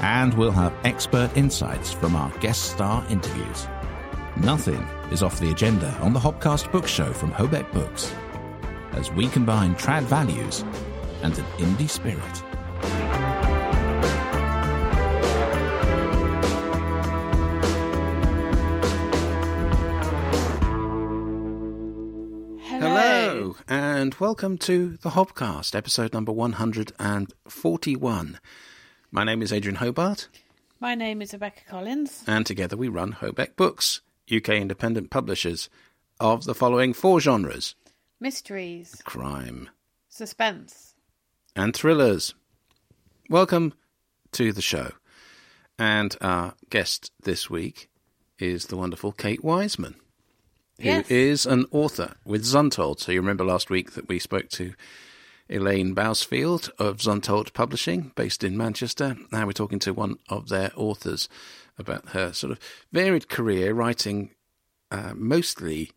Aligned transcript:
And 0.00 0.34
we'll 0.34 0.52
have 0.52 0.74
expert 0.84 1.30
insights 1.36 1.92
from 1.92 2.16
our 2.16 2.30
guest 2.38 2.72
star 2.72 3.04
interviews. 3.08 3.68
Nothing 4.36 4.86
is 5.10 5.22
off 5.22 5.40
the 5.40 5.50
agenda 5.50 5.90
on 6.00 6.12
the 6.12 6.20
Hobcast 6.20 6.70
Book 6.70 6.86
Show 6.86 7.12
from 7.12 7.32
Hobeck 7.32 7.72
Books, 7.72 8.12
as 8.92 9.10
we 9.10 9.28
combine 9.28 9.74
trad 9.76 10.02
values 10.02 10.64
and 11.22 11.36
an 11.38 11.44
indie 11.56 11.88
spirit. 11.88 12.42
Hello, 22.64 23.56
and 23.66 24.14
welcome 24.16 24.58
to 24.58 24.98
the 24.98 25.10
Hobcast, 25.10 25.74
episode 25.74 26.12
number 26.12 26.32
141. 26.32 28.38
My 29.10 29.24
name 29.24 29.42
is 29.42 29.52
Adrian 29.52 29.76
Hobart, 29.76 30.28
My 30.80 30.94
name 30.94 31.22
is 31.22 31.32
Rebecca 31.32 31.60
Collins. 31.68 32.22
and 32.26 32.44
together 32.44 32.76
we 32.76 32.88
run 32.88 33.14
Hobeck 33.14 33.56
Books, 33.56 34.00
UK 34.34 34.50
independent 34.50 35.10
publishers 35.10 35.68
of 36.20 36.44
the 36.44 36.54
following 36.54 36.92
four 36.92 37.20
genres 37.20 37.74
Mysteries, 38.20 39.00
crime 39.04 39.68
suspense. 40.08 40.94
and 41.54 41.74
thrillers. 41.74 42.34
Welcome 43.30 43.74
to 44.32 44.52
the 44.52 44.62
show. 44.62 44.92
And 45.78 46.16
our 46.20 46.54
guest 46.70 47.12
this 47.22 47.50
week 47.50 47.88
is 48.38 48.66
the 48.66 48.76
wonderful 48.76 49.12
Kate 49.12 49.44
Wiseman, 49.44 49.94
who 50.80 50.88
is 51.08 51.44
Yes. 51.44 51.46
an 51.46 51.66
author 51.70 52.14
with 52.24 52.44
Zuntold. 52.44 53.00
So 53.00 53.12
you 53.12 53.20
remember 53.20 53.44
last 53.44 53.68
week 53.70 53.92
that 53.92 54.08
we 54.08 54.18
spoke 54.18 54.48
to 54.50 54.74
Elaine 55.48 55.94
Bousfield 55.94 56.70
of 56.78 56.98
Zuntold 56.98 57.52
Publishing, 57.52 58.12
based 58.14 58.42
in 58.42 58.56
Manchester. 58.56 59.16
Now 59.30 59.46
we're 59.46 59.52
talking 59.52 59.78
to 59.80 59.92
one 59.92 60.18
of 60.28 60.48
their 60.48 60.70
authors 60.76 61.28
about 61.78 62.10
her 62.10 62.32
sort 62.32 62.52
of 62.52 62.60
varied 62.92 63.28
career 63.28 63.74
writing 63.74 64.30
uh, 64.90 65.12
mostly 65.14 65.90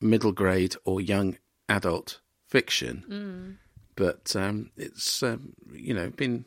middle 0.00 0.32
grade 0.32 0.76
or 0.84 1.00
young 1.00 1.38
adult 1.68 2.20
fiction 2.46 3.58
but 3.98 4.36
um, 4.36 4.70
it's 4.76 5.24
um, 5.24 5.52
you 5.72 5.92
know 5.92 6.08
been 6.10 6.44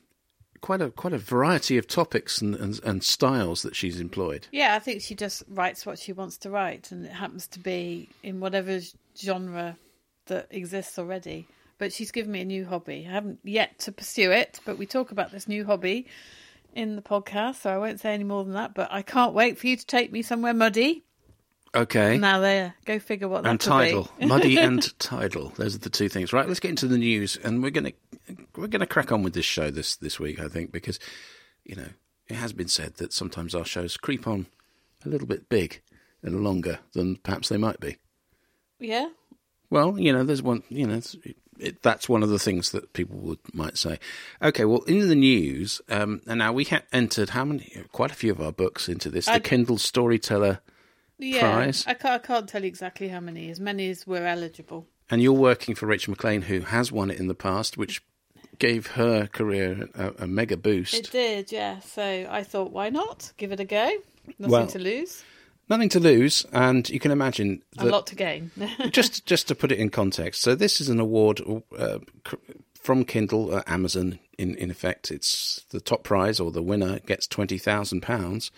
quite 0.61 0.81
a 0.81 0.89
quite 0.89 1.11
a 1.11 1.17
variety 1.17 1.77
of 1.77 1.85
topics 1.85 2.39
and, 2.39 2.55
and, 2.55 2.79
and 2.83 3.03
styles 3.03 3.61
that 3.63 3.75
she's 3.75 3.99
employed. 3.99 4.47
Yeah, 4.51 4.73
I 4.75 4.79
think 4.79 5.01
she 5.01 5.15
just 5.15 5.43
writes 5.49 5.85
what 5.85 5.99
she 5.99 6.13
wants 6.13 6.37
to 6.39 6.49
write, 6.49 6.91
and 6.91 7.05
it 7.05 7.11
happens 7.11 7.47
to 7.47 7.59
be 7.59 8.07
in 8.23 8.39
whatever 8.39 8.79
genre 9.17 9.75
that 10.27 10.47
exists 10.49 10.97
already. 10.97 11.45
But 11.81 11.91
she's 11.91 12.11
given 12.11 12.31
me 12.31 12.41
a 12.41 12.45
new 12.45 12.63
hobby. 12.63 13.07
I 13.09 13.11
haven't 13.11 13.39
yet 13.43 13.79
to 13.79 13.91
pursue 13.91 14.29
it, 14.29 14.59
but 14.65 14.77
we 14.77 14.85
talk 14.85 15.09
about 15.09 15.31
this 15.31 15.47
new 15.47 15.65
hobby 15.65 16.05
in 16.75 16.95
the 16.95 17.01
podcast, 17.01 17.55
so 17.55 17.71
I 17.71 17.79
won't 17.79 17.99
say 17.99 18.13
any 18.13 18.23
more 18.23 18.43
than 18.43 18.53
that. 18.53 18.75
But 18.75 18.89
I 18.91 19.01
can't 19.01 19.33
wait 19.33 19.57
for 19.57 19.65
you 19.65 19.75
to 19.75 19.83
take 19.87 20.11
me 20.11 20.21
somewhere 20.21 20.53
muddy. 20.53 21.03
Okay. 21.73 22.19
Now 22.19 22.39
there, 22.39 22.75
go 22.85 22.99
figure 22.99 23.27
what 23.27 23.41
that 23.41 23.49
and 23.49 23.59
tidal, 23.59 24.11
muddy 24.21 24.59
and 24.59 24.99
tidal. 24.99 25.53
Those 25.55 25.73
are 25.73 25.79
the 25.79 25.89
two 25.89 26.07
things. 26.07 26.31
Right, 26.31 26.47
let's 26.47 26.59
get 26.59 26.69
into 26.69 26.85
the 26.85 26.99
news, 26.99 27.35
and 27.43 27.63
we're 27.63 27.71
gonna 27.71 27.93
we're 28.55 28.67
gonna 28.67 28.85
crack 28.85 29.11
on 29.11 29.23
with 29.23 29.33
this 29.33 29.45
show 29.45 29.71
this 29.71 29.95
this 29.95 30.19
week, 30.19 30.39
I 30.39 30.49
think, 30.49 30.71
because 30.71 30.99
you 31.65 31.75
know 31.75 31.87
it 32.27 32.35
has 32.35 32.53
been 32.53 32.67
said 32.67 32.97
that 32.97 33.11
sometimes 33.11 33.55
our 33.55 33.65
shows 33.65 33.97
creep 33.97 34.27
on 34.27 34.45
a 35.03 35.09
little 35.09 35.25
bit 35.25 35.49
big 35.49 35.81
and 36.21 36.43
longer 36.43 36.77
than 36.93 37.15
perhaps 37.15 37.49
they 37.49 37.57
might 37.57 37.79
be. 37.79 37.97
yeah, 38.79 39.09
Well, 39.71 39.99
you 39.99 40.13
know, 40.13 40.23
there's 40.23 40.43
one. 40.43 40.61
You 40.69 40.85
know, 40.85 40.93
it's, 40.93 41.17
it, 41.59 41.81
that's 41.83 42.09
one 42.09 42.23
of 42.23 42.29
the 42.29 42.39
things 42.39 42.71
that 42.71 42.93
people 42.93 43.17
would 43.17 43.39
might 43.53 43.77
say. 43.77 43.99
Okay, 44.41 44.65
well, 44.65 44.81
in 44.83 45.07
the 45.09 45.15
news, 45.15 45.81
um, 45.89 46.21
and 46.27 46.39
now 46.39 46.53
we 46.53 46.63
ha- 46.65 46.81
entered 46.91 47.29
how 47.31 47.45
many? 47.45 47.71
Quite 47.91 48.11
a 48.11 48.15
few 48.15 48.31
of 48.31 48.41
our 48.41 48.51
books 48.51 48.87
into 48.89 49.09
this. 49.09 49.25
The 49.25 49.33
I'd- 49.33 49.49
Kindle 49.49 49.77
Storyteller, 49.77 50.59
yeah. 51.19 51.41
Prize? 51.53 51.83
I 51.87 51.93
can't, 51.93 52.13
I 52.23 52.25
can't 52.25 52.49
tell 52.49 52.61
you 52.63 52.67
exactly 52.67 53.09
how 53.09 53.19
many. 53.19 53.49
As 53.51 53.59
many 53.59 53.89
as 53.89 54.07
were 54.07 54.25
eligible. 54.25 54.87
and 55.09 55.21
you're 55.21 55.33
working 55.33 55.75
for 55.75 55.85
Rachel 55.85 56.11
McLean, 56.11 56.43
who 56.43 56.61
has 56.61 56.91
won 56.91 57.11
it 57.11 57.19
in 57.19 57.27
the 57.27 57.35
past, 57.35 57.77
which 57.77 58.01
gave 58.59 58.87
her 58.87 59.27
career 59.27 59.87
a, 59.95 60.23
a 60.23 60.27
mega 60.27 60.55
boost. 60.57 60.93
It 60.93 61.11
did, 61.11 61.51
yeah. 61.51 61.79
So 61.79 62.27
I 62.29 62.43
thought, 62.43 62.71
why 62.71 62.89
not? 62.89 63.33
Give 63.37 63.51
it 63.51 63.59
a 63.59 63.65
go. 63.65 63.89
Nothing 64.39 64.51
Well, 64.51 64.67
to 64.67 64.79
lose, 64.79 65.23
Nothing 65.71 65.87
to 65.87 66.01
lose, 66.01 66.45
and 66.51 66.89
you 66.89 66.99
can 66.99 67.11
imagine 67.11 67.63
a 67.77 67.85
lot 67.85 68.05
to 68.07 68.15
gain. 68.15 68.51
just 68.89 69.25
just 69.25 69.47
to 69.47 69.55
put 69.55 69.71
it 69.71 69.79
in 69.79 69.89
context, 69.89 70.41
so 70.41 70.53
this 70.53 70.81
is 70.81 70.89
an 70.89 70.99
award 70.99 71.39
uh, 71.79 71.99
from 72.73 73.05
Kindle, 73.05 73.55
uh, 73.55 73.63
Amazon. 73.67 74.19
In 74.37 74.55
in 74.55 74.69
effect, 74.69 75.11
it's 75.11 75.63
the 75.69 75.79
top 75.79 76.03
prize 76.03 76.41
or 76.41 76.51
the 76.51 76.61
winner 76.61 76.99
gets 76.99 77.25
twenty 77.25 77.57
thousand 77.57 78.01
pounds, 78.01 78.51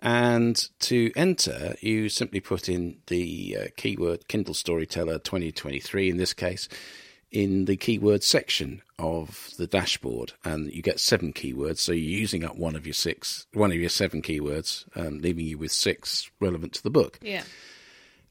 and 0.00 0.70
to 0.80 1.12
enter, 1.16 1.76
you 1.82 2.08
simply 2.08 2.40
put 2.40 2.66
in 2.66 2.96
the 3.08 3.58
uh, 3.60 3.66
keyword 3.76 4.26
Kindle 4.26 4.54
Storyteller 4.54 5.18
twenty 5.18 5.52
twenty 5.52 5.80
three. 5.80 6.08
In 6.08 6.16
this 6.16 6.32
case, 6.32 6.66
in 7.32 7.64
the 7.64 7.76
keyword 7.76 8.22
section 8.22 8.82
of 8.98 9.50
the 9.56 9.66
dashboard, 9.66 10.34
and 10.44 10.72
you 10.72 10.82
get 10.82 11.00
seven 11.00 11.32
keywords. 11.32 11.78
So 11.78 11.92
you're 11.92 12.20
using 12.20 12.44
up 12.44 12.56
one 12.56 12.76
of 12.76 12.86
your 12.86 12.94
six, 12.94 13.46
one 13.54 13.72
of 13.72 13.78
your 13.78 13.88
seven 13.88 14.22
keywords, 14.22 14.84
um, 14.94 15.18
leaving 15.18 15.46
you 15.46 15.58
with 15.58 15.72
six 15.72 16.30
relevant 16.40 16.74
to 16.74 16.82
the 16.82 16.90
book. 16.90 17.18
yeah. 17.20 17.42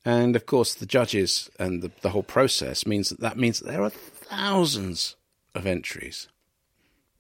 And 0.03 0.35
of 0.35 0.47
course, 0.47 0.73
the 0.73 0.87
judges 0.87 1.51
and 1.59 1.83
the, 1.83 1.91
the 2.01 2.09
whole 2.09 2.23
process 2.23 2.87
means 2.87 3.09
that 3.09 3.19
that 3.19 3.37
means 3.37 3.59
that 3.59 3.67
there 3.67 3.83
are 3.83 3.91
thousands 3.91 5.15
of 5.53 5.67
entries. 5.67 6.27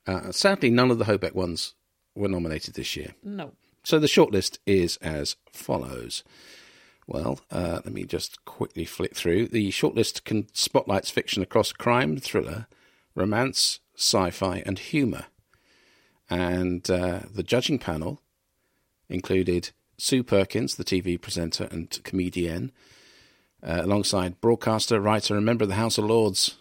Uh, 0.07 0.31
sadly, 0.31 0.71
none 0.71 0.89
of 0.89 0.97
the 0.97 1.05
Hobeck 1.05 1.35
ones 1.35 1.75
were 2.15 2.27
nominated 2.27 2.73
this 2.73 2.95
year. 2.95 3.13
No. 3.23 3.51
So 3.83 3.99
the 3.99 4.07
shortlist 4.07 4.57
is 4.65 4.97
as 4.97 5.35
follows. 5.51 6.23
Well, 7.07 7.39
uh, 7.51 7.81
let 7.83 7.93
me 7.93 8.05
just 8.05 8.43
quickly 8.45 8.85
flick 8.85 9.15
through. 9.15 9.47
The 9.47 9.69
shortlist 9.71 10.23
can 10.23 10.47
spotlights 10.53 11.09
fiction 11.09 11.43
across 11.43 11.73
crime, 11.73 12.17
thriller, 12.17 12.67
romance, 13.15 13.79
sci-fi, 13.95 14.63
and 14.65 14.79
humour. 14.79 15.25
And 16.29 16.89
uh, 16.89 17.21
the 17.33 17.43
judging 17.43 17.79
panel 17.79 18.21
included 19.09 19.71
Sue 19.97 20.23
Perkins, 20.23 20.75
the 20.75 20.85
TV 20.85 21.19
presenter 21.19 21.67
and 21.69 22.01
comedian, 22.03 22.71
uh, 23.61 23.81
alongside 23.83 24.39
broadcaster, 24.41 24.99
writer, 24.99 25.35
and 25.35 25.45
member 25.45 25.63
of 25.63 25.69
the 25.69 25.75
House 25.75 25.97
of 25.97 26.05
Lords, 26.05 26.57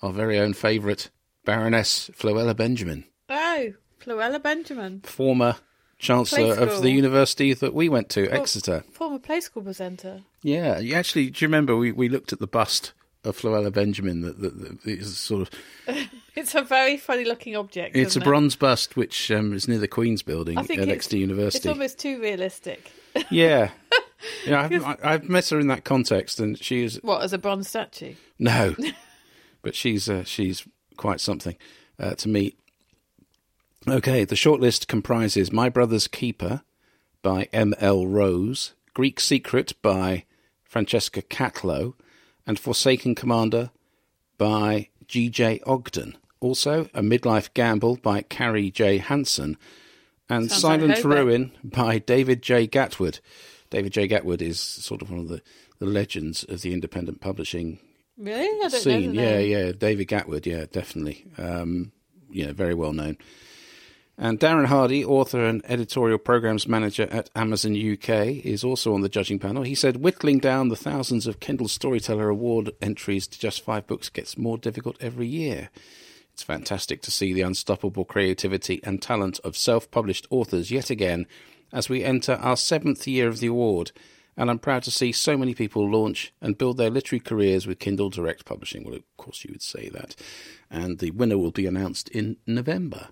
our 0.00 0.12
very 0.12 0.38
own 0.38 0.54
favourite 0.54 1.10
Baroness 1.44 2.10
Floella 2.10 2.56
Benjamin, 2.56 3.04
Oh, 3.28 3.72
Floella 4.00 4.42
Benjamin, 4.42 5.00
former 5.02 5.56
Chancellor 6.02 6.54
of 6.54 6.82
the 6.82 6.90
university 6.90 7.54
that 7.54 7.72
we 7.72 7.88
went 7.88 8.08
to, 8.10 8.28
Exeter. 8.28 8.82
former 8.90 9.20
play 9.20 9.40
school 9.40 9.62
presenter. 9.62 10.22
Yeah, 10.42 10.80
you 10.80 10.94
actually, 10.96 11.30
do 11.30 11.44
you 11.44 11.48
remember 11.48 11.76
we, 11.76 11.92
we 11.92 12.08
looked 12.08 12.32
at 12.32 12.40
the 12.40 12.48
bust 12.48 12.92
of 13.22 13.38
Floella 13.38 13.72
Benjamin? 13.72 14.22
That, 14.22 14.40
that, 14.40 14.82
that 14.82 14.86
is 14.90 15.16
sort 15.16 15.42
of 15.42 16.08
It's 16.34 16.54
a 16.56 16.62
very 16.62 16.96
funny 16.96 17.24
looking 17.24 17.54
object. 17.54 17.94
it's 17.94 18.16
a 18.16 18.20
it? 18.20 18.24
bronze 18.24 18.56
bust 18.56 18.96
which 18.96 19.30
um, 19.30 19.52
is 19.52 19.68
near 19.68 19.78
the 19.78 19.86
Queen's 19.86 20.22
Building 20.22 20.58
at 20.58 20.68
Exeter 20.70 21.18
University. 21.18 21.58
It's 21.58 21.66
almost 21.66 21.98
too 21.98 22.20
realistic. 22.20 22.90
Yeah, 23.30 23.70
yeah. 24.46 24.62
I've, 24.62 24.96
I've 25.04 25.28
met 25.28 25.46
her 25.50 25.60
in 25.60 25.66
that 25.66 25.84
context, 25.84 26.40
and 26.40 26.56
she 26.58 26.82
is 26.82 26.98
What 27.02 27.22
as 27.22 27.34
a 27.34 27.38
bronze 27.38 27.68
statue? 27.68 28.14
no, 28.38 28.74
but 29.60 29.74
she's 29.74 30.08
uh, 30.08 30.24
she's 30.24 30.66
quite 30.96 31.20
something 31.20 31.54
uh, 31.98 32.14
to 32.14 32.28
meet. 32.30 32.58
Okay, 33.88 34.24
the 34.24 34.36
shortlist 34.36 34.86
comprises 34.86 35.52
My 35.52 35.68
Brother's 35.68 36.06
Keeper 36.06 36.62
by 37.20 37.48
M. 37.52 37.74
L. 37.78 38.06
Rose, 38.06 38.74
Greek 38.94 39.18
Secret 39.18 39.74
by 39.82 40.24
Francesca 40.62 41.22
Catlow, 41.22 41.94
and 42.46 42.58
Forsaken 42.58 43.14
Commander 43.14 43.70
by 44.38 44.88
G. 45.08 45.28
J. 45.28 45.60
Ogden. 45.66 46.16
Also, 46.40 46.88
A 46.94 47.02
Midlife 47.02 47.52
Gamble 47.54 47.96
by 47.96 48.22
Carrie 48.22 48.70
J. 48.70 48.98
Hansen, 48.98 49.56
and 50.28 50.48
Sounds 50.48 50.62
Silent 50.62 50.94
like 50.94 51.04
Ruin 51.04 51.52
by 51.64 51.98
David 51.98 52.42
J. 52.42 52.68
Gatwood. 52.68 53.20
David 53.70 53.92
J. 53.92 54.06
Gatwood 54.06 54.42
is 54.42 54.60
sort 54.60 55.02
of 55.02 55.10
one 55.10 55.20
of 55.20 55.28
the, 55.28 55.42
the 55.78 55.86
legends 55.86 56.44
of 56.44 56.62
the 56.62 56.72
independent 56.72 57.20
publishing 57.20 57.78
Really? 58.18 58.44
I 58.44 58.68
don't 58.68 58.80
scene. 58.80 59.14
Yeah, 59.14 59.38
yeah. 59.38 59.72
David 59.72 60.08
Gatwood, 60.08 60.46
yeah, 60.46 60.66
definitely. 60.70 61.26
Um, 61.38 61.92
yeah, 62.30 62.52
very 62.52 62.74
well 62.74 62.92
known. 62.92 63.18
And 64.18 64.38
Darren 64.38 64.66
Hardy, 64.66 65.04
author 65.04 65.44
and 65.44 65.62
editorial 65.64 66.18
programs 66.18 66.68
manager 66.68 67.08
at 67.10 67.30
Amazon 67.34 67.72
UK, 67.72 68.44
is 68.44 68.62
also 68.62 68.94
on 68.94 69.00
the 69.00 69.08
judging 69.08 69.38
panel. 69.38 69.62
He 69.62 69.74
said, 69.74 69.96
whittling 69.96 70.38
down 70.38 70.68
the 70.68 70.76
thousands 70.76 71.26
of 71.26 71.40
Kindle 71.40 71.68
Storyteller 71.68 72.28
Award 72.28 72.72
entries 72.80 73.26
to 73.28 73.40
just 73.40 73.64
five 73.64 73.86
books 73.86 74.10
gets 74.10 74.36
more 74.36 74.58
difficult 74.58 74.96
every 75.00 75.26
year. 75.26 75.70
It's 76.32 76.42
fantastic 76.42 77.02
to 77.02 77.10
see 77.10 77.32
the 77.32 77.42
unstoppable 77.42 78.04
creativity 78.04 78.80
and 78.84 79.00
talent 79.00 79.40
of 79.44 79.56
self 79.56 79.90
published 79.90 80.26
authors 80.30 80.70
yet 80.70 80.90
again 80.90 81.26
as 81.72 81.88
we 81.88 82.04
enter 82.04 82.34
our 82.34 82.56
seventh 82.56 83.06
year 83.06 83.28
of 83.28 83.40
the 83.40 83.46
award. 83.48 83.92
And 84.36 84.50
I'm 84.50 84.58
proud 84.58 84.82
to 84.84 84.90
see 84.90 85.12
so 85.12 85.36
many 85.36 85.54
people 85.54 85.90
launch 85.90 86.32
and 86.40 86.56
build 86.56 86.78
their 86.78 86.90
literary 86.90 87.20
careers 87.20 87.66
with 87.66 87.78
Kindle 87.78 88.08
Direct 88.08 88.44
Publishing. 88.44 88.84
Well, 88.84 88.94
of 88.94 89.16
course, 89.16 89.44
you 89.44 89.50
would 89.52 89.62
say 89.62 89.88
that. 89.90 90.16
And 90.70 90.98
the 90.98 91.10
winner 91.10 91.36
will 91.36 91.50
be 91.50 91.66
announced 91.66 92.08
in 92.08 92.38
November. 92.46 93.08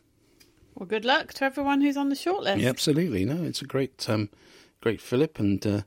Well, 0.81 0.87
good 0.87 1.05
luck 1.05 1.35
to 1.35 1.45
everyone 1.45 1.83
who's 1.83 1.99
on 1.99 2.09
the 2.09 2.15
shortlist. 2.15 2.59
Yeah, 2.63 2.71
absolutely. 2.71 3.27
No, 3.27 3.45
it's 3.45 3.61
a 3.61 3.67
great, 3.67 4.09
um, 4.09 4.31
great 4.81 4.99
fillip. 5.03 5.39
And 5.39 5.65
uh, 5.67 5.83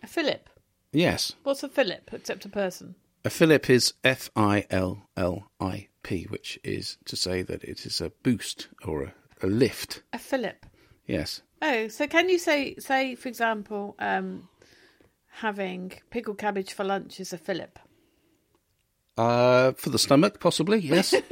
A 0.00 0.06
fillip. 0.06 0.48
yes, 0.92 1.32
What's 1.42 1.64
a 1.64 1.68
Philip 1.68 2.08
except 2.12 2.44
a 2.44 2.48
person? 2.48 2.94
a 3.24 3.30
fillip 3.30 3.68
is 3.68 3.94
F 4.04 4.30
I 4.36 4.64
L 4.70 5.08
L 5.16 5.50
I 5.58 5.88
P, 6.04 6.22
which 6.30 6.56
is 6.62 6.98
to 7.06 7.16
say 7.16 7.42
that 7.42 7.64
it 7.64 7.84
is 7.84 8.00
a 8.00 8.10
boost 8.22 8.68
or 8.84 9.02
a, 9.02 9.14
a 9.42 9.48
lift. 9.48 10.02
A 10.12 10.18
fillip. 10.18 10.64
Yes. 11.04 11.42
Oh, 11.60 11.88
so 11.88 12.06
can 12.06 12.28
you 12.28 12.38
say, 12.38 12.76
say 12.78 13.16
for 13.16 13.28
example, 13.28 13.96
um, 13.98 14.48
having 15.30 15.94
pickled 16.10 16.38
cabbage 16.38 16.72
for 16.74 16.84
lunch 16.84 17.18
is 17.18 17.32
a 17.32 17.38
fillip? 17.38 17.80
Uh, 19.16 19.72
for 19.72 19.90
the 19.90 19.98
stomach, 19.98 20.38
possibly. 20.38 20.78
Yes. 20.78 21.12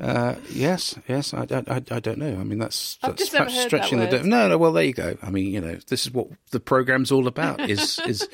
uh, 0.00 0.34
yes, 0.50 0.98
yes. 1.08 1.34
I, 1.34 1.46
I, 1.50 1.82
I, 1.90 2.00
don't 2.00 2.18
know. 2.18 2.38
I 2.40 2.44
mean, 2.44 2.58
that's, 2.58 2.96
that's 3.02 3.18
just 3.18 3.32
never 3.32 3.50
heard 3.50 3.66
stretching 3.66 3.98
that 3.98 4.10
the. 4.10 4.18
de- 4.20 4.26
No, 4.26 4.48
no. 4.48 4.56
Well, 4.58 4.72
there 4.72 4.84
you 4.84 4.94
go. 4.94 5.16
I 5.22 5.30
mean, 5.30 5.52
you 5.52 5.60
know, 5.60 5.78
this 5.88 6.06
is 6.06 6.12
what 6.12 6.28
the 6.50 6.60
program's 6.60 7.12
all 7.12 7.26
about. 7.26 7.60
Is 7.70 7.98
is 8.06 8.26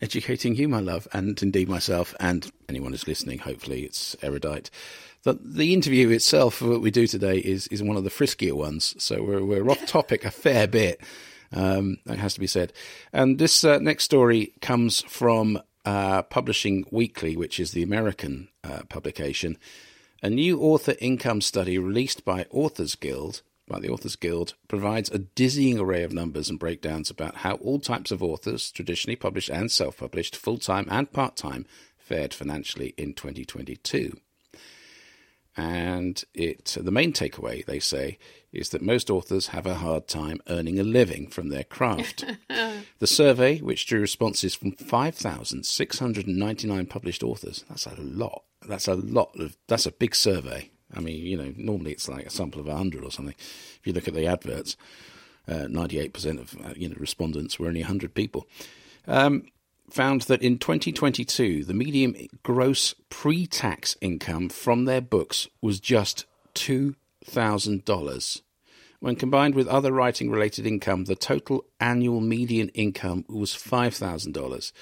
educating 0.00 0.54
you, 0.54 0.68
my 0.68 0.80
love, 0.80 1.08
and 1.12 1.40
indeed 1.42 1.68
myself, 1.68 2.14
and 2.20 2.50
anyone 2.68 2.92
who's 2.92 3.08
listening. 3.08 3.38
Hopefully, 3.38 3.82
it's 3.82 4.14
erudite. 4.22 4.70
The, 5.22 5.38
the 5.42 5.72
interview 5.72 6.10
itself, 6.10 6.60
what 6.60 6.82
we 6.82 6.90
do 6.90 7.06
today, 7.06 7.38
is 7.38 7.66
is 7.68 7.82
one 7.82 7.96
of 7.96 8.04
the 8.04 8.10
friskier 8.10 8.52
ones. 8.52 8.94
So 9.02 9.22
we're 9.22 9.44
we're 9.44 9.70
off 9.70 9.84
topic 9.86 10.24
a 10.24 10.30
fair 10.30 10.66
bit. 10.66 11.00
Um, 11.52 11.98
that 12.06 12.18
has 12.18 12.34
to 12.34 12.40
be 12.40 12.48
said. 12.48 12.72
And 13.12 13.38
this 13.38 13.64
uh, 13.64 13.78
next 13.78 14.04
story 14.04 14.52
comes 14.60 15.02
from 15.02 15.60
uh, 15.84 16.22
Publishing 16.22 16.84
Weekly, 16.90 17.36
which 17.36 17.60
is 17.60 17.70
the 17.70 17.84
American 17.84 18.48
uh, 18.64 18.80
publication. 18.88 19.56
A 20.22 20.30
new 20.30 20.60
author 20.60 20.94
income 20.98 21.42
study 21.42 21.78
released 21.78 22.24
by 22.24 22.46
Authors 22.50 22.94
Guild, 22.94 23.42
by 23.68 23.78
the 23.78 23.90
Authors 23.90 24.16
Guild, 24.16 24.54
provides 24.66 25.10
a 25.10 25.18
dizzying 25.18 25.78
array 25.78 26.02
of 26.04 26.12
numbers 26.12 26.48
and 26.48 26.58
breakdowns 26.58 27.10
about 27.10 27.36
how 27.36 27.56
all 27.56 27.78
types 27.78 28.10
of 28.10 28.22
authors, 28.22 28.70
traditionally 28.70 29.16
published 29.16 29.50
and 29.50 29.70
self-published, 29.70 30.34
full-time 30.34 30.88
and 30.90 31.12
part-time, 31.12 31.66
fared 31.98 32.32
financially 32.32 32.94
in 32.96 33.12
2022. 33.12 34.16
And 35.54 36.24
it 36.34 36.76
the 36.80 36.90
main 36.90 37.12
takeaway, 37.12 37.62
they 37.64 37.78
say, 37.78 38.18
is 38.52 38.70
that 38.70 38.82
most 38.82 39.10
authors 39.10 39.48
have 39.48 39.66
a 39.66 39.74
hard 39.76 40.08
time 40.08 40.40
earning 40.48 40.78
a 40.78 40.82
living 40.82 41.28
from 41.28 41.48
their 41.48 41.64
craft. 41.64 42.24
the 42.98 43.06
survey, 43.06 43.58
which 43.58 43.86
drew 43.86 44.00
responses 44.00 44.54
from 44.54 44.72
5,699 44.72 46.86
published 46.86 47.22
authors, 47.22 47.64
that's 47.68 47.86
a 47.86 47.94
lot. 47.98 48.44
That's 48.66 48.88
a 48.88 48.94
lot 48.94 49.38
of, 49.38 49.56
that's 49.66 49.86
a 49.86 49.92
big 49.92 50.14
survey. 50.14 50.70
I 50.94 51.00
mean, 51.00 51.24
you 51.24 51.36
know, 51.36 51.52
normally 51.56 51.92
it's 51.92 52.08
like 52.08 52.26
a 52.26 52.30
sample 52.30 52.60
of 52.60 52.66
100 52.66 53.04
or 53.04 53.10
something. 53.10 53.34
If 53.38 53.80
you 53.84 53.92
look 53.92 54.08
at 54.08 54.14
the 54.14 54.26
adverts, 54.26 54.76
uh, 55.48 55.66
98% 55.68 56.40
of, 56.40 56.54
uh, 56.64 56.74
you 56.76 56.88
know, 56.88 56.96
respondents 56.98 57.58
were 57.58 57.66
only 57.66 57.80
100 57.80 58.14
people 58.14 58.46
found 59.90 60.22
that 60.22 60.42
in 60.42 60.58
2022, 60.58 61.64
the 61.64 61.74
median 61.74 62.28
gross 62.42 62.94
pre 63.08 63.46
tax 63.46 63.96
income 64.00 64.48
from 64.48 64.84
their 64.84 65.00
books 65.00 65.48
was 65.60 65.80
just 65.80 66.24
$2,000. 66.54 68.42
When 68.98 69.16
combined 69.16 69.54
with 69.54 69.68
other 69.68 69.92
writing 69.92 70.30
related 70.30 70.66
income, 70.66 71.04
the 71.04 71.14
total 71.14 71.66
annual 71.78 72.20
median 72.20 72.70
income 72.70 73.24
was 73.28 73.52
$5,000. 73.52 74.72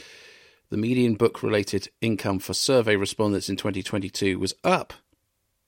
The 0.71 0.77
median 0.77 1.15
book 1.15 1.43
related 1.43 1.89
income 2.01 2.39
for 2.39 2.55
survey 2.55 2.97
respondents 2.97 3.49
in 3.49 3.57
2022 3.57 4.39
was 4.39 4.55
up 4.65 4.95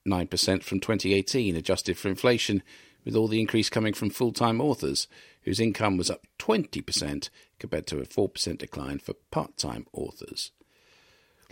9% 0.07 0.63
from 0.63 0.81
2018, 0.81 1.57
adjusted 1.57 1.99
for 1.99 2.09
inflation, 2.09 2.63
with 3.05 3.15
all 3.15 3.29
the 3.29 3.41
increase 3.41 3.69
coming 3.69 3.93
from 3.93 4.11
full 4.11 4.33
time 4.33 4.61
authors, 4.61 5.07
whose 5.43 5.61
income 5.61 5.97
was 5.97 6.11
up 6.11 6.27
20% 6.39 7.29
compared 7.59 7.87
to 7.87 8.01
a 8.01 8.07
4% 8.07 8.59
decline 8.59 8.99
for 8.99 9.15
part 9.31 9.57
time 9.57 9.87
authors. 9.93 10.51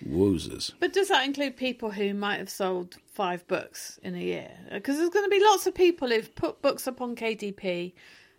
Woozers. 0.02 0.72
But 0.80 0.92
does 0.92 1.08
that 1.08 1.24
include 1.24 1.56
people 1.56 1.90
who 1.90 2.14
might 2.14 2.38
have 2.38 2.50
sold 2.50 2.96
five 3.12 3.46
books 3.46 3.98
in 4.02 4.14
a 4.14 4.20
year? 4.20 4.50
Because 4.72 4.96
there's 4.96 5.10
going 5.10 5.24
to 5.24 5.30
be 5.30 5.44
lots 5.44 5.66
of 5.66 5.74
people 5.74 6.08
who've 6.08 6.34
put 6.34 6.60
books 6.62 6.88
up 6.88 7.00
on 7.00 7.14
KDP, 7.14 7.92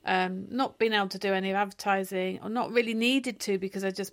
um, 0.05 0.47
not 0.49 0.77
been 0.77 0.93
able 0.93 1.07
to 1.07 1.17
do 1.17 1.33
any 1.33 1.53
advertising, 1.53 2.39
or 2.43 2.49
not 2.49 2.71
really 2.71 2.93
needed 2.93 3.39
to 3.41 3.57
because 3.57 3.83
they're 3.83 3.91
just 3.91 4.11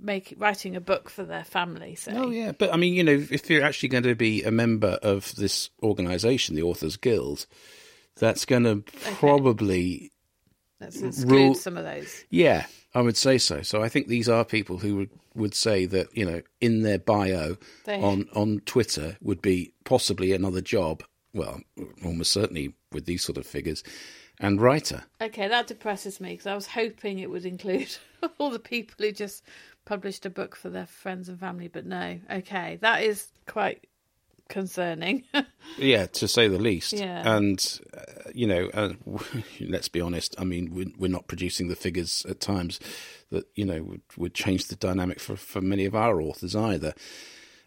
make 0.00 0.34
writing 0.38 0.76
a 0.76 0.80
book 0.80 1.08
for 1.10 1.24
their 1.24 1.44
family. 1.44 1.94
So 1.94 2.12
Oh, 2.14 2.30
yeah. 2.30 2.52
But 2.52 2.72
I 2.72 2.76
mean, 2.76 2.94
you 2.94 3.04
know, 3.04 3.24
if 3.30 3.48
you're 3.50 3.64
actually 3.64 3.90
going 3.90 4.04
to 4.04 4.14
be 4.14 4.42
a 4.42 4.50
member 4.50 4.98
of 5.02 5.34
this 5.36 5.70
organisation, 5.82 6.54
the 6.56 6.62
Authors 6.62 6.96
Guild, 6.96 7.46
that's 8.16 8.44
going 8.44 8.64
to 8.64 8.82
probably 9.34 10.12
let's 10.80 11.00
exclude 11.00 11.30
Rule- 11.30 11.54
some 11.54 11.76
of 11.76 11.84
those. 11.84 12.24
Yeah, 12.30 12.66
I 12.94 13.02
would 13.02 13.16
say 13.16 13.38
so. 13.38 13.62
So 13.62 13.82
I 13.82 13.88
think 13.88 14.08
these 14.08 14.28
are 14.28 14.44
people 14.44 14.78
who 14.78 14.96
would, 14.96 15.10
would 15.34 15.54
say 15.54 15.86
that 15.86 16.08
you 16.16 16.24
know 16.24 16.42
in 16.60 16.82
their 16.82 16.98
bio 16.98 17.56
They- 17.84 18.00
on 18.00 18.28
on 18.34 18.60
Twitter 18.66 19.16
would 19.20 19.40
be 19.42 19.72
possibly 19.84 20.32
another 20.32 20.60
job. 20.60 21.02
Well, 21.32 21.60
almost 22.04 22.32
certainly 22.32 22.74
with 22.92 23.04
these 23.06 23.22
sort 23.24 23.38
of 23.38 23.46
figures, 23.46 23.84
and 24.40 24.60
writer. 24.60 25.04
Okay, 25.20 25.46
that 25.46 25.68
depresses 25.68 26.20
me 26.20 26.30
because 26.30 26.46
I 26.48 26.54
was 26.56 26.66
hoping 26.66 27.20
it 27.20 27.30
would 27.30 27.46
include 27.46 27.96
all 28.38 28.50
the 28.50 28.58
people 28.58 28.96
who 28.98 29.12
just 29.12 29.44
published 29.90 30.24
a 30.24 30.30
book 30.30 30.54
for 30.54 30.70
their 30.70 30.86
friends 30.86 31.28
and 31.28 31.40
family, 31.40 31.66
but 31.66 31.84
no. 31.84 32.20
Okay, 32.30 32.78
that 32.80 33.02
is 33.02 33.26
quite 33.46 33.88
concerning. 34.48 35.24
Yeah, 35.78 36.06
to 36.06 36.26
say 36.26 36.48
the 36.48 36.58
least. 36.58 36.92
Yeah. 36.92 37.22
And 37.24 37.80
uh, 37.96 38.30
you 38.34 38.46
know, 38.46 38.70
uh, 38.74 38.92
let's 39.60 39.88
be 39.88 40.00
honest. 40.00 40.34
I 40.36 40.44
mean, 40.44 40.74
we're, 40.74 40.90
we're 40.98 41.10
not 41.10 41.28
producing 41.28 41.68
the 41.68 41.76
figures 41.76 42.26
at 42.28 42.40
times 42.40 42.80
that 43.30 43.46
you 43.54 43.64
know 43.64 43.82
would, 43.82 44.02
would 44.16 44.34
change 44.34 44.66
the 44.66 44.74
dynamic 44.74 45.20
for 45.20 45.36
for 45.36 45.60
many 45.60 45.84
of 45.84 45.94
our 45.94 46.20
authors 46.20 46.56
either, 46.56 46.92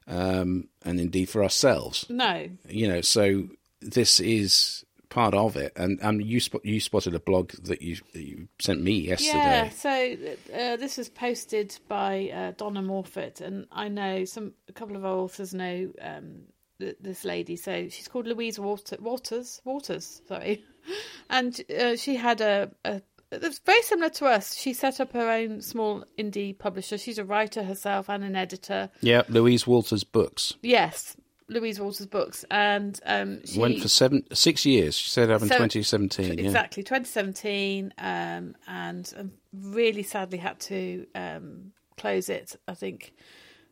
um, 0.05 0.67
and 0.83 0.99
indeed 0.99 1.29
for 1.29 1.43
ourselves. 1.43 2.05
no, 2.09 2.49
you 2.67 2.87
know, 2.89 2.99
so 3.01 3.47
this 3.81 4.19
is 4.19 4.82
part 5.13 5.35
of 5.35 5.55
it. 5.55 5.71
And 5.75 6.03
um, 6.03 6.19
you 6.19 6.39
spot, 6.39 6.65
you 6.65 6.79
spotted 6.79 7.13
a 7.13 7.19
blog 7.19 7.51
that 7.63 7.81
you 7.81 7.97
that 8.13 8.23
you 8.23 8.47
sent 8.59 8.81
me 8.81 8.93
yesterday. 8.93 9.37
Yeah, 9.37 9.69
so 9.69 10.17
uh, 10.53 10.75
this 10.77 10.97
was 10.97 11.09
posted 11.09 11.77
by 11.87 12.29
uh, 12.33 12.51
Donna 12.57 12.81
Morfitt, 12.81 13.39
and 13.39 13.67
I 13.71 13.87
know 13.89 14.25
some 14.25 14.53
a 14.67 14.73
couple 14.73 14.95
of 14.95 15.05
our 15.05 15.15
authors 15.17 15.53
know 15.53 15.91
um, 16.01 16.41
th- 16.79 16.97
this 16.99 17.23
lady. 17.23 17.55
So 17.55 17.89
she's 17.89 18.07
called 18.07 18.25
Louise 18.27 18.59
Water- 18.59 18.97
Waters. 18.99 19.61
Waters, 19.63 20.21
sorry, 20.27 20.63
and 21.29 21.61
uh, 21.79 21.95
she 21.95 22.15
had 22.15 22.41
a, 22.41 22.71
a. 22.83 23.01
It's 23.31 23.59
very 23.65 23.81
similar 23.81 24.09
to 24.11 24.25
us. 24.27 24.55
She 24.55 24.73
set 24.73 24.99
up 24.99 25.13
her 25.13 25.27
own 25.29 25.61
small 25.61 26.05
indie 26.19 26.57
publisher. 26.57 26.99
She's 26.99 27.17
a 27.17 27.25
writer 27.25 27.63
herself 27.63 28.07
and 28.07 28.23
an 28.23 28.35
editor. 28.35 28.91
Yeah, 29.01 29.23
Louise 29.27 29.65
Walters 29.65 30.03
books 30.03 30.53
Yes, 30.61 31.15
Louise 31.47 31.79
Waters 31.79 32.05
books, 32.05 32.45
and 32.49 32.99
um, 33.05 33.45
she 33.45 33.59
went 33.59 33.81
for 33.81 33.87
seven 33.87 34.25
six 34.33 34.65
years. 34.65 34.95
She 34.95 35.09
said 35.09 35.29
up 35.29 35.41
in 35.41 35.47
2017. 35.49 36.37
Yeah. 36.37 36.45
Exactly, 36.45 36.83
2017, 36.83 37.93
um, 37.97 38.55
and 38.67 39.13
um, 39.17 39.31
really 39.53 40.03
sadly 40.03 40.37
had 40.37 40.59
to 40.61 41.05
um, 41.15 41.73
close 41.97 42.29
it. 42.29 42.55
I 42.67 42.73
think 42.73 43.13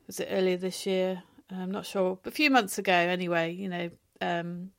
was 0.08 0.20
it 0.20 0.28
earlier 0.32 0.58
this 0.58 0.86
year. 0.86 1.24
I'm 1.50 1.72
not 1.72 1.86
sure, 1.86 2.18
but 2.22 2.32
a 2.32 2.36
few 2.36 2.50
months 2.50 2.78
ago, 2.78 2.94
anyway. 2.94 3.52
You 3.52 3.70
know, 3.70 3.90
um, 4.22 4.72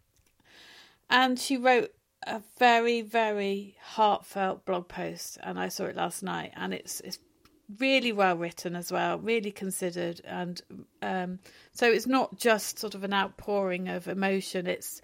and 1.10 1.38
she 1.38 1.56
wrote 1.56 1.92
a 2.26 2.42
very, 2.58 3.02
very 3.02 3.76
heartfelt 3.82 4.64
blog 4.64 4.88
post, 4.88 5.38
and 5.42 5.58
I 5.58 5.68
saw 5.68 5.84
it 5.84 5.96
last 5.96 6.22
night, 6.22 6.52
and 6.56 6.72
it's 6.72 7.00
it's 7.00 7.18
really 7.78 8.12
well 8.12 8.36
written 8.36 8.76
as 8.76 8.92
well, 8.92 9.18
really 9.18 9.52
considered, 9.52 10.20
and 10.24 10.60
um, 11.00 11.38
so 11.72 11.90
it's 11.90 12.06
not 12.06 12.38
just 12.38 12.78
sort 12.78 12.94
of 12.94 13.04
an 13.04 13.12
outpouring 13.14 13.88
of 13.88 14.08
emotion. 14.08 14.66
It's 14.66 15.00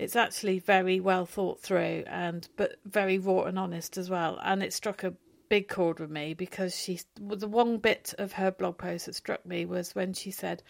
it's 0.00 0.16
actually 0.16 0.58
very 0.58 0.98
well 0.98 1.26
thought 1.26 1.60
through 1.60 2.02
and 2.06 2.48
but 2.56 2.76
very 2.86 3.18
raw 3.18 3.42
and 3.42 3.58
honest 3.58 3.98
as 3.98 4.08
well 4.08 4.40
and 4.42 4.62
it 4.62 4.72
struck 4.72 5.04
a 5.04 5.12
big 5.50 5.68
chord 5.68 6.00
with 6.00 6.10
me 6.10 6.32
because 6.32 6.74
she 6.74 6.98
the 7.18 7.46
one 7.46 7.76
bit 7.76 8.14
of 8.18 8.32
her 8.32 8.50
blog 8.50 8.78
post 8.78 9.06
that 9.06 9.14
struck 9.14 9.44
me 9.44 9.66
was 9.66 9.94
when 9.94 10.14
she 10.14 10.30
said 10.30 10.62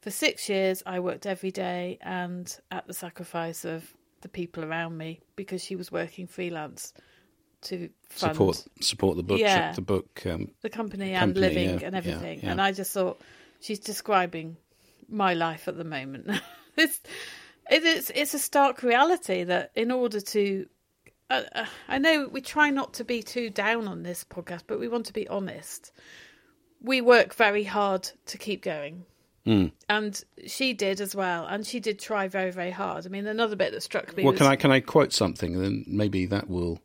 for 0.00 0.10
six 0.10 0.48
years 0.48 0.82
i 0.86 0.98
worked 0.98 1.26
every 1.26 1.50
day 1.50 1.98
and 2.00 2.60
at 2.70 2.86
the 2.86 2.94
sacrifice 2.94 3.64
of 3.66 3.94
the 4.22 4.28
people 4.28 4.64
around 4.64 4.96
me 4.96 5.20
because 5.36 5.62
she 5.62 5.76
was 5.76 5.92
working 5.92 6.26
freelance 6.26 6.94
to 7.62 7.88
fund 8.08 8.34
Support 8.34 8.64
support 8.80 9.16
the 9.16 9.22
book 9.22 9.40
Yeah. 9.40 9.72
the 9.72 9.80
book 9.80 10.22
um, 10.26 10.50
the 10.62 10.70
company, 10.70 11.12
and 11.12 11.36
living 11.36 11.80
yeah, 11.80 11.86
and 11.86 11.96
everything. 11.96 12.40
yeah. 12.42 12.50
And 12.50 12.60
I 12.60 12.72
just 12.72 12.92
thought 12.92 13.20
she's 13.60 13.78
describing 13.78 14.56
my 15.08 15.34
life 15.34 15.68
at 15.68 15.76
the 15.76 15.84
moment. 15.84 16.30
it's 16.76 17.00
it 17.70 17.82
is 17.84 18.12
it's 18.14 18.34
a 18.34 18.38
stark 18.38 18.82
reality 18.82 19.44
that 19.44 19.70
in 19.74 19.90
order 19.90 20.20
to 20.20 20.66
uh, 21.30 21.42
uh, 21.54 21.66
I 21.88 21.98
know 21.98 22.28
we 22.28 22.40
try 22.40 22.70
not 22.70 22.94
to 22.94 23.04
be 23.04 23.22
too 23.22 23.50
down 23.50 23.88
on 23.88 24.02
this 24.02 24.24
podcast, 24.24 24.62
but 24.66 24.80
we 24.80 24.88
want 24.88 25.06
to 25.06 25.12
be 25.12 25.28
honest. 25.28 25.92
We 26.80 27.00
work 27.00 27.34
very 27.34 27.64
hard 27.64 28.08
to 28.26 28.38
keep 28.38 28.62
going. 28.62 29.04
Mm. 29.46 29.72
And 29.88 30.22
she 30.46 30.74
did 30.74 31.00
as 31.00 31.14
well, 31.16 31.46
and 31.46 31.66
she 31.66 31.80
did 31.80 31.98
try 31.98 32.28
very, 32.28 32.50
very 32.50 32.70
hard. 32.70 33.06
I 33.06 33.08
mean, 33.08 33.26
another 33.26 33.56
bit 33.56 33.72
that 33.72 33.82
struck 33.82 34.14
me 34.16 34.22
well 34.22 34.32
was 34.32 34.38
can 34.38 34.46
I 34.46 34.56
can 34.56 34.70
I 34.70 34.80
quote 34.80 35.12
something 35.12 35.54
and 35.54 35.64
then 35.64 35.84
maybe 35.86 36.26
that 36.26 36.48
will 36.48 36.80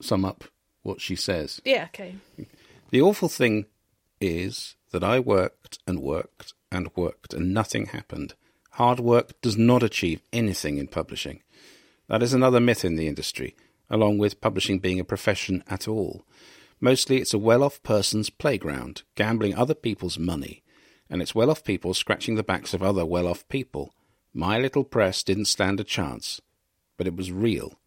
sum 0.00 0.24
up 0.24 0.44
what 0.82 1.00
she 1.00 1.16
says. 1.16 1.60
yeah, 1.64 1.84
okay, 1.84 2.16
The 2.90 3.00
awful 3.00 3.28
thing 3.28 3.66
is 4.20 4.76
that 4.92 5.02
I 5.04 5.18
worked 5.18 5.78
and 5.86 6.00
worked 6.00 6.52
and 6.70 6.90
worked 6.94 7.34
and 7.34 7.52
nothing 7.54 7.86
happened. 7.86 8.34
Hard 8.72 9.00
work 9.00 9.40
does 9.40 9.56
not 9.56 9.82
achieve 9.82 10.20
anything 10.32 10.78
in 10.78 10.88
publishing. 10.88 11.42
That 12.08 12.22
is 12.22 12.34
another 12.34 12.60
myth 12.60 12.84
in 12.84 12.96
the 12.96 13.08
industry, 13.08 13.56
along 13.88 14.18
with 14.18 14.40
publishing 14.40 14.78
being 14.78 15.00
a 15.00 15.04
profession 15.04 15.64
at 15.68 15.88
all. 15.88 16.24
Mostly 16.80 17.18
it's 17.18 17.32
a 17.32 17.38
well 17.38 17.62
off 17.62 17.82
person's 17.82 18.30
playground, 18.30 19.02
gambling 19.14 19.54
other 19.54 19.74
people's 19.74 20.18
money, 20.18 20.62
and 21.08 21.22
it's 21.22 21.34
well 21.34 21.50
off 21.50 21.64
people 21.64 21.94
scratching 21.94 22.34
the 22.34 22.42
backs 22.42 22.74
of 22.74 22.82
other 22.82 23.06
well 23.06 23.26
off 23.26 23.48
people. 23.48 23.94
My 24.34 24.58
little 24.58 24.84
press 24.84 25.22
didn't 25.22 25.46
stand 25.46 25.80
a 25.80 25.84
chance, 25.84 26.40
but 26.96 27.06
it 27.06 27.16
was 27.16 27.30
real. 27.32 27.78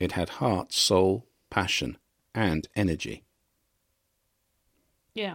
It 0.00 0.12
had 0.12 0.40
heart, 0.40 0.72
soul, 0.72 1.26
passion, 1.52 1.98
and 2.34 2.66
energy. 2.74 3.22
yeah. 5.14 5.34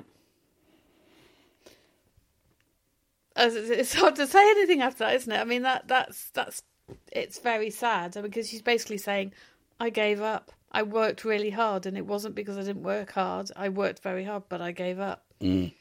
It's- 3.36 3.94
hard 3.94 4.16
to 4.16 4.26
say 4.26 4.42
anything 4.50 4.82
after 4.82 5.04
that, 5.04 5.14
isn't 5.16 5.32
it? 5.32 5.38
I 5.40 5.44
mean, 5.44 5.62
that 5.62 5.88
that's 5.88 6.32
that's 6.32 6.64
it's 7.12 7.38
very 7.38 7.70
sad 7.70 8.18
because 8.20 8.50
she's 8.50 8.64
basically 8.64 8.98
saying, 8.98 9.32
"I 9.80 9.92
gave 9.92 10.22
up. 10.22 10.52
I 10.72 10.82
worked 10.82 11.24
really 11.24 11.52
hard, 11.52 11.86
and 11.86 11.96
it 11.96 12.08
wasn't 12.08 12.34
because 12.34 12.58
I 12.58 12.64
didn't 12.64 12.82
work 12.82 13.12
hard. 13.12 13.52
I 13.56 13.70
worked 13.70 14.00
very 14.00 14.24
hard, 14.24 14.44
but 14.50 14.60
I 14.60 14.72
gave 14.72 15.00
up." 15.00 15.24
Mm. 15.40 15.72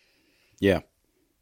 Yeah. 0.60 0.80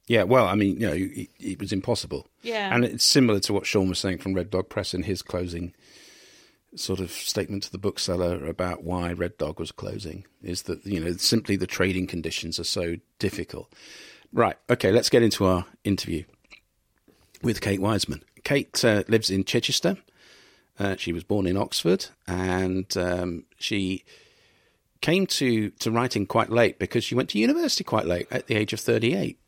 Yeah, 0.07 0.23
well, 0.25 0.47
I 0.47 0.55
mean, 0.55 0.79
you 0.79 0.87
know, 0.87 0.93
it, 0.93 1.31
it 1.41 1.59
was 1.59 1.73
impossible. 1.73 2.29
Yeah. 2.43 2.73
And 2.73 2.85
it's 2.85 3.05
similar 3.05 3.41
to 3.41 3.53
what 3.55 3.67
Sean 3.67 3.89
was 3.89 3.99
saying 3.99 4.19
from 4.19 4.35
Red 4.35 4.51
Dog 4.51 4.69
Press 4.69 4.95
in 4.95 5.03
his 5.05 5.23
closing 5.23 5.75
sort 6.76 7.00
of 7.00 7.11
statement 7.11 7.62
to 7.64 7.73
the 7.73 7.78
bookseller 7.78 8.45
about 8.47 8.83
why 8.85 9.12
Red 9.12 9.38
Dog 9.38 9.59
was 9.59 9.73
closing 9.73 10.26
is 10.43 10.62
that, 10.62 10.85
you 10.85 11.00
know, 11.00 11.12
simply 11.12 11.57
the 11.57 11.66
trading 11.66 12.07
conditions 12.07 12.59
are 12.59 12.64
so 12.64 12.97
difficult. 13.19 13.73
Right. 14.33 14.57
Okay, 14.69 14.90
let's 14.90 15.11
get 15.11 15.23
into 15.23 15.45
our 15.47 15.66
interview 15.85 16.25
with 17.43 17.61
Kate 17.61 17.81
Wiseman. 17.81 18.23
Kate 18.43 18.85
uh, 18.85 19.04
lives 19.09 19.31
in 19.31 19.45
Chichester. 19.45 19.97
Uh, 20.78 20.97
she 20.97 21.12
was 21.12 21.23
born 21.23 21.47
in 21.47 21.57
Oxford 21.57 22.07
and 22.26 22.97
um, 22.97 23.45
she 23.59 24.04
came 25.00 25.26
to, 25.26 25.71
to 25.71 25.90
writing 25.90 26.26
quite 26.26 26.50
late 26.50 26.78
because 26.78 27.04
she 27.04 27.14
went 27.14 27.28
to 27.31 27.38
university 27.38 27.85
quite 27.85 28.07
late 28.07 28.26
at 28.31 28.47
the 28.49 28.57
age 28.57 28.73
of 28.73 28.81
38. 28.81 29.38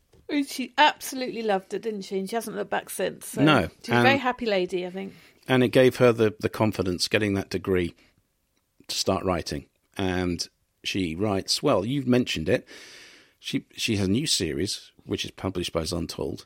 She 0.45 0.73
absolutely 0.77 1.41
loved 1.41 1.73
it, 1.73 1.81
didn't 1.81 2.01
she? 2.03 2.19
And 2.19 2.29
she 2.29 2.35
hasn't 2.35 2.55
looked 2.55 2.69
back 2.69 2.89
since. 2.89 3.27
So 3.27 3.43
No, 3.43 3.69
she's 3.81 3.95
a 3.95 4.01
very 4.01 4.17
happy 4.17 4.45
lady, 4.45 4.85
I 4.85 4.89
think. 4.89 5.13
And 5.47 5.63
it 5.63 5.69
gave 5.69 5.97
her 5.97 6.11
the, 6.11 6.35
the 6.39 6.49
confidence 6.49 7.07
getting 7.07 7.33
that 7.33 7.49
degree 7.49 7.95
to 8.87 8.95
start 8.95 9.23
writing. 9.23 9.65
And 9.95 10.47
she 10.83 11.15
writes 11.15 11.61
well 11.61 11.85
you've 11.85 12.07
mentioned 12.07 12.49
it. 12.49 12.67
She 13.39 13.65
she 13.73 13.97
has 13.97 14.07
a 14.07 14.11
new 14.11 14.27
series 14.27 14.91
which 15.05 15.25
is 15.25 15.31
published 15.31 15.73
by 15.73 15.85
Untold 15.91 16.45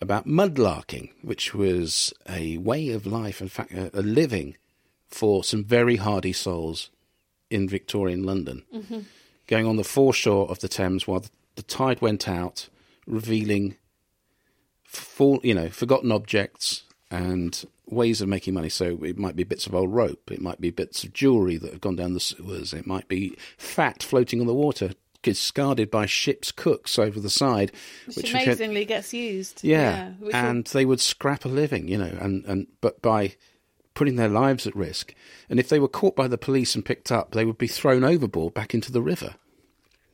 about 0.00 0.26
mudlarking 0.26 1.10
which 1.22 1.54
was 1.54 2.12
a 2.28 2.58
way 2.58 2.90
of 2.90 3.06
life 3.06 3.40
in 3.40 3.48
fact 3.48 3.72
a, 3.72 3.98
a 3.98 4.02
living 4.02 4.56
for 5.08 5.44
some 5.44 5.64
very 5.64 5.96
hardy 5.96 6.32
souls 6.32 6.90
in 7.48 7.68
Victorian 7.68 8.24
London 8.24 8.64
mm-hmm. 8.74 9.00
going 9.46 9.66
on 9.66 9.76
the 9.76 9.84
foreshore 9.84 10.50
of 10.50 10.58
the 10.58 10.68
Thames 10.68 11.06
while 11.06 11.20
the, 11.20 11.30
the 11.54 11.62
tide 11.62 12.00
went 12.00 12.28
out 12.28 12.68
revealing 13.06 13.76
fall, 14.84 15.40
you 15.42 15.54
know, 15.54 15.68
forgotten 15.68 16.12
objects 16.12 16.84
and 17.14 17.64
ways 17.86 18.20
of 18.20 18.28
making 18.28 18.54
money. 18.54 18.68
So 18.68 18.98
it 19.04 19.18
might 19.18 19.36
be 19.36 19.44
bits 19.44 19.66
of 19.66 19.74
old 19.74 19.92
rope, 19.92 20.30
it 20.30 20.40
might 20.40 20.60
be 20.60 20.70
bits 20.70 21.04
of 21.04 21.12
jewellery 21.12 21.56
that 21.58 21.70
have 21.72 21.80
gone 21.80 21.96
down 21.96 22.14
the 22.14 22.20
sewers, 22.20 22.72
it 22.72 22.86
might 22.86 23.08
be 23.08 23.36
fat 23.58 24.02
floating 24.02 24.40
on 24.40 24.46
the 24.46 24.54
water, 24.54 24.92
discarded 25.22 25.90
by 25.90 26.06
ship's 26.06 26.52
cooks 26.52 26.98
over 26.98 27.18
the 27.20 27.30
side, 27.30 27.72
Which, 28.06 28.16
which 28.16 28.30
had- 28.32 28.42
amazingly 28.44 28.84
gets 28.84 29.14
used. 29.14 29.62
yeah, 29.64 30.12
will- 30.20 30.34
and 30.34 30.66
they 30.66 30.84
would 30.84 31.00
scrap 31.00 31.44
a 31.44 31.48
living, 31.48 31.88
you 31.88 31.98
know, 31.98 32.16
and, 32.20 32.44
and 32.46 32.66
but 32.80 33.00
by 33.00 33.34
putting 33.94 34.16
their 34.16 34.28
lives 34.28 34.66
at 34.66 34.74
risk, 34.74 35.14
and 35.48 35.60
if 35.60 35.68
they 35.68 35.78
were 35.78 35.88
caught 35.88 36.16
by 36.16 36.26
the 36.28 36.36
police 36.36 36.74
and 36.74 36.84
picked 36.84 37.12
up, 37.12 37.30
they 37.32 37.44
would 37.44 37.58
be 37.58 37.68
thrown 37.68 38.02
overboard 38.04 38.52
back 38.52 38.74
into 38.74 38.90
the 38.92 39.00
river. 39.02 39.36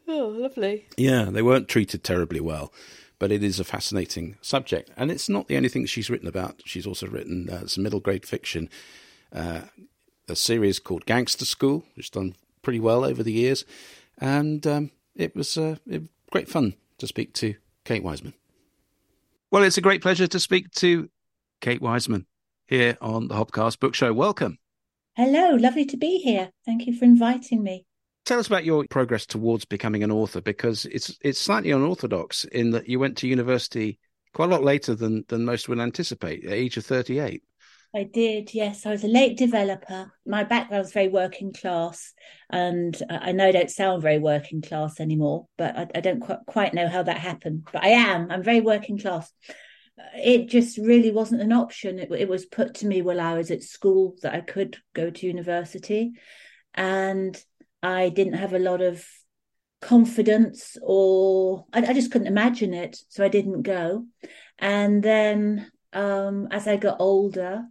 oh, 0.07 0.27
lovely. 0.29 0.87
Yeah, 0.97 1.25
they 1.31 1.43
weren't 1.43 1.69
treated 1.69 2.03
terribly 2.05 2.41
well, 2.41 2.73
but 3.21 3.31
it 3.31 3.45
is 3.45 3.61
a 3.61 3.65
fascinating 3.65 4.37
subject, 4.41 4.91
and 4.97 5.11
it's 5.13 5.29
not 5.29 5.47
the 5.47 5.57
only 5.57 5.69
thing 5.69 5.87
she's 5.87 6.11
written 6.11 6.27
about. 6.27 6.63
She's 6.65 6.87
also 6.87 7.07
written 7.07 7.49
uh, 7.49 7.67
some 7.67 7.85
middle 7.85 8.01
grade 8.01 8.27
fiction, 8.27 8.69
uh, 9.33 9.61
a 10.27 10.35
series 10.35 10.81
called 10.81 11.07
Gangster 11.07 11.45
School, 11.45 11.85
which 11.95 12.07
has 12.07 12.11
done 12.11 12.35
pretty 12.63 12.81
well 12.81 13.05
over 13.05 13.23
the 13.23 13.33
years, 13.33 13.65
and 14.19 14.67
um, 14.67 14.91
it 15.15 15.37
was 15.37 15.57
uh, 15.57 15.77
it, 15.87 16.03
great 16.33 16.49
fun 16.49 16.75
to 16.99 17.07
speak 17.07 17.35
to 17.35 17.55
Kate 17.85 18.03
Wiseman. 18.03 18.33
Well, 19.51 19.65
it's 19.65 19.79
a 19.79 19.83
great 19.83 20.03
pleasure 20.03 20.27
to 20.27 20.41
speak 20.41 20.71
to 20.77 21.11
Kate 21.61 21.83
Wiseman 21.83 22.27
here 22.67 22.97
on 23.03 23.29
the 23.29 23.35
Hobcast 23.35 23.81
Book 23.81 23.95
Show. 23.95 24.15
Welcome. 24.15 24.59
Hello, 25.15 25.57
lovely 25.57 25.85
to 25.85 25.97
be 25.99 26.19
here. 26.19 26.53
Thank 26.65 26.87
you 26.87 26.97
for 26.97 27.05
inviting 27.05 27.63
me. 27.63 27.85
Tell 28.25 28.39
us 28.39 28.47
about 28.47 28.65
your 28.65 28.85
progress 28.89 29.27
towards 29.27 29.65
becoming 29.65 30.03
an 30.03 30.11
author 30.11 30.41
because 30.41 30.85
it's 30.87 31.17
it's 31.21 31.39
slightly 31.39 31.71
unorthodox 31.71 32.45
in 32.45 32.71
that 32.71 32.89
you 32.89 32.99
went 32.99 33.17
to 33.19 33.29
university 33.29 33.99
quite 34.33 34.51
a 34.51 34.53
lot 34.53 34.63
later 34.63 34.95
than 34.95 35.25
than 35.29 35.45
most 35.45 35.69
would 35.69 35.81
anticipate, 35.81 36.45
at 36.45 36.51
the 36.51 36.57
age 36.57 36.77
of 36.77 36.87
38. 36.87 37.43
I 37.93 38.05
did, 38.05 38.55
yes. 38.55 38.87
I 38.87 38.91
was 38.91 39.03
a 39.03 39.09
late 39.09 39.37
developer. 39.37 40.13
My 40.25 40.45
background 40.45 40.83
was 40.85 40.93
very 40.93 41.09
working 41.09 41.53
class, 41.53 42.13
and 42.49 42.97
I 43.11 43.31
I 43.31 43.33
know 43.33 43.49
I 43.49 43.53
don't 43.53 43.71
sound 43.71 44.03
very 44.03 44.19
working 44.19 44.63
class 44.63 45.01
anymore, 45.01 45.47
but 45.59 45.77
I, 45.77 45.89
I 45.97 46.01
don't 46.01 46.21
quite, 46.21 46.39
quite 46.47 46.75
know 46.75 46.89
how 46.89 47.03
that 47.03 47.19
happened. 47.19 47.69
But 47.73 47.83
I 47.83 47.89
am. 47.89 48.31
I'm 48.31 48.45
very 48.45 48.61
working 48.61 48.99
class. 48.99 49.33
It 50.15 50.49
just 50.49 50.79
really 50.79 51.11
wasn't 51.11 51.43
an 51.43 51.53
option. 51.53 51.99
It, 51.99 52.13
it 52.13 52.29
was 52.29 52.47
put 52.47 52.75
to 52.77 52.87
me 52.87 53.03
while 53.03 53.21
I 53.21 53.35
was 53.35 53.51
at 53.51 53.65
school 53.65 54.15
that 54.23 54.35
I 54.35 54.41
could 54.41 54.79
go 54.95 55.11
to 55.11 55.27
university, 55.27 56.13
and 56.75 57.37
I 57.83 58.09
didn't 58.09 58.35
have 58.35 58.53
a 58.53 58.59
lot 58.59 58.83
of 58.83 59.05
confidence, 59.81 60.77
or 60.83 61.65
I, 61.73 61.87
I 61.87 61.93
just 61.93 62.11
couldn't 62.13 62.27
imagine 62.27 62.75
it, 62.75 62.99
so 63.09 63.25
I 63.25 63.29
didn't 63.29 63.63
go. 63.63 64.07
And 64.59 65.03
then 65.03 65.71
um, 65.93 66.49
as 66.51 66.69
I 66.69 66.77
got 66.77 67.01
older, 67.01 67.65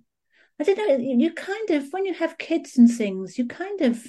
I 0.59 0.63
don't 0.63 0.77
know, 0.77 0.97
you 0.97 1.33
kind 1.33 1.69
of, 1.69 1.87
when 1.91 2.05
you 2.05 2.13
have 2.15 2.37
kids 2.37 2.77
and 2.77 2.89
things, 2.89 3.37
you 3.37 3.45
kind 3.45 3.81
of 3.81 4.03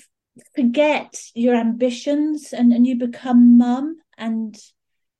forget 0.54 1.20
your 1.34 1.54
ambitions 1.54 2.52
and, 2.52 2.72
and 2.72 2.86
you 2.86 2.96
become 2.96 3.58
mum 3.58 3.98
and 4.16 4.56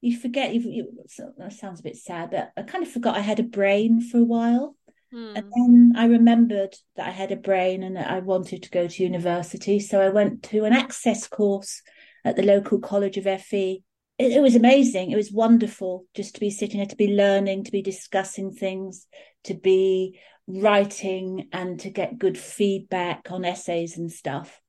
you 0.00 0.16
forget, 0.16 0.54
you, 0.54 0.60
you, 0.62 1.04
that 1.36 1.52
sounds 1.52 1.80
a 1.80 1.84
bit 1.84 1.96
sad, 1.96 2.30
but 2.30 2.50
I 2.56 2.62
kind 2.62 2.84
of 2.84 2.90
forgot 2.90 3.16
I 3.16 3.20
had 3.20 3.38
a 3.38 3.44
brain 3.44 4.00
for 4.00 4.18
a 4.18 4.24
while. 4.24 4.74
Hmm. 5.12 5.32
And 5.36 5.52
then 5.54 5.92
I 5.96 6.06
remembered 6.06 6.74
that 6.96 7.08
I 7.08 7.10
had 7.10 7.32
a 7.32 7.36
brain 7.36 7.82
and 7.82 7.96
that 7.96 8.10
I 8.10 8.20
wanted 8.20 8.62
to 8.62 8.70
go 8.70 8.86
to 8.86 9.02
university. 9.02 9.80
So 9.80 10.00
I 10.00 10.08
went 10.08 10.42
to 10.44 10.64
an 10.64 10.72
access 10.72 11.26
course 11.26 11.82
at 12.24 12.36
the 12.36 12.42
local 12.42 12.78
college 12.78 13.16
of 13.16 13.24
FE. 13.24 13.82
It, 14.18 14.32
it 14.32 14.42
was 14.42 14.54
amazing. 14.54 15.10
It 15.10 15.16
was 15.16 15.32
wonderful 15.32 16.04
just 16.14 16.34
to 16.34 16.40
be 16.40 16.50
sitting 16.50 16.78
there, 16.78 16.86
to 16.86 16.96
be 16.96 17.14
learning, 17.14 17.64
to 17.64 17.72
be 17.72 17.82
discussing 17.82 18.52
things, 18.52 19.06
to 19.44 19.54
be 19.54 20.20
writing 20.46 21.48
and 21.52 21.80
to 21.80 21.90
get 21.90 22.18
good 22.18 22.38
feedback 22.38 23.30
on 23.30 23.44
essays 23.44 23.98
and 23.98 24.10
stuff. 24.10 24.60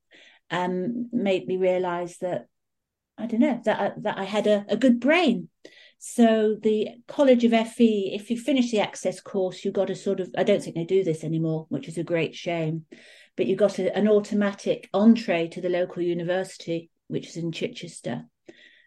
Um, 0.49 1.09
made 1.11 1.47
me 1.47 1.57
realize 1.57 2.17
that 2.17 2.47
I 3.17 3.25
don't 3.27 3.39
know 3.39 3.61
that 3.65 3.79
I, 3.79 3.91
that 3.99 4.17
I 4.17 4.23
had 4.23 4.47
a, 4.47 4.65
a 4.67 4.77
good 4.77 4.99
brain. 4.99 5.49
So 6.03 6.55
the 6.59 6.87
College 7.07 7.43
of 7.43 7.51
FE, 7.51 8.15
if 8.15 8.31
you 8.31 8.37
finish 8.37 8.71
the 8.71 8.79
access 8.79 9.21
course, 9.21 9.63
you 9.63 9.71
got 9.71 9.91
a 9.91 9.95
sort 9.95 10.19
of 10.19 10.33
I 10.35 10.41
don't 10.41 10.59
think 10.59 10.75
they 10.75 10.83
do 10.83 11.03
this 11.03 11.23
anymore, 11.23 11.67
which 11.69 11.87
is 11.87 11.99
a 11.99 12.03
great 12.03 12.33
shame. 12.33 12.85
But 13.37 13.45
you 13.45 13.55
got 13.55 13.77
a, 13.77 13.95
an 13.95 14.07
automatic 14.07 14.89
entree 14.95 15.47
to 15.49 15.61
the 15.61 15.69
local 15.69 16.01
university, 16.01 16.89
which 17.07 17.27
is 17.27 17.37
in 17.37 17.51
Chichester. 17.51 18.23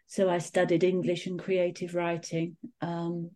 So 0.08 0.28
I 0.28 0.38
studied 0.38 0.82
English 0.82 1.28
and 1.28 1.38
creative 1.38 1.94
writing. 1.94 2.56
Um, 2.80 3.30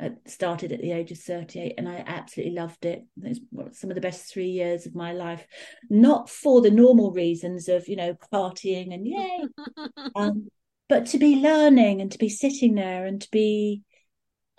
I 0.00 0.14
started 0.26 0.72
at 0.72 0.80
the 0.80 0.90
age 0.90 1.12
of 1.12 1.18
38 1.18 1.74
and 1.78 1.88
I 1.88 2.02
absolutely 2.04 2.56
loved 2.56 2.84
it. 2.84 3.04
It's 3.22 3.38
some 3.78 3.90
of 3.90 3.94
the 3.94 4.00
best 4.00 4.32
three 4.32 4.48
years 4.48 4.84
of 4.84 4.96
my 4.96 5.12
life. 5.12 5.46
Not 5.88 6.28
for 6.28 6.60
the 6.60 6.72
normal 6.72 7.12
reasons 7.12 7.68
of, 7.68 7.86
you 7.86 7.94
know, 7.94 8.16
partying 8.34 8.92
and 8.92 9.06
yay, 9.06 9.44
um, 10.16 10.48
but 10.92 11.06
to 11.06 11.18
be 11.18 11.36
learning 11.36 12.00
and 12.00 12.12
to 12.12 12.18
be 12.18 12.28
sitting 12.28 12.74
there 12.74 13.06
and 13.06 13.20
to 13.22 13.28
be, 13.30 13.82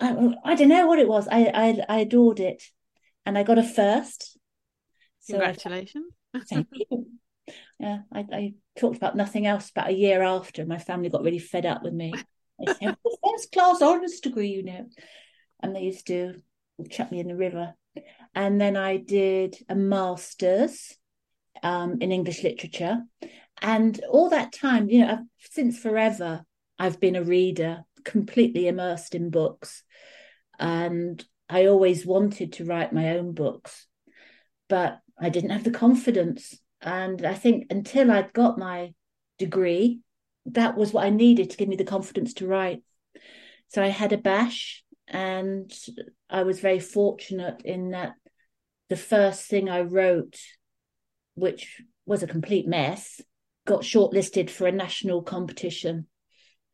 I, 0.00 0.34
I 0.44 0.54
don't 0.54 0.68
know 0.68 0.86
what 0.86 0.98
it 0.98 1.06
was. 1.06 1.28
I, 1.30 1.44
I, 1.54 1.78
I 1.88 2.00
adored 2.00 2.40
it. 2.40 2.62
And 3.24 3.38
I 3.38 3.42
got 3.42 3.58
a 3.58 3.62
first. 3.62 4.36
So 5.20 5.34
Congratulations. 5.34 6.12
I, 6.34 6.40
thank 6.40 6.66
you. 6.72 7.06
Yeah, 7.78 7.98
I, 8.12 8.24
I 8.32 8.54
talked 8.78 8.96
about 8.96 9.16
nothing 9.16 9.46
else 9.46 9.70
about 9.70 9.90
a 9.90 9.94
year 9.94 10.22
after. 10.22 10.66
My 10.66 10.78
family 10.78 11.08
got 11.08 11.22
really 11.22 11.38
fed 11.38 11.66
up 11.66 11.82
with 11.82 11.94
me. 11.94 12.12
I 12.60 12.72
said, 12.72 12.96
first 13.24 13.52
class 13.52 13.80
honours 13.82 14.20
degree, 14.20 14.48
you 14.48 14.62
know 14.62 14.86
and 15.64 15.74
they 15.74 15.80
used 15.80 16.06
to 16.08 16.34
chuck 16.90 17.10
me 17.10 17.20
in 17.20 17.28
the 17.28 17.36
river. 17.36 17.74
And 18.34 18.60
then 18.60 18.76
I 18.76 18.98
did 18.98 19.56
a 19.68 19.74
master's 19.74 20.94
um, 21.62 21.98
in 22.00 22.12
English 22.12 22.42
literature. 22.42 22.98
And 23.60 24.00
all 24.10 24.30
that 24.30 24.52
time, 24.52 24.88
you 24.88 25.00
know, 25.00 25.12
I've, 25.12 25.50
since 25.50 25.78
forever, 25.78 26.44
I've 26.78 27.00
been 27.00 27.16
a 27.16 27.22
reader, 27.22 27.84
completely 28.04 28.68
immersed 28.68 29.14
in 29.14 29.30
books. 29.30 29.82
And 30.58 31.24
I 31.48 31.66
always 31.66 32.06
wanted 32.06 32.54
to 32.54 32.64
write 32.64 32.92
my 32.92 33.16
own 33.16 33.32
books, 33.32 33.86
but 34.68 35.00
I 35.18 35.28
didn't 35.28 35.50
have 35.50 35.64
the 35.64 35.70
confidence. 35.70 36.58
And 36.80 37.24
I 37.24 37.34
think 37.34 37.66
until 37.70 38.10
I'd 38.10 38.32
got 38.32 38.58
my 38.58 38.92
degree, 39.38 40.00
that 40.46 40.76
was 40.76 40.92
what 40.92 41.04
I 41.04 41.10
needed 41.10 41.50
to 41.50 41.56
give 41.56 41.68
me 41.68 41.76
the 41.76 41.84
confidence 41.84 42.34
to 42.34 42.46
write. 42.46 42.82
So 43.68 43.82
I 43.82 43.88
had 43.88 44.12
a 44.12 44.18
bash 44.18 44.84
and 45.08 45.72
I 46.28 46.42
was 46.42 46.60
very 46.60 46.80
fortunate 46.80 47.62
in 47.64 47.90
that 47.90 48.14
the 48.88 48.96
first 48.96 49.48
thing 49.48 49.68
I 49.68 49.80
wrote, 49.80 50.38
which 51.34 51.80
was 52.06 52.22
a 52.22 52.28
complete 52.28 52.66
mess, 52.66 53.20
got 53.66 53.82
shortlisted 53.82 54.50
for 54.50 54.66
a 54.66 54.72
national 54.72 55.22
competition. 55.22 56.06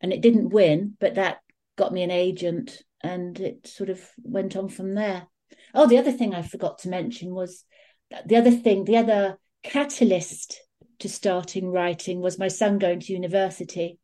And 0.00 0.12
it 0.12 0.22
didn't 0.22 0.50
win, 0.50 0.96
but 0.98 1.16
that 1.16 1.38
got 1.76 1.92
me 1.92 2.02
an 2.02 2.10
agent 2.10 2.82
and 3.02 3.38
it 3.38 3.66
sort 3.66 3.90
of 3.90 4.00
went 4.22 4.56
on 4.56 4.68
from 4.68 4.94
there. 4.94 5.26
Oh, 5.74 5.86
the 5.86 5.98
other 5.98 6.12
thing 6.12 6.34
I 6.34 6.42
forgot 6.42 6.78
to 6.80 6.88
mention 6.88 7.34
was 7.34 7.64
the 8.26 8.36
other 8.36 8.50
thing, 8.50 8.84
the 8.84 8.96
other 8.96 9.38
catalyst 9.62 10.60
to 11.00 11.08
starting 11.08 11.70
writing 11.70 12.20
was 12.20 12.38
my 12.38 12.48
son 12.48 12.78
going 12.78 13.00
to 13.00 13.12
university 13.12 13.98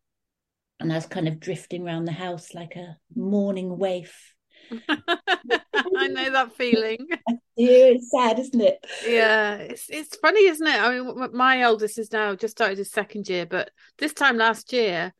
and 0.79 0.93
I 0.93 0.97
was 0.97 1.07
kind 1.07 1.29
of 1.29 1.41
drifting 1.41 1.87
around 1.87 2.05
the 2.05 2.13
house 2.13 2.55
like 2.55 2.77
a 2.77 2.97
mourning 3.15 3.79
waif. 3.79 4.35
I 5.97 6.09
know 6.09 6.31
that 6.31 6.57
feeling. 6.57 7.07
Yeah, 7.59 7.87
it's 7.87 8.11
sad, 8.11 8.39
isn't 8.39 8.61
it? 8.61 8.85
Yeah, 9.09 9.55
it's 9.55 9.89
it's 9.89 10.15
funny, 10.17 10.47
isn't 10.47 10.67
it? 10.67 10.79
I 10.79 11.01
mean, 11.01 11.31
my 11.33 11.63
oldest 11.63 11.99
is 11.99 12.13
now 12.13 12.35
just 12.35 12.53
started 12.53 12.77
his 12.77 12.91
second 12.91 13.31
year, 13.31 13.47
but 13.47 13.71
this 13.97 14.13
time 14.13 14.37
last 14.37 14.75
year, 14.75 15.15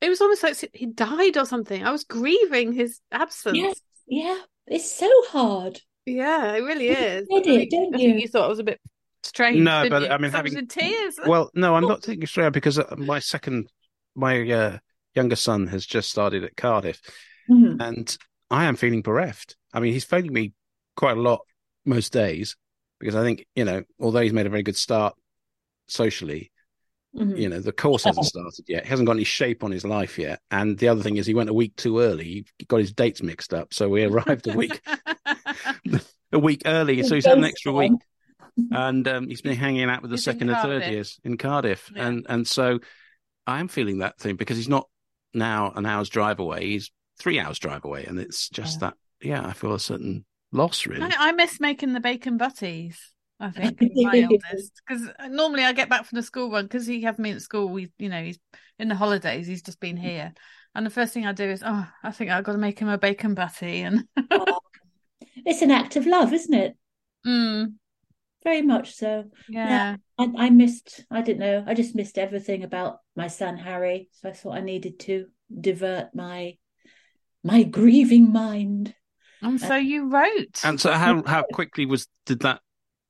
it 0.00 0.08
was 0.08 0.20
almost 0.20 0.44
like 0.44 0.56
he 0.74 0.86
died 0.86 1.36
or 1.36 1.44
something. 1.44 1.84
I 1.84 1.90
was 1.90 2.04
grieving 2.04 2.72
his 2.72 3.00
absence. 3.10 3.58
Yeah, 3.58 3.72
yeah. 4.06 4.38
it's 4.68 4.92
so 4.92 5.10
hard. 5.30 5.80
Yeah, 6.06 6.52
it 6.54 6.60
really 6.60 6.88
is. 6.88 7.26
You 7.28 7.42
it, 7.44 7.70
don't 7.70 7.98
you? 7.98 8.14
you 8.14 8.28
thought 8.28 8.46
it 8.46 8.50
was 8.50 8.58
a 8.58 8.64
bit 8.64 8.80
strange. 9.22 9.58
No, 9.58 9.88
but 9.88 10.02
you? 10.02 10.08
I 10.08 10.18
mean, 10.18 10.30
having 10.30 10.56
in 10.56 10.66
tears. 10.66 11.18
Well, 11.26 11.50
no, 11.54 11.74
I'm 11.74 11.86
not 11.86 12.02
taking 12.02 12.26
straight 12.26 12.52
because 12.52 12.78
uh, 12.78 12.94
my 12.96 13.18
second, 13.18 13.68
my 14.14 14.48
uh, 14.50 14.78
younger 15.14 15.36
son 15.36 15.66
has 15.68 15.86
just 15.86 16.10
started 16.10 16.44
at 16.44 16.56
Cardiff, 16.56 17.00
mm-hmm. 17.50 17.80
and 17.80 18.16
I 18.52 18.64
am 18.64 18.76
feeling 18.76 19.02
bereft. 19.02 19.56
I 19.72 19.80
mean, 19.80 19.92
he's 19.92 20.04
failing 20.04 20.32
me 20.32 20.52
quite 20.96 21.16
a 21.16 21.20
lot 21.20 21.40
most 21.84 22.12
days 22.12 22.56
because 23.00 23.16
I 23.16 23.24
think 23.24 23.46
you 23.56 23.64
know, 23.64 23.82
although 23.98 24.20
he's 24.20 24.32
made 24.32 24.46
a 24.46 24.50
very 24.50 24.62
good 24.62 24.76
start 24.76 25.14
socially, 25.88 26.52
Mm-hmm. 27.14 27.36
You 27.36 27.48
know, 27.50 27.60
the 27.60 27.72
course 27.72 28.04
hasn't 28.04 28.26
started 28.26 28.64
yet. 28.68 28.84
He 28.84 28.88
hasn't 28.88 29.06
got 29.06 29.16
any 29.16 29.24
shape 29.24 29.64
on 29.64 29.70
his 29.70 29.84
life 29.84 30.18
yet. 30.18 30.40
And 30.50 30.78
the 30.78 30.88
other 30.88 31.02
thing 31.02 31.16
is, 31.18 31.26
he 31.26 31.34
went 31.34 31.50
a 31.50 31.54
week 31.54 31.76
too 31.76 32.00
early. 32.00 32.46
He 32.58 32.64
got 32.66 32.80
his 32.80 32.92
dates 32.92 33.22
mixed 33.22 33.52
up, 33.52 33.74
so 33.74 33.88
we 33.88 34.04
arrived 34.04 34.46
a 34.48 34.56
week 34.56 34.80
a 36.32 36.38
week 36.38 36.62
early. 36.64 37.02
So 37.02 37.14
he's 37.14 37.26
had 37.26 37.38
an 37.38 37.44
extra 37.44 37.72
week, 37.72 37.92
and 38.70 39.06
um, 39.06 39.28
he's 39.28 39.42
been 39.42 39.56
hanging 39.56 39.90
out 39.90 40.02
with 40.02 40.10
the 40.10 40.16
he's 40.16 40.24
second 40.24 40.48
and 40.48 40.62
third 40.62 40.90
years 40.90 41.20
in 41.22 41.36
Cardiff, 41.36 41.90
yeah. 41.94 42.08
and 42.08 42.26
and 42.28 42.48
so 42.48 42.80
I 43.46 43.60
am 43.60 43.68
feeling 43.68 43.98
that 43.98 44.18
thing 44.18 44.36
because 44.36 44.56
he's 44.56 44.68
not 44.68 44.88
now 45.34 45.72
an 45.74 45.84
hour's 45.84 46.08
drive 46.08 46.38
away. 46.38 46.64
He's 46.66 46.90
three 47.22 47.38
hours 47.38 47.58
drive 47.58 47.84
away, 47.84 48.04
and 48.04 48.18
it's 48.18 48.48
just 48.48 48.80
yeah. 48.80 48.88
that. 48.88 48.94
Yeah, 49.22 49.46
I 49.46 49.52
feel 49.52 49.72
a 49.72 49.80
certain 49.80 50.24
loss 50.50 50.86
really. 50.86 51.02
I, 51.02 51.28
I 51.28 51.32
miss 51.32 51.60
making 51.60 51.92
the 51.92 52.00
bacon 52.00 52.36
butties. 52.36 52.98
I 53.38 53.50
think 53.50 53.78
my 53.80 54.28
oldest 54.30 54.82
because 54.86 55.08
normally 55.28 55.64
I 55.64 55.72
get 55.72 55.88
back 55.88 56.04
from 56.04 56.16
the 56.16 56.22
school 56.22 56.50
run 56.50 56.64
because 56.64 56.86
he 56.86 57.02
have 57.02 57.18
me 57.18 57.30
at 57.30 57.42
school. 57.42 57.68
We, 57.68 57.92
you 57.98 58.08
know, 58.08 58.22
he's 58.22 58.38
in 58.78 58.88
the 58.88 58.94
holidays. 58.96 59.46
He's 59.46 59.62
just 59.62 59.80
been 59.80 59.96
here, 59.96 60.32
and 60.74 60.84
the 60.84 60.90
first 60.90 61.14
thing 61.14 61.26
I 61.26 61.32
do 61.32 61.44
is, 61.44 61.62
oh, 61.64 61.86
I 62.02 62.10
think 62.10 62.30
I've 62.30 62.44
got 62.44 62.52
to 62.52 62.58
make 62.58 62.78
him 62.78 62.88
a 62.88 62.98
bacon 62.98 63.34
butty, 63.34 63.82
and 63.82 64.04
it's 65.46 65.62
an 65.62 65.70
act 65.70 65.96
of 65.96 66.06
love, 66.06 66.32
isn't 66.32 66.54
it? 66.54 66.76
Mm. 67.24 67.74
Very 68.42 68.62
much 68.62 68.96
so. 68.96 69.26
Yeah, 69.48 69.94
I, 70.18 70.28
I 70.36 70.50
missed. 70.50 71.04
I 71.08 71.22
didn't 71.22 71.38
know. 71.38 71.62
I 71.64 71.74
just 71.74 71.94
missed 71.94 72.18
everything 72.18 72.64
about 72.64 72.98
my 73.14 73.28
son 73.28 73.56
Harry, 73.56 74.08
so 74.10 74.28
I 74.28 74.32
thought 74.32 74.56
I 74.56 74.60
needed 74.60 74.98
to 75.00 75.26
divert 75.60 76.12
my 76.16 76.56
my 77.44 77.62
grieving 77.62 78.32
mind. 78.32 78.94
And 79.40 79.60
so 79.60 79.76
you 79.76 80.08
wrote. 80.08 80.60
And 80.64 80.80
so 80.80 80.92
how 80.92 81.22
how 81.26 81.42
quickly 81.52 81.86
was 81.86 82.06
did 82.26 82.40
that 82.40 82.60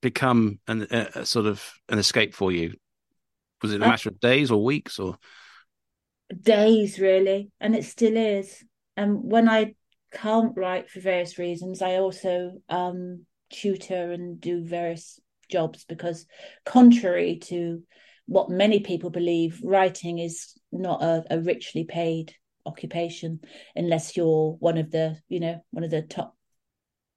become 0.01 0.59
an 0.66 0.87
a, 0.90 1.25
sort 1.27 1.47
of 1.47 1.62
an 1.88 1.99
escape 1.99 2.35
for 2.35 2.51
you? 2.51 2.75
Was 3.62 3.73
it 3.73 3.81
a 3.81 3.85
uh, 3.85 3.88
matter 3.88 4.09
of 4.09 4.21
days 4.21 4.51
or 4.51 4.64
weeks 4.64 4.99
or 4.99 5.16
days 6.40 6.99
really? 6.99 7.51
And 7.61 7.77
it 7.77 7.85
still 7.85 8.16
is. 8.16 8.64
And 8.97 9.23
when 9.23 9.49
I 9.49 9.75
can't 10.12 10.57
write 10.57 10.90
for 10.90 11.01
various 11.01 11.38
reasons, 11.38 11.83
I 11.83 11.97
also 11.97 12.53
um, 12.68 13.27
tutor 13.51 14.12
and 14.12 14.40
do 14.40 14.64
various 14.64 15.21
jobs 15.51 15.85
because 15.85 16.27
contrary 16.64 17.38
to 17.45 17.83
what 18.27 18.49
many 18.51 18.81
people 18.81 19.11
believe, 19.11 19.61
writing 19.62 20.18
is 20.18 20.55
not 20.71 21.03
a, 21.03 21.25
a 21.31 21.40
richly 21.40 21.85
paid 21.85 22.35
occupation 22.66 23.40
unless 23.75 24.16
you're 24.16 24.53
one 24.61 24.79
of 24.79 24.90
the 24.90 25.18
you 25.29 25.40
know 25.40 25.62
one 25.70 25.85
of 25.85 25.90
the 25.90 26.03
top 26.03 26.37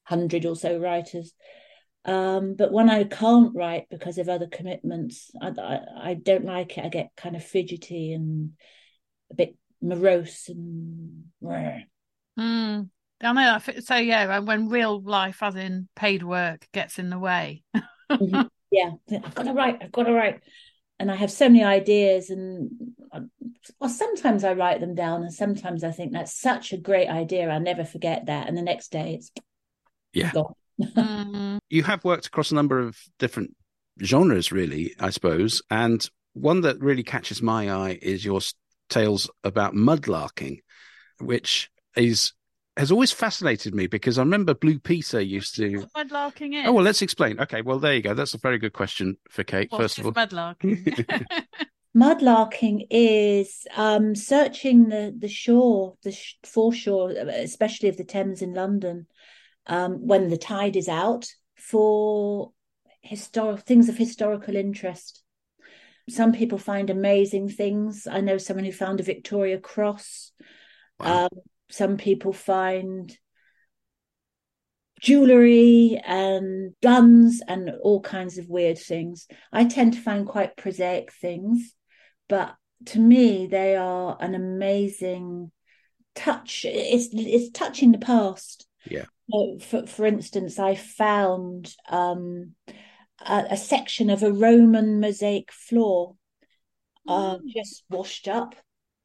hundred 0.03 0.45
or 0.45 0.55
so 0.55 0.77
writers 0.77 1.34
um, 2.05 2.53
but 2.55 2.71
when 2.71 2.89
I 2.89 3.03
can't 3.03 3.55
write 3.55 3.88
because 3.89 4.19
of 4.19 4.29
other 4.29 4.45
commitments, 4.45 5.31
I, 5.41 5.47
I, 5.60 5.79
I, 6.12 6.13
don't 6.13 6.45
like 6.45 6.77
it. 6.77 6.86
I 6.86 6.89
get 6.89 7.10
kind 7.17 7.36
of 7.36 7.43
fidgety 7.43 8.13
and 8.13 8.51
a 9.31 9.34
bit 9.34 9.55
morose 9.81 10.49
and. 10.49 11.23
Mm, 12.38 12.89
I 13.23 13.34
know 13.34 13.60
that. 13.65 13.84
So 13.86 13.95
yeah, 13.95 14.38
when 14.38 14.69
real 14.69 15.01
life, 15.01 15.41
as 15.41 15.55
in 15.55 15.89
paid 15.95 16.21
work, 16.21 16.67
gets 16.73 16.99
in 16.99 17.10
the 17.10 17.17
way. 17.17 17.63
mm-hmm. 18.12 18.41
Yeah, 18.69 18.91
I've 19.12 19.34
got 19.34 19.43
to 19.43 19.53
write. 19.53 19.79
I've 19.81 19.91
got 19.91 20.03
to 20.03 20.13
write 20.13 20.41
and 20.99 21.12
I 21.12 21.15
have 21.15 21.31
so 21.31 21.49
many 21.49 21.63
ideas, 21.63 22.29
and 22.29 22.69
well, 23.80 23.89
sometimes 23.89 24.43
I 24.43 24.54
write 24.54 24.80
them 24.80 24.95
down, 24.95 25.23
and 25.23 25.34
sometimes 25.34 25.84
I 25.84 25.91
think 25.91 26.12
that's 26.12 26.39
such 26.39 26.73
a 26.73 26.78
great 26.78 27.10
idea. 27.10 27.49
I'll 27.49 27.60
never 27.60 27.86
forget 27.86 28.25
that, 28.28 28.47
and 28.47 28.58
the 28.58 28.62
next 28.62 28.91
day 28.91 29.15
it's 29.15 29.32
yeah. 30.13 30.32
mm-hmm. 30.32 31.58
You 31.69 31.84
have 31.84 32.04
worked 32.04 32.28
across 32.28 32.51
a 32.51 32.56
number 32.56 32.80
of 32.80 32.97
different 33.19 33.56
genres, 34.01 34.51
really, 34.51 34.95
I 34.99 35.10
suppose, 35.10 35.62
and 35.69 36.08
one 36.34 36.62
that 36.62 36.80
really 36.80 37.04
catches 37.04 37.41
my 37.41 37.71
eye 37.71 37.97
is 38.01 38.23
your 38.23 38.41
tales 38.89 39.30
about 39.43 39.73
mudlarking, 39.73 40.60
which 41.19 41.69
is 41.95 42.34
has 42.78 42.91
always 42.91 43.12
fascinated 43.12 43.73
me 43.73 43.88
because 43.88 44.17
I 44.19 44.21
remember 44.21 44.54
Blue 44.54 44.80
Peter 44.80 45.21
used 45.21 45.56
to. 45.56 45.88
Mudlarking 45.95 46.62
is. 46.62 46.67
Oh 46.67 46.73
well, 46.73 46.84
let's 46.84 47.01
explain. 47.01 47.39
Okay, 47.39 47.62
well 47.62 47.80
there 47.80 47.93
you 47.93 48.01
go. 48.01 48.13
That's 48.13 48.34
a 48.34 48.38
very 48.38 48.58
good 48.58 48.73
question 48.73 49.17
for 49.30 49.43
Kate. 49.43 49.71
What 49.71 49.82
first 49.82 49.97
of 49.97 50.06
all, 50.06 50.12
mudlarking. 50.12 51.25
mudlarking 51.95 52.88
is 52.89 53.65
um, 53.75 54.15
searching 54.15 54.89
the 54.89 55.15
the 55.17 55.29
shore, 55.29 55.95
the 56.03 56.12
sh- 56.12 56.36
foreshore, 56.43 57.12
especially 57.12 57.89
of 57.89 57.97
the 57.97 58.03
Thames 58.03 58.41
in 58.41 58.53
London, 58.53 59.08
um, 59.67 60.05
when 60.05 60.29
the 60.29 60.38
tide 60.38 60.75
is 60.75 60.89
out 60.89 61.27
for 61.55 62.51
historic 63.01 63.62
things 63.62 63.89
of 63.89 63.97
historical 63.97 64.55
interest. 64.55 65.23
Some 66.10 66.34
people 66.34 66.58
find 66.58 66.89
amazing 66.89 67.49
things. 67.49 68.08
I 68.10 68.21
know 68.21 68.38
someone 68.38 68.65
who 68.65 68.71
found 68.71 68.99
a 68.99 69.03
Victoria 69.03 69.58
Cross. 69.58 70.31
Wow. 70.99 71.23
Um, 71.23 71.29
some 71.69 71.97
people 71.97 72.31
find 72.31 73.17
jewelry 74.99 76.01
and 76.05 76.73
guns 76.81 77.41
and 77.47 77.71
all 77.81 78.01
kinds 78.01 78.38
of 78.38 78.49
weird 78.49 78.77
things. 78.77 79.27
I 79.51 79.65
tend 79.65 79.93
to 79.93 80.01
find 80.01 80.27
quite 80.27 80.58
prosaic 80.58 81.12
things, 81.12 81.73
but 82.27 82.55
to 82.88 82.99
me, 82.99 83.47
they 83.47 83.75
are 83.75 84.17
an 84.19 84.35
amazing 84.35 85.51
touch. 86.15 86.65
It's 86.67 87.09
it's 87.13 87.49
touching 87.51 87.91
the 87.91 87.97
past. 87.97 88.67
Yeah. 88.89 89.05
So 89.31 89.57
for 89.59 89.88
for 89.88 90.05
instance, 90.05 90.59
I 90.59 90.75
found 90.75 91.73
um, 91.89 92.53
a, 93.25 93.45
a, 93.51 93.57
section 93.57 94.09
of 94.09 94.23
a 94.23 94.31
Roman 94.31 94.99
mosaic 94.99 95.51
floor 95.51 96.15
uh, 97.07 97.38
mm. 97.38 97.41
just 97.47 97.83
washed 97.89 98.27
up 98.27 98.55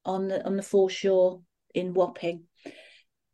on 0.04 0.28
the 0.28 0.44
on 0.44 0.56
the 0.56 0.62
foreshore 0.62 1.40
in 1.74 1.94
Wapping. 1.94 2.44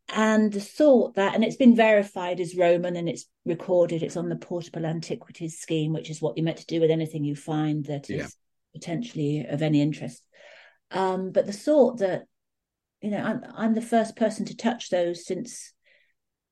And 0.09 0.53
the 0.53 0.61
thought 0.61 1.15
that, 1.15 1.35
and 1.35 1.43
it's 1.43 1.57
been 1.57 1.75
verified 1.75 2.39
as 2.39 2.55
Roman 2.55 2.95
and 2.95 3.09
it's 3.09 3.25
recorded, 3.45 4.03
it's 4.03 4.15
on 4.15 4.29
the 4.29 4.37
Portable 4.37 4.85
Antiquities 4.85 5.59
Scheme, 5.59 5.91
which 5.91 6.09
is 6.09 6.21
what 6.21 6.37
you're 6.37 6.45
meant 6.45 6.59
to 6.59 6.65
do 6.65 6.79
with 6.79 6.91
anything 6.91 7.25
you 7.25 7.35
find 7.35 7.83
that 7.87 8.09
is 8.09 8.17
yeah. 8.17 8.27
Potentially 8.77 9.45
of 9.49 9.61
any 9.61 9.81
interest. 9.81 10.21
Um, 10.91 11.31
but 11.31 11.45
the 11.45 11.59
thought 11.65 11.99
that, 11.99 12.23
you 13.01 13.11
know, 13.11 13.23
I'm, 13.29 13.41
I'm 13.55 13.73
the 13.75 13.81
first 13.81 14.15
person 14.15 14.45
to 14.45 14.55
touch 14.55 14.89
those 14.89 15.25
since 15.25 15.73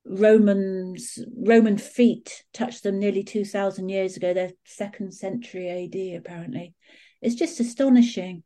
Romans 0.06 1.18
Roman 1.36 1.78
feet 1.78 2.44
touched 2.54 2.84
them 2.84 3.00
nearly 3.00 3.24
two 3.24 3.44
thousand 3.44 3.90
years 3.90 4.18
ago. 4.18 4.34
They're 4.34 4.52
second 4.64 5.14
century 5.14 5.68
AD, 5.70 6.20
apparently. 6.20 6.76
It's 7.22 7.40
just 7.44 7.60
astonishing, 7.60 8.44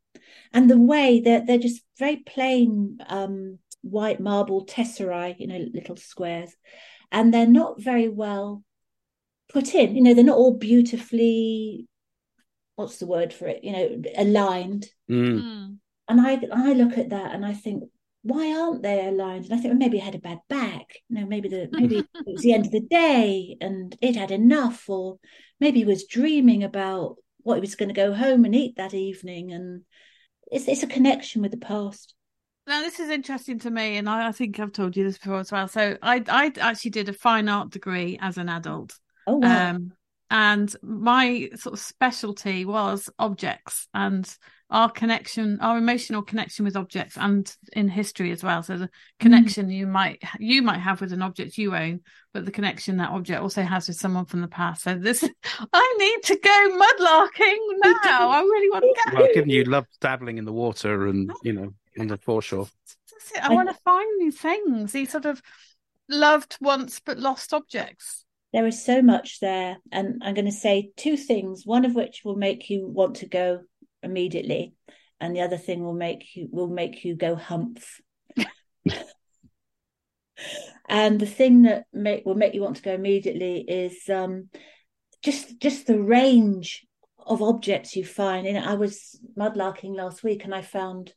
and 0.54 0.70
the 0.70 0.80
way 0.80 1.20
that 1.20 1.24
they're, 1.24 1.46
they're 1.46 1.68
just 1.68 1.82
very 1.98 2.16
plain 2.16 2.98
um, 3.06 3.58
white 3.82 4.20
marble 4.20 4.64
tesserae, 4.64 5.36
you 5.38 5.48
know, 5.48 5.66
little 5.74 5.96
squares, 5.96 6.56
and 7.12 7.34
they're 7.34 7.46
not 7.60 7.82
very 7.82 8.08
well 8.08 8.64
put 9.52 9.74
in. 9.74 9.94
You 9.94 10.02
know, 10.02 10.14
they're 10.14 10.24
not 10.24 10.38
all 10.38 10.56
beautifully. 10.56 11.88
What's 12.80 12.96
the 12.96 13.06
word 13.06 13.34
for 13.34 13.46
it? 13.46 13.62
You 13.62 13.72
know, 13.72 14.02
aligned. 14.16 14.86
Mm. 15.10 15.76
And 16.08 16.20
I 16.20 16.40
I 16.50 16.72
look 16.72 16.96
at 16.96 17.10
that 17.10 17.34
and 17.34 17.44
I 17.44 17.52
think, 17.52 17.84
why 18.22 18.58
aren't 18.58 18.82
they 18.82 19.06
aligned? 19.06 19.44
And 19.44 19.52
I 19.52 19.58
think 19.58 19.72
well, 19.72 19.78
maybe 19.78 20.00
I 20.00 20.04
had 20.06 20.14
a 20.14 20.18
bad 20.18 20.38
back. 20.48 20.96
You 21.10 21.20
know, 21.20 21.26
maybe 21.26 21.50
the 21.50 21.68
maybe 21.70 21.98
it 22.14 22.24
was 22.24 22.40
the 22.40 22.54
end 22.54 22.64
of 22.64 22.72
the 22.72 22.80
day 22.80 23.58
and 23.60 23.94
it 24.00 24.16
had 24.16 24.30
enough, 24.30 24.88
or 24.88 25.18
maybe 25.60 25.80
he 25.80 25.84
was 25.84 26.06
dreaming 26.06 26.64
about 26.64 27.16
what 27.42 27.56
he 27.56 27.60
was 27.60 27.74
going 27.74 27.90
to 27.90 27.94
go 27.94 28.14
home 28.14 28.46
and 28.46 28.54
eat 28.54 28.76
that 28.76 28.94
evening. 28.94 29.52
And 29.52 29.82
it's 30.50 30.66
it's 30.66 30.82
a 30.82 30.86
connection 30.86 31.42
with 31.42 31.50
the 31.50 31.58
past. 31.58 32.14
Now 32.66 32.80
this 32.80 32.98
is 32.98 33.10
interesting 33.10 33.58
to 33.58 33.70
me, 33.70 33.98
and 33.98 34.08
I, 34.08 34.28
I 34.28 34.32
think 34.32 34.58
I've 34.58 34.72
told 34.72 34.96
you 34.96 35.04
this 35.04 35.18
before 35.18 35.40
as 35.40 35.52
well. 35.52 35.68
So 35.68 35.98
I 36.00 36.24
I 36.26 36.50
actually 36.58 36.92
did 36.92 37.10
a 37.10 37.12
fine 37.12 37.46
art 37.50 37.68
degree 37.68 38.18
as 38.22 38.38
an 38.38 38.48
adult. 38.48 38.98
Oh 39.26 39.36
wow. 39.36 39.70
Um, 39.70 39.92
and 40.30 40.74
my 40.82 41.50
sort 41.56 41.74
of 41.74 41.80
specialty 41.80 42.64
was 42.64 43.10
objects 43.18 43.88
and 43.92 44.36
our 44.70 44.88
connection 44.88 45.58
our 45.60 45.76
emotional 45.76 46.22
connection 46.22 46.64
with 46.64 46.76
objects 46.76 47.18
and 47.18 47.56
in 47.72 47.88
history 47.88 48.30
as 48.30 48.44
well. 48.44 48.62
So 48.62 48.78
the 48.78 48.90
connection 49.18 49.68
mm. 49.68 49.74
you 49.74 49.86
might 49.86 50.22
you 50.38 50.62
might 50.62 50.78
have 50.78 51.00
with 51.00 51.12
an 51.12 51.22
object 51.22 51.58
you 51.58 51.74
own 51.74 52.00
but 52.32 52.44
the 52.44 52.52
connection 52.52 52.98
that 52.98 53.10
object 53.10 53.42
also 53.42 53.62
has 53.62 53.88
with 53.88 53.96
someone 53.96 54.26
from 54.26 54.40
the 54.40 54.48
past. 54.48 54.84
So 54.84 54.94
this 54.94 55.28
i 55.72 55.96
need 55.98 56.22
to 56.22 56.36
go 56.36 56.68
mudlarking 56.70 57.58
now. 58.04 58.30
I 58.30 58.40
really 58.40 58.70
want 58.70 58.84
to 58.84 59.10
go. 59.10 59.18
well 59.18 59.34
given 59.34 59.50
you 59.50 59.64
love 59.64 59.86
dabbling 60.00 60.38
in 60.38 60.44
the 60.44 60.52
water 60.52 61.08
and 61.08 61.32
you 61.42 61.52
know 61.52 61.74
on 61.98 62.06
the 62.06 62.16
foreshore. 62.16 62.68
I 63.42 63.52
want 63.52 63.68
to 63.68 63.74
find 63.84 64.18
new 64.18 64.30
things 64.30 64.92
these 64.92 65.10
sort 65.10 65.26
of 65.26 65.42
loved 66.08 66.56
once 66.60 67.00
but 67.04 67.18
lost 67.18 67.52
objects 67.52 68.24
there 68.52 68.66
is 68.66 68.84
so 68.84 69.00
much 69.02 69.40
there 69.40 69.78
and 69.92 70.22
i'm 70.22 70.34
going 70.34 70.44
to 70.44 70.52
say 70.52 70.90
two 70.96 71.16
things 71.16 71.62
one 71.64 71.84
of 71.84 71.94
which 71.94 72.22
will 72.24 72.36
make 72.36 72.70
you 72.70 72.86
want 72.86 73.16
to 73.16 73.26
go 73.26 73.60
immediately 74.02 74.74
and 75.20 75.36
the 75.36 75.42
other 75.42 75.58
thing 75.58 75.84
will 75.84 75.94
make 75.94 76.34
you 76.34 76.48
will 76.50 76.68
make 76.68 77.04
you 77.04 77.14
go 77.14 77.36
humph. 77.36 78.00
And 80.88 81.20
the 81.20 81.26
thing 81.26 81.62
that 81.62 81.84
make 81.92 82.24
will 82.24 82.34
make 82.34 82.54
you 82.54 82.62
want 82.62 82.76
to 82.76 82.82
go 82.82 82.94
immediately 82.94 83.60
is 83.60 84.08
um, 84.08 84.48
just 85.22 85.60
just 85.60 85.86
the 85.86 86.00
range 86.00 86.84
of 87.24 87.42
objects 87.42 87.94
you 87.94 88.04
find. 88.04 88.46
And 88.46 88.58
i 88.58 88.74
was 88.74 89.20
mudlarking 89.38 89.94
last 89.94 90.24
week 90.24 90.44
and 90.44 90.54
i 90.54 90.62
found 90.62 91.12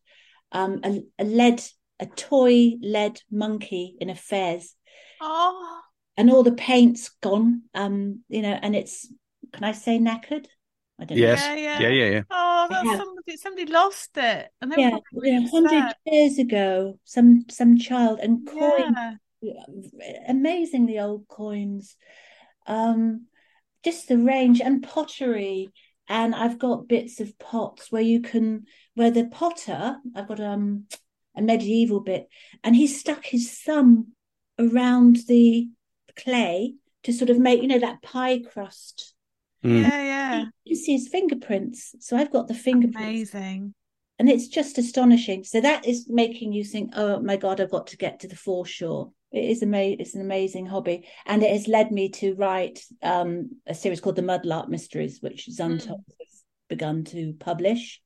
um, 0.52 0.82
a, 0.84 1.02
a 1.18 1.24
lead 1.24 1.64
a 2.00 2.06
toy 2.06 2.74
lead 2.82 3.22
monkey 3.32 3.96
in 4.00 4.10
a 4.10 4.16
fez 4.16 4.76
oh 5.22 5.80
and 6.18 6.30
all 6.30 6.44
the 6.44 6.54
paint's 6.54 7.10
gone 7.22 7.64
um 7.74 8.22
you 8.30 8.42
know 8.42 8.58
and 8.62 8.76
it's 8.76 9.12
can 9.54 9.64
i 9.64 9.72
say 9.72 9.98
knackered 9.98 10.46
I 11.00 11.06
don't 11.06 11.18
yes. 11.18 11.42
know. 11.42 11.56
Yeah, 11.56 11.80
yeah, 11.80 11.90
yeah, 11.90 12.10
yeah. 12.10 12.22
Oh, 12.30 12.68
that's 12.70 12.86
yeah. 12.86 12.98
somebody. 12.98 13.38
Somebody 13.38 13.66
lost 13.72 14.18
it, 14.18 14.50
and 14.62 14.72
they 14.72 14.82
yeah, 14.82 14.98
yeah, 15.12 15.40
hundred 15.50 15.96
years 16.06 16.38
ago, 16.38 17.00
some 17.04 17.46
some 17.50 17.78
child 17.78 18.20
and 18.20 18.48
coins, 18.48 18.96
yeah. 19.42 19.64
amazingly 20.28 21.00
old 21.00 21.28
coins, 21.28 21.96
um, 22.68 23.26
just 23.84 24.08
the 24.08 24.18
range 24.18 24.62
and 24.62 24.84
pottery. 24.84 25.72
And 26.10 26.36
I've 26.36 26.60
got 26.60 26.88
bits 26.88 27.20
of 27.22 27.40
pots 27.40 27.92
where 27.92 28.02
you 28.02 28.22
can, 28.22 28.66
where 28.94 29.12
the 29.12 29.26
potter, 29.26 29.98
I've 30.16 30.28
got 30.28 30.40
um 30.40 30.86
a 31.36 31.42
medieval 31.42 32.02
bit, 32.02 32.28
and 32.64 32.76
he 32.76 32.88
stuck 32.88 33.26
his 33.26 33.52
thumb 33.52 34.14
around 34.60 35.18
the 35.28 35.70
clay 36.16 36.76
to 37.04 37.14
sort 37.14 37.30
of 37.30 37.38
make, 37.38 37.62
you 37.62 37.68
know, 37.68 37.80
that 37.80 38.02
pie 38.02 38.40
crust 38.40 39.14
Mm. 39.64 39.82
Yeah, 39.82 40.04
yeah. 40.04 40.46
You 40.66 40.76
see 40.76 40.94
his 40.94 41.08
fingerprints. 41.08 41.96
So 42.00 42.18
I've 42.18 42.32
got 42.32 42.48
the 42.48 42.54
fingerprints. 42.54 43.34
Amazing. 43.34 43.74
And 44.20 44.30
it's 44.30 44.48
just 44.48 44.78
astonishing. 44.78 45.44
So 45.44 45.62
that 45.62 45.88
is 45.88 46.08
making 46.10 46.54
you 46.54 46.64
think, 46.64 46.92
oh 46.96 47.20
my 47.20 47.38
God, 47.38 47.60
I've 47.60 47.72
got 47.72 47.88
to 47.88 47.98
get 47.98 48.20
to 48.20 48.28
the 48.28 48.36
foreshore. 48.36 49.12
It 49.32 49.46
is 49.50 49.64
amazing. 49.64 50.00
It's 50.00 50.16
an 50.16 50.22
amazing 50.22 50.68
hobby, 50.68 51.08
and 51.26 51.42
it 51.42 51.50
has 51.50 51.68
led 51.68 51.92
me 51.92 52.10
to 52.10 52.36
write 52.36 52.84
um, 53.02 53.50
a 53.66 53.74
series 53.74 54.00
called 54.00 54.16
the 54.16 54.22
Mudlark 54.22 54.70
Mysteries, 54.70 55.20
which 55.22 55.48
Zuntold 55.48 55.88
mm. 55.88 56.14
has 56.20 56.44
begun 56.70 57.04
to 57.06 57.34
publish. 57.40 58.00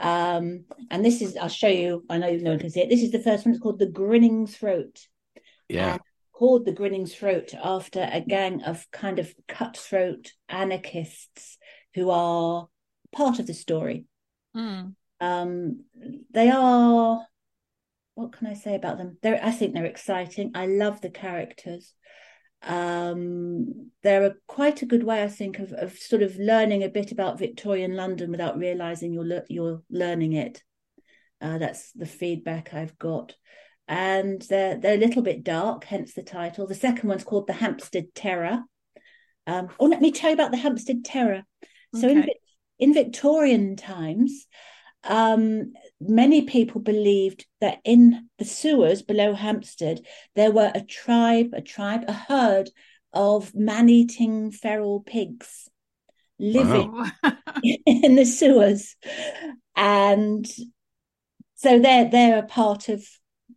Um, 0.00 0.64
and 0.90 1.04
this 1.04 1.20
is, 1.20 1.36
I'll 1.36 1.48
show 1.48 1.68
you. 1.68 2.04
I 2.08 2.16
know 2.16 2.34
no 2.36 2.50
one 2.50 2.58
can 2.58 2.70
see 2.70 2.80
it. 2.80 2.88
This 2.88 3.02
is 3.02 3.12
the 3.12 3.22
first 3.22 3.44
one. 3.44 3.54
It's 3.54 3.62
called 3.62 3.78
the 3.78 3.86
Grinning 3.86 4.46
Throat. 4.46 5.06
Yeah. 5.68 5.92
And 5.92 6.00
called 6.44 6.66
the 6.66 6.72
Grinning 6.72 7.06
Throat 7.06 7.54
after 7.54 8.06
a 8.12 8.20
gang 8.20 8.64
of 8.64 8.86
kind 8.90 9.18
of 9.18 9.32
cutthroat 9.48 10.32
anarchists 10.46 11.56
who 11.94 12.10
are 12.10 12.68
part 13.12 13.38
of 13.38 13.46
the 13.46 13.54
story. 13.54 14.04
Mm. 14.54 14.94
Um, 15.22 15.84
they 16.30 16.50
are, 16.50 17.26
what 18.14 18.32
can 18.32 18.46
I 18.46 18.52
say 18.52 18.74
about 18.74 18.98
them? 18.98 19.16
They're, 19.22 19.42
I 19.42 19.52
think 19.52 19.72
they're 19.72 19.86
exciting. 19.86 20.50
I 20.54 20.66
love 20.66 21.00
the 21.00 21.08
characters. 21.08 21.94
Um, 22.62 23.90
they're 24.02 24.26
a, 24.26 24.34
quite 24.46 24.82
a 24.82 24.86
good 24.86 25.02
way, 25.02 25.22
I 25.22 25.28
think, 25.28 25.60
of, 25.60 25.72
of 25.72 25.96
sort 25.96 26.20
of 26.20 26.36
learning 26.36 26.82
a 26.82 26.90
bit 26.90 27.10
about 27.10 27.38
Victorian 27.38 27.96
London 27.96 28.30
without 28.30 28.58
realizing 28.58 29.14
you're 29.14 29.44
you're 29.48 29.82
learning 29.88 30.34
it. 30.34 30.62
Uh, 31.40 31.56
that's 31.56 31.92
the 31.92 32.04
feedback 32.04 32.74
I've 32.74 32.98
got 32.98 33.34
and 33.86 34.42
they're 34.42 34.78
they're 34.78 34.94
a 34.94 34.98
little 35.06 35.22
bit 35.22 35.44
dark, 35.44 35.84
hence 35.84 36.14
the 36.14 36.22
title. 36.22 36.66
The 36.66 36.74
second 36.74 37.08
one's 37.08 37.24
called 37.24 37.46
the 37.46 37.52
Hampstead 37.52 38.14
Terror. 38.14 38.62
Um, 39.46 39.68
oh, 39.78 39.86
let 39.86 40.00
me 40.00 40.10
tell 40.10 40.30
you 40.30 40.34
about 40.34 40.50
the 40.50 40.56
Hampstead 40.56 41.04
Terror. 41.04 41.42
So 41.94 42.08
in 42.08 42.26
in 42.78 42.94
Victorian 42.94 43.76
times, 43.76 44.46
um, 45.04 45.74
many 46.00 46.42
people 46.42 46.80
believed 46.80 47.46
that 47.60 47.78
in 47.84 48.28
the 48.38 48.44
sewers 48.44 49.02
below 49.02 49.34
Hampstead 49.34 50.00
there 50.34 50.50
were 50.50 50.72
a 50.74 50.82
tribe, 50.82 51.50
a 51.52 51.60
tribe, 51.60 52.04
a 52.08 52.12
herd 52.12 52.70
of 53.12 53.54
man-eating 53.54 54.50
feral 54.50 55.00
pigs 55.00 55.68
living 56.40 56.90
wow. 56.92 57.10
in 57.86 58.16
the 58.16 58.24
sewers, 58.24 58.96
and 59.76 60.46
so 61.54 61.78
they're 61.78 62.08
they're 62.08 62.38
a 62.38 62.46
part 62.46 62.88
of 62.88 63.06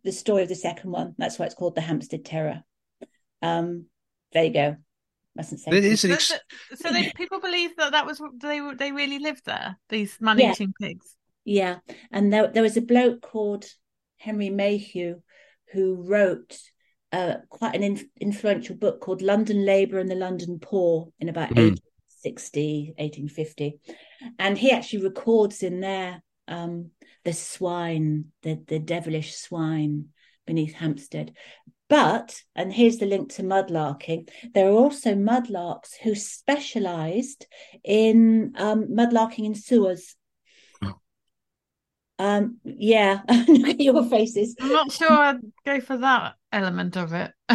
the 0.04 0.12
story 0.12 0.42
of 0.42 0.48
the 0.48 0.54
second 0.54 0.90
one. 0.90 1.14
That's 1.18 1.38
why 1.38 1.46
it's 1.46 1.54
called 1.54 1.74
the 1.74 1.80
Hampstead 1.80 2.24
Terror. 2.24 2.62
Um, 3.42 3.86
there 4.32 4.44
you 4.44 4.52
go. 4.52 4.76
Mustn't 5.36 5.60
say. 5.60 5.70
It 5.72 5.84
is 5.84 6.04
ex- 6.04 6.28
so, 6.28 6.36
so 6.74 6.92
they, 6.92 7.12
people 7.16 7.40
believe 7.40 7.76
that 7.76 7.92
that 7.92 8.06
was 8.06 8.20
they 8.40 8.60
they 8.76 8.92
really 8.92 9.18
lived 9.18 9.44
there. 9.44 9.78
These 9.88 10.16
man-eating 10.20 10.74
yeah. 10.80 10.88
pigs. 10.88 11.16
Yeah, 11.44 11.76
and 12.10 12.32
there 12.32 12.48
there 12.48 12.62
was 12.62 12.76
a 12.76 12.82
bloke 12.82 13.22
called 13.22 13.64
Henry 14.16 14.50
Mayhew 14.50 15.20
who 15.72 16.02
wrote 16.06 16.58
uh, 17.12 17.36
quite 17.48 17.74
an 17.74 17.82
in, 17.82 18.10
influential 18.20 18.76
book 18.76 19.00
called 19.00 19.22
London 19.22 19.64
Labour 19.64 19.98
and 19.98 20.10
the 20.10 20.14
London 20.14 20.58
Poor 20.60 21.08
in 21.20 21.28
about 21.28 21.50
mm. 21.50 21.70
1860, 21.70 22.94
1850. 22.98 23.78
And 24.38 24.58
he 24.58 24.72
actually 24.72 25.04
records 25.04 25.62
in 25.62 25.80
there 25.80 26.22
um, 26.48 26.90
the 27.28 27.34
swine, 27.34 28.24
the, 28.42 28.58
the 28.68 28.78
devilish 28.78 29.36
swine 29.36 30.06
beneath 30.46 30.72
Hampstead. 30.72 31.34
But, 31.90 32.40
and 32.56 32.72
here's 32.72 32.96
the 32.96 33.04
link 33.04 33.34
to 33.34 33.42
mudlarking, 33.42 34.30
there 34.54 34.68
are 34.68 34.72
also 34.72 35.14
mudlarks 35.14 35.90
who 36.02 36.14
specialised 36.14 37.46
in 37.84 38.54
um, 38.56 38.88
mudlarking 38.88 39.44
in 39.44 39.54
sewers. 39.54 40.16
Um, 42.18 42.60
yeah, 42.64 43.20
look 43.46 43.68
at 43.68 43.80
your 43.80 44.02
faces. 44.08 44.56
I'm 44.58 44.72
not 44.72 44.90
sure 44.90 45.12
I'd 45.12 45.40
go 45.66 45.80
for 45.80 45.98
that 45.98 46.36
element 46.50 46.96
of 46.96 47.12
it. 47.12 47.30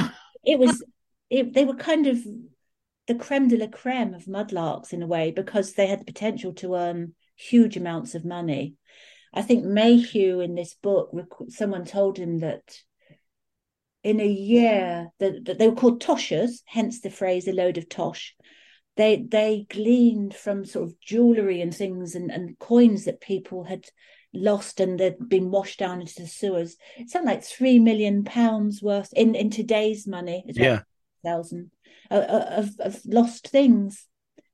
it 0.46 0.60
was, 0.60 0.84
it, 1.32 1.56
they 1.56 1.66
were 1.66 1.78
kind 1.78 2.06
of 2.06 2.20
the 3.08 3.16
creme 3.16 3.48
de 3.48 3.58
la 3.58 3.68
creme 3.68 4.14
of 4.14 4.26
mudlarks 4.26 4.94
in 4.94 5.02
a 5.02 5.08
way 5.08 5.32
because 5.32 5.74
they 5.74 5.88
had 5.88 6.02
the 6.02 6.06
potential 6.06 6.54
to 6.54 6.76
earn 6.76 7.16
huge 7.36 7.76
amounts 7.76 8.14
of 8.14 8.24
money. 8.24 8.76
I 9.34 9.42
think 9.42 9.66
Mayhew 9.66 10.40
in 10.42 10.56
this 10.56 10.76
book, 10.76 11.12
someone 11.50 11.86
told 11.86 12.18
him 12.18 12.40
that 12.40 12.78
in 14.04 14.20
a 14.20 14.28
year 14.28 15.12
that, 15.20 15.58
they 15.58 15.68
were 15.68 15.76
called 15.76 16.02
toshers, 16.02 16.62
hence 16.66 17.00
the 17.00 17.10
phrase 17.10 17.48
"a 17.48 17.54
load 17.54 17.78
of 17.78 17.90
tosh." 17.90 18.36
They 18.96 19.26
they 19.28 19.66
gleaned 19.70 20.36
from 20.36 20.66
sort 20.66 20.90
of 20.90 21.00
jewelry 21.00 21.62
and 21.62 21.74
things 21.74 22.14
and, 22.14 22.30
and 22.30 22.60
coins 22.60 23.06
that 23.06 23.22
people 23.22 23.64
had 23.64 23.86
lost 24.34 24.80
and 24.80 25.00
they'd 25.00 25.30
been 25.30 25.50
washed 25.50 25.80
down 25.80 26.02
into 26.02 26.22
the 26.22 26.28
sewers. 26.28 26.76
It 26.98 27.10
sounded 27.10 27.30
like 27.30 27.44
three 27.44 27.80
million 27.80 28.24
pounds 28.24 28.84
worth 28.84 29.12
in 29.14 29.36
in 29.36 29.50
today's 29.50 30.06
money. 30.06 30.44
Yeah, 30.48 30.82
thousand 31.24 31.72
uh, 32.12 32.16
uh, 32.16 32.46
of 32.58 32.70
of 32.80 33.02
lost 33.06 33.48
things. 33.48 34.06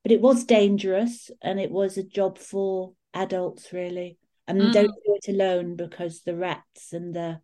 But 0.03 0.13
it 0.13 0.21
was 0.21 0.45
dangerous, 0.45 1.29
and 1.41 1.59
it 1.59 1.71
was 1.71 1.97
a 1.97 2.03
job 2.03 2.37
for 2.37 2.93
adults 3.13 3.73
really. 3.73 4.18
And 4.49 4.59
mm. 4.59 4.73
don't 4.73 4.87
do 4.87 5.17
it 5.21 5.29
alone 5.29 5.75
because 5.75 6.21
the 6.21 6.35
rats 6.35 6.91
and 6.91 7.15
the 7.15 7.39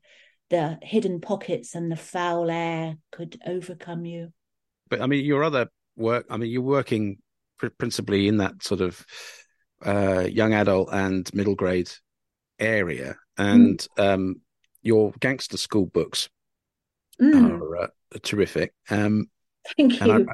the 0.50 0.78
hidden 0.82 1.22
pockets 1.22 1.76
and 1.76 1.92
the 1.92 1.96
foul 1.96 2.50
air 2.50 2.98
could 3.12 3.40
overcome 3.46 4.06
you. 4.06 4.34
But 4.90 5.02
I 5.02 5.08
mean, 5.08 5.24
your 5.24 5.44
other 5.44 5.68
work, 5.96 6.26
I 6.30 6.38
mean, 6.38 6.50
you're 6.50 6.62
working 6.62 7.18
principally 7.78 8.28
in 8.28 8.38
that 8.38 8.64
sort 8.64 8.82
of 8.82 9.06
uh, 9.86 10.28
young 10.30 10.54
adult 10.54 10.90
and 10.92 11.32
middle 11.34 11.56
grade 11.56 11.92
area, 12.60 13.16
and 13.38 13.80
mm. 13.98 14.14
um, 14.14 14.42
your 14.82 15.14
gangster 15.20 15.58
school 15.58 15.86
books 15.86 16.30
mm. 17.22 17.60
are 17.60 17.78
uh, 17.84 17.88
terrific. 18.24 18.74
Um, 18.90 19.28
Thank 19.78 20.00
you. 20.00 20.12
I, 20.12 20.26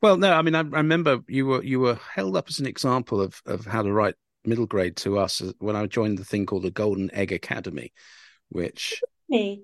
well, 0.00 0.16
no, 0.16 0.32
I 0.32 0.42
mean, 0.42 0.54
I, 0.54 0.60
I, 0.60 0.62
remember 0.62 1.18
you 1.28 1.46
were 1.46 1.62
you 1.62 1.80
were 1.80 1.98
held 2.14 2.36
up 2.36 2.48
as 2.48 2.58
an 2.58 2.66
example 2.66 3.20
of 3.20 3.40
of 3.44 3.66
how 3.66 3.82
to 3.82 3.92
write 3.92 4.14
middle 4.48 4.66
grade 4.66 4.96
to 4.96 5.18
us 5.18 5.42
when 5.58 5.76
I 5.76 5.86
joined 5.86 6.18
the 6.18 6.24
thing 6.24 6.46
called 6.46 6.64
the 6.64 6.70
Golden 6.70 7.14
Egg 7.14 7.32
Academy, 7.32 7.92
which 8.48 9.02
me, 9.28 9.62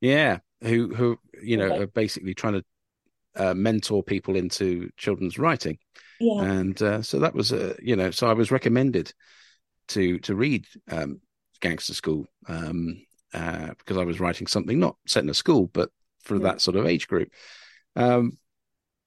yeah, 0.00 0.38
who 0.62 0.94
who 0.94 1.18
you 1.42 1.56
know 1.56 1.66
okay. 1.66 1.82
are 1.82 1.86
basically 1.86 2.34
trying 2.34 2.54
to 2.54 2.64
uh, 3.36 3.54
mentor 3.54 4.02
people 4.02 4.36
into 4.36 4.90
children's 4.96 5.38
writing. 5.38 5.78
Yeah. 6.18 6.42
And 6.42 6.80
uh, 6.80 7.02
so 7.02 7.18
that 7.20 7.34
was, 7.34 7.52
uh, 7.52 7.74
you 7.82 7.96
know, 7.96 8.10
so 8.10 8.28
I 8.28 8.32
was 8.32 8.50
recommended 8.50 9.12
to 9.88 10.18
to 10.20 10.34
read 10.34 10.66
um, 10.90 11.20
Gangster 11.60 11.94
School 11.94 12.26
um, 12.48 13.02
uh, 13.34 13.68
because 13.78 13.96
I 13.96 14.04
was 14.04 14.20
writing 14.20 14.46
something 14.46 14.78
not 14.78 14.96
set 15.06 15.22
in 15.22 15.30
a 15.30 15.34
school, 15.34 15.68
but 15.72 15.90
for 16.22 16.36
yeah. 16.36 16.44
that 16.44 16.60
sort 16.60 16.76
of 16.76 16.86
age 16.86 17.06
group. 17.08 17.30
Um, 17.94 18.38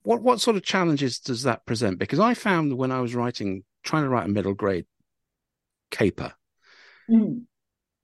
what 0.03 0.21
what 0.21 0.41
sort 0.41 0.55
of 0.55 0.63
challenges 0.63 1.19
does 1.19 1.43
that 1.43 1.65
present? 1.65 1.99
Because 1.99 2.19
I 2.19 2.33
found 2.33 2.77
when 2.77 2.91
I 2.91 3.01
was 3.01 3.15
writing, 3.15 3.63
trying 3.83 4.03
to 4.03 4.09
write 4.09 4.25
a 4.25 4.29
middle 4.31 4.53
grade 4.53 4.85
caper, 5.91 6.33
mm 7.09 7.41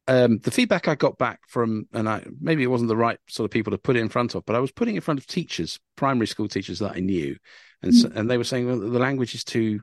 um, 0.08 0.40
the 0.40 0.52
feedback 0.52 0.88
I 0.88 0.96
got 0.96 1.18
back 1.18 1.42
from, 1.48 1.88
and 1.94 2.08
I 2.08 2.24
maybe 2.40 2.64
it 2.64 2.68
wasn't 2.68 2.90
the 2.90 2.96
right 2.96 3.20
sort 3.28 3.46
of 3.46 3.52
people 3.52 3.72
to 3.72 3.78
put 3.78 3.96
it 3.96 4.02
in 4.02 4.10
front 4.10 4.36
of, 4.36 4.46
but 4.46 4.56
I 4.56 4.60
was 4.60 4.72
putting 4.72 4.96
it 4.96 5.00
in 5.00 5.02
front 5.02 5.20
of 5.20 5.26
teachers, 5.26 5.80
primary 5.96 6.28
school 6.28 6.48
teachers 6.48 6.80
that 6.80 6.96
I 6.96 7.00
knew, 7.00 7.36
and 7.82 7.92
mm. 7.92 8.02
so, 8.02 8.12
and 8.14 8.30
they 8.30 8.38
were 8.38 8.44
saying 8.44 8.68
well, 8.68 8.80
the 8.80 9.00
language 9.00 9.34
is 9.34 9.44
too 9.44 9.82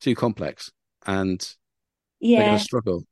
too 0.00 0.14
complex, 0.14 0.72
and 1.04 1.46
yeah, 2.20 2.38
they're 2.38 2.48
going 2.48 2.58
to 2.58 2.64
struggle. 2.64 3.06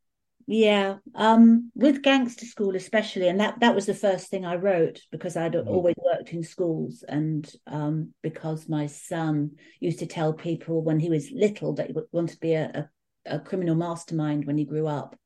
Yeah, 0.46 0.96
um, 1.14 1.70
with 1.74 2.02
Gangster 2.02 2.46
School 2.46 2.76
especially, 2.76 3.28
and 3.28 3.38
that 3.40 3.60
that 3.60 3.74
was 3.74 3.84
the 3.84 3.94
first 3.94 4.28
thing 4.28 4.46
I 4.46 4.56
wrote 4.56 5.02
because 5.10 5.36
I'd 5.36 5.52
mm. 5.52 5.66
always 5.66 5.96
worked 5.98 6.32
in 6.32 6.42
schools, 6.42 7.04
and 7.06 7.50
um, 7.66 8.14
because 8.22 8.70
my 8.70 8.86
son 8.86 9.50
used 9.80 9.98
to 9.98 10.06
tell 10.06 10.32
people 10.32 10.82
when 10.82 10.98
he 10.98 11.10
was 11.10 11.30
little 11.30 11.74
that 11.74 11.88
he 11.88 11.94
wanted 12.10 12.34
to 12.34 12.40
be 12.40 12.54
a, 12.54 12.70
a, 12.74 12.90
a 13.26 13.38
criminal 13.38 13.74
mastermind 13.74 14.44
when 14.44 14.58
he 14.58 14.64
grew 14.64 14.86
up 14.86 15.16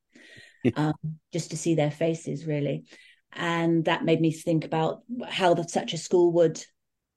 um, 0.75 0.93
just 1.33 1.51
to 1.51 1.57
see 1.57 1.75
their 1.75 1.91
faces, 1.91 2.45
really. 2.45 2.85
And 3.33 3.85
that 3.85 4.05
made 4.05 4.21
me 4.21 4.31
think 4.31 4.65
about 4.65 5.03
how 5.27 5.53
the, 5.53 5.63
such 5.63 5.93
a 5.93 5.97
school 5.97 6.31
would 6.33 6.63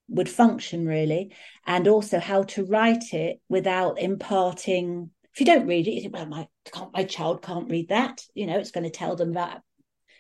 would 0.09 0.29
function, 0.29 0.87
really, 0.87 1.33
and 1.66 1.87
also 1.87 2.19
how 2.19 2.43
to 2.43 2.64
write 2.64 3.14
it 3.14 3.40
without 3.49 4.01
imparting. 4.01 5.11
If 5.33 5.40
you 5.40 5.47
don't 5.47 5.69
read 5.69 5.87
it, 5.87 5.93
you 5.93 6.01
think, 6.03 6.14
"Well, 6.14 6.27
my 6.27 6.49
my 6.93 7.05
child 7.05 7.43
can't 7.43 7.71
read 7.71 7.88
that." 7.88 8.23
You 8.35 8.47
know, 8.47 8.59
it's 8.59 8.73
going 8.73 8.85
to 8.85 8.90
tell 8.90 9.16
them 9.16 9.35
that 9.35 9.62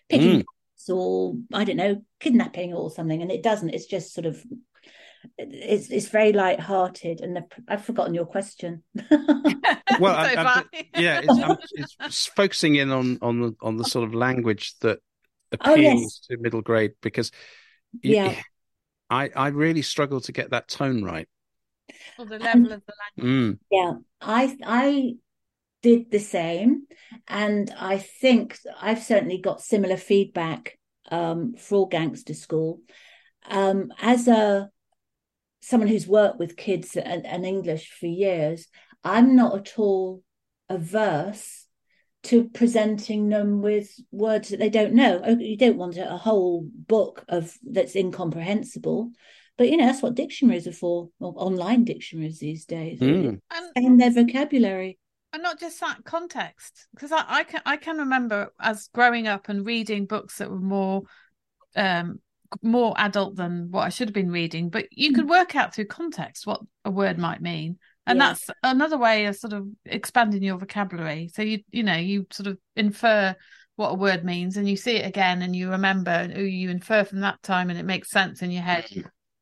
picking 0.08 0.42
mm. 0.42 0.94
or 0.94 1.34
I 1.52 1.64
don't 1.64 1.76
know, 1.76 2.02
kidnapping 2.20 2.72
or 2.72 2.90
something, 2.90 3.20
and 3.20 3.32
it 3.32 3.42
doesn't. 3.42 3.70
It's 3.70 3.86
just 3.86 4.14
sort 4.14 4.26
of 4.26 4.42
it's 5.38 5.90
it's 5.90 6.08
very 6.08 6.32
light-hearted 6.32 7.20
and 7.20 7.36
the, 7.36 7.44
i've 7.68 7.84
forgotten 7.84 8.14
your 8.14 8.26
question. 8.26 8.82
Well 9.98 10.14
I, 10.16 10.34
I, 10.36 10.62
yeah 10.98 11.20
it's, 11.22 11.96
it's, 12.00 12.26
focusing 12.26 12.76
in 12.76 12.90
on 12.90 13.18
on 13.20 13.40
the 13.40 13.56
on 13.60 13.76
the 13.76 13.84
sort 13.84 14.06
of 14.06 14.14
language 14.14 14.74
that 14.80 14.98
appeals 15.52 15.76
oh, 15.76 15.76
yes. 15.76 16.20
to 16.30 16.38
middle 16.38 16.62
grade 16.62 16.92
because 17.02 17.30
yeah. 18.02 18.34
i 19.10 19.28
i 19.36 19.48
really 19.48 19.82
struggle 19.82 20.20
to 20.22 20.32
get 20.32 20.50
that 20.50 20.68
tone 20.68 21.02
right. 21.02 21.28
Or 22.18 22.24
the 22.24 22.38
level 22.38 22.72
of 22.72 22.82
the 22.86 22.94
language. 23.18 23.58
mm. 23.58 23.58
yeah 23.70 23.92
i 24.22 24.56
i 24.64 25.14
did 25.82 26.10
the 26.10 26.20
same 26.20 26.86
and 27.28 27.70
i 27.78 27.98
think 27.98 28.58
i've 28.80 29.02
certainly 29.02 29.38
got 29.38 29.60
similar 29.60 29.96
feedback 29.96 30.78
um, 31.10 31.54
for 31.56 31.88
gangster 31.88 32.34
school. 32.34 32.80
Um, 33.48 33.92
as 34.00 34.28
a 34.28 34.70
someone 35.60 35.88
who's 35.88 36.06
worked 36.06 36.38
with 36.38 36.56
kids 36.56 36.96
and, 36.96 37.26
and 37.26 37.44
English 37.44 37.90
for 37.90 38.06
years, 38.06 38.66
I'm 39.04 39.36
not 39.36 39.56
at 39.56 39.78
all 39.78 40.22
averse 40.68 41.66
to 42.22 42.48
presenting 42.50 43.28
them 43.28 43.62
with 43.62 43.94
words 44.10 44.50
that 44.50 44.58
they 44.58 44.68
don't 44.68 44.92
know. 44.92 45.20
Oh, 45.24 45.38
you 45.38 45.56
don't 45.56 45.78
want 45.78 45.96
a 45.96 46.16
whole 46.16 46.66
book 46.72 47.24
of 47.28 47.56
that's 47.62 47.96
incomprehensible, 47.96 49.10
but 49.56 49.70
you 49.70 49.76
know 49.76 49.86
that's 49.86 50.02
what 50.02 50.14
dictionaries 50.14 50.66
are 50.66 50.72
for, 50.72 51.08
or 51.18 51.32
online 51.36 51.84
dictionaries 51.84 52.38
these 52.38 52.66
days, 52.66 53.00
mm. 53.00 53.38
and 53.74 54.00
their 54.00 54.10
vocabulary. 54.10 54.98
And 55.32 55.42
not 55.42 55.60
just 55.60 55.80
that 55.80 56.04
context, 56.04 56.88
because 56.92 57.12
I, 57.12 57.24
I 57.26 57.44
can 57.44 57.62
I 57.64 57.76
can 57.76 57.98
remember 57.98 58.52
as 58.60 58.88
growing 58.92 59.26
up 59.26 59.48
and 59.48 59.64
reading 59.64 60.04
books 60.04 60.38
that 60.38 60.50
were 60.50 60.60
more 60.60 61.02
um, 61.76 62.20
more 62.62 62.94
adult 62.96 63.36
than 63.36 63.70
what 63.70 63.82
I 63.82 63.88
should 63.90 64.08
have 64.08 64.14
been 64.14 64.30
reading, 64.30 64.70
but 64.70 64.86
you 64.90 65.12
could 65.12 65.26
mm. 65.26 65.30
work 65.30 65.56
out 65.56 65.74
through 65.74 65.86
context 65.86 66.46
what 66.46 66.60
a 66.84 66.90
word 66.90 67.18
might 67.18 67.40
mean. 67.40 67.78
And 68.06 68.18
yeah. 68.18 68.28
that's 68.28 68.50
another 68.62 68.98
way 68.98 69.26
of 69.26 69.36
sort 69.36 69.52
of 69.52 69.68
expanding 69.84 70.42
your 70.42 70.58
vocabulary. 70.58 71.30
So 71.32 71.42
you 71.42 71.60
you 71.70 71.82
know, 71.82 71.96
you 71.96 72.26
sort 72.30 72.48
of 72.48 72.58
infer 72.74 73.36
what 73.76 73.90
a 73.90 73.94
word 73.94 74.24
means 74.24 74.56
and 74.56 74.68
you 74.68 74.76
see 74.76 74.96
it 74.96 75.06
again 75.06 75.42
and 75.42 75.54
you 75.54 75.70
remember 75.70 76.28
who 76.28 76.42
you 76.42 76.70
infer 76.70 77.04
from 77.04 77.20
that 77.20 77.42
time 77.42 77.70
and 77.70 77.78
it 77.78 77.84
makes 77.84 78.10
sense 78.10 78.42
in 78.42 78.50
your 78.50 78.62
head. 78.62 78.86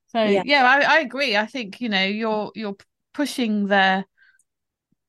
So 0.09 0.23
yeah, 0.23 0.43
yeah 0.45 0.65
I, 0.65 0.97
I 0.97 1.01
agree. 1.01 1.37
I 1.37 1.47
think, 1.47 1.81
you 1.81 1.89
know, 1.89 2.05
you're 2.05 2.53
you're 2.55 2.77
pushing 3.15 3.67
their 3.67 4.05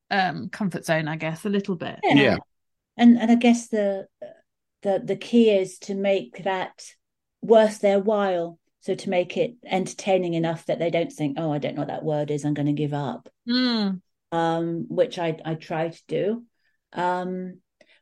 um 0.09 0.49
comfort 0.49 0.85
zone, 0.85 1.07
I 1.07 1.15
guess, 1.15 1.45
a 1.45 1.49
little 1.49 1.75
bit. 1.75 1.99
Yeah. 2.03 2.15
yeah. 2.15 2.38
And 2.97 3.17
and 3.17 3.31
I 3.31 3.35
guess 3.35 3.67
the 3.67 4.07
the 4.81 5.01
the 5.03 5.15
key 5.15 5.51
is 5.51 5.77
to 5.79 5.95
make 5.95 6.43
that 6.43 6.83
worth 7.41 7.80
their 7.80 7.99
while. 7.99 8.60
So 8.82 8.95
to 8.95 9.10
make 9.10 9.36
it 9.36 9.56
entertaining 9.65 10.36
enough 10.36 10.65
that 10.67 10.80
they 10.80 10.89
don't 10.89 11.12
think, 11.12 11.38
oh, 11.38 11.52
I 11.52 11.58
don't 11.58 11.75
know 11.75 11.82
what 11.82 11.89
that 11.89 12.04
word 12.04 12.32
is, 12.32 12.45
I'm 12.45 12.54
going 12.54 12.67
to 12.67 12.73
give 12.73 12.93
up. 12.93 13.30
Mm. 13.47 14.02
Um, 14.32 14.86
which 14.89 15.17
I 15.17 15.38
I 15.43 15.56
try 15.56 15.89
to 15.89 16.02
do. 16.08 16.43
Um, 16.93 17.60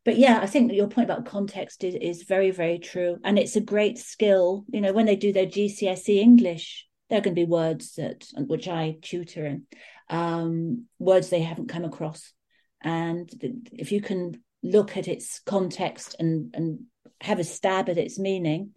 but 0.08 0.18
yeah, 0.18 0.40
I 0.42 0.46
think 0.46 0.72
your 0.72 0.88
point 0.88 1.10
about 1.10 1.26
context 1.26 1.84
is, 1.84 1.96
is 1.96 2.24
very, 2.24 2.52
very 2.52 2.80
true. 2.80 3.18
And 3.24 3.38
it's 3.38 3.56
a 3.56 3.62
great 3.62 3.98
skill. 3.98 4.66
You 4.70 4.82
know, 4.82 4.94
when 4.94 5.06
they 5.06 5.18
do 5.18 5.34
their 5.34 5.46
GCSE 5.46 6.18
English, 6.18 6.88
there 7.10 7.18
are 7.18 7.22
going 7.22 7.36
to 7.36 7.42
be 7.42 7.46
words 7.46 7.96
that 7.96 8.26
which 8.36 8.68
I 8.68 8.98
tutor 9.02 9.46
in, 9.46 9.64
um, 10.10 10.86
words 11.00 11.30
they 11.30 11.42
haven't 11.42 11.70
come 11.70 11.84
across. 11.84 12.34
And 12.82 13.30
if 13.74 13.92
you 13.92 14.02
can 14.02 14.42
look 14.64 14.96
at 14.98 15.08
its 15.08 15.40
context 15.40 16.16
and 16.20 16.54
and 16.56 16.80
have 17.22 17.40
a 17.40 17.44
stab 17.44 17.90
at 17.90 17.98
its 17.98 18.20
meaning, 18.20 18.72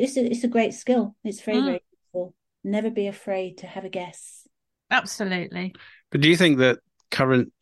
it's 0.00 0.16
a, 0.16 0.24
it's 0.24 0.44
a 0.44 0.48
great 0.48 0.74
skill. 0.74 1.16
It's 1.24 1.40
very, 1.40 1.58
mm. 1.58 1.64
very 1.64 1.82
useful. 1.92 2.34
Never 2.64 2.90
be 2.90 3.06
afraid 3.06 3.58
to 3.58 3.66
have 3.66 3.84
a 3.84 3.88
guess. 3.88 4.46
Absolutely. 4.90 5.74
But 6.10 6.20
do 6.20 6.28
you 6.28 6.36
think 6.36 6.58
that 6.58 6.80
current 7.10 7.52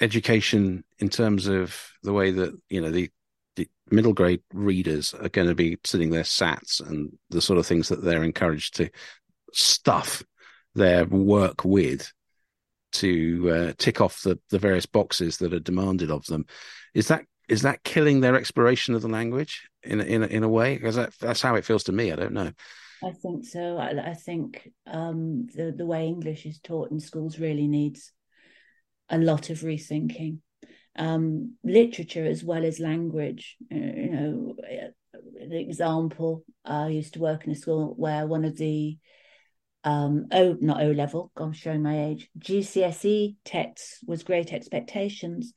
education, 0.00 0.84
in 0.98 1.08
terms 1.08 1.46
of 1.46 1.76
the 2.02 2.12
way 2.12 2.30
that, 2.30 2.54
you 2.68 2.80
know, 2.80 2.90
the, 2.90 3.10
the 3.56 3.68
middle 3.90 4.12
grade 4.12 4.42
readers 4.52 5.14
are 5.14 5.28
going 5.28 5.48
to 5.48 5.54
be 5.54 5.78
sitting 5.84 6.10
their 6.10 6.22
SATs 6.22 6.86
and 6.86 7.16
the 7.30 7.40
sort 7.40 7.58
of 7.58 7.66
things 7.66 7.88
that 7.88 8.02
they're 8.02 8.24
encouraged 8.24 8.76
to 8.76 8.90
stuff 9.52 10.22
their 10.74 11.06
work 11.06 11.64
with 11.64 12.12
to 12.92 13.50
uh, 13.50 13.72
tick 13.78 14.00
off 14.00 14.22
the, 14.22 14.38
the 14.50 14.58
various 14.58 14.86
boxes 14.86 15.38
that 15.38 15.54
are 15.54 15.60
demanded 15.60 16.10
of 16.10 16.24
them. 16.26 16.46
Is 16.94 17.08
that 17.08 17.24
is 17.48 17.62
that 17.62 17.82
killing 17.84 18.20
their 18.20 18.36
exploration 18.36 18.94
of 18.94 19.02
the 19.02 19.08
language 19.08 19.68
in 19.82 20.00
in 20.00 20.22
in 20.24 20.42
a 20.42 20.48
way? 20.48 20.76
Because 20.76 20.96
that, 20.96 21.12
that's 21.20 21.42
how 21.42 21.54
it 21.54 21.64
feels 21.64 21.84
to 21.84 21.92
me. 21.92 22.12
I 22.12 22.16
don't 22.16 22.32
know. 22.32 22.52
I 23.04 23.12
think 23.12 23.44
so. 23.44 23.76
I, 23.76 24.10
I 24.10 24.14
think 24.14 24.68
um, 24.86 25.46
the 25.54 25.72
the 25.76 25.86
way 25.86 26.06
English 26.06 26.46
is 26.46 26.58
taught 26.60 26.90
in 26.90 27.00
schools 27.00 27.38
really 27.38 27.68
needs 27.68 28.12
a 29.08 29.18
lot 29.18 29.50
of 29.50 29.60
rethinking. 29.60 30.38
Um, 30.98 31.56
literature 31.62 32.24
as 32.24 32.42
well 32.42 32.64
as 32.64 32.80
language. 32.80 33.56
Uh, 33.70 33.76
you 33.76 34.10
know, 34.10 34.56
an 35.40 35.52
example. 35.52 36.44
I 36.64 36.88
used 36.88 37.14
to 37.14 37.20
work 37.20 37.44
in 37.44 37.52
a 37.52 37.56
school 37.56 37.94
where 37.96 38.26
one 38.26 38.44
of 38.44 38.56
the 38.56 38.98
um, 39.84 40.26
O 40.32 40.56
not 40.60 40.82
O 40.82 40.90
level. 40.90 41.30
I'm 41.36 41.52
showing 41.52 41.82
my 41.82 42.06
age. 42.06 42.28
GCSE 42.38 43.36
texts 43.44 44.00
was 44.06 44.24
Great 44.24 44.52
Expectations, 44.52 45.52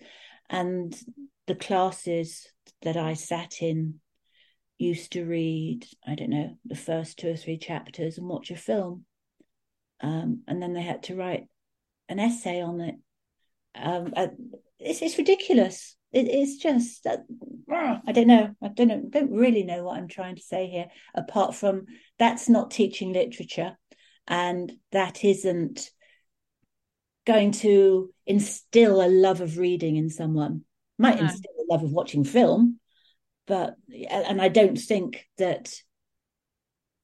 and 0.50 0.96
the 1.50 1.56
classes 1.56 2.48
that 2.84 2.96
I 2.96 3.16
sat 3.16 3.56
in 3.60 4.00
used 4.78 5.14
to 5.14 5.26
read, 5.26 5.88
I 6.06 6.14
don't 6.14 6.30
know, 6.30 6.58
the 6.64 6.76
first 6.76 7.18
two 7.18 7.32
or 7.32 7.36
three 7.36 7.58
chapters 7.58 8.20
and 8.20 8.28
watch 8.28 8.52
a 8.52 8.56
film. 8.56 9.06
Um, 10.00 10.44
and 10.48 10.62
then 10.62 10.74
they 10.74 10.84
had 10.84 11.04
to 11.04 11.16
write 11.16 11.48
an 12.08 12.20
essay 12.20 12.62
on 12.62 12.82
it. 12.82 12.96
Um, 13.74 14.14
uh, 14.16 14.28
it's, 14.78 15.02
it's 15.02 15.18
ridiculous. 15.18 15.98
It, 16.12 16.28
it's 16.28 16.58
just, 16.58 17.08
uh, 17.08 17.18
I 17.72 18.12
don't 18.12 18.28
know. 18.28 18.54
I 18.62 18.68
don't 18.68 18.88
know. 18.88 19.02
Don't 19.10 19.32
really 19.32 19.64
know 19.64 19.84
what 19.84 19.98
I'm 19.98 20.08
trying 20.08 20.36
to 20.36 20.44
say 20.44 20.68
here. 20.68 20.86
Apart 21.16 21.56
from 21.56 21.88
that's 22.20 22.48
not 22.48 22.70
teaching 22.70 23.12
literature, 23.12 23.76
and 24.28 24.72
that 24.92 25.26
isn't 25.26 25.90
going 27.26 27.52
to 27.52 28.14
instill 28.28 29.02
a 29.02 29.10
love 29.10 29.42
of 29.42 29.58
reading 29.58 29.98
in 29.98 30.12
someone 30.12 30.64
might 31.00 31.16
no. 31.16 31.24
instill 31.24 31.52
a 31.60 31.72
love 31.72 31.84
of 31.84 31.92
watching 31.92 32.24
film, 32.24 32.80
but 33.48 33.76
and 34.10 34.42
I 34.42 34.50
don't 34.50 34.78
think 34.78 35.26
that 35.38 35.74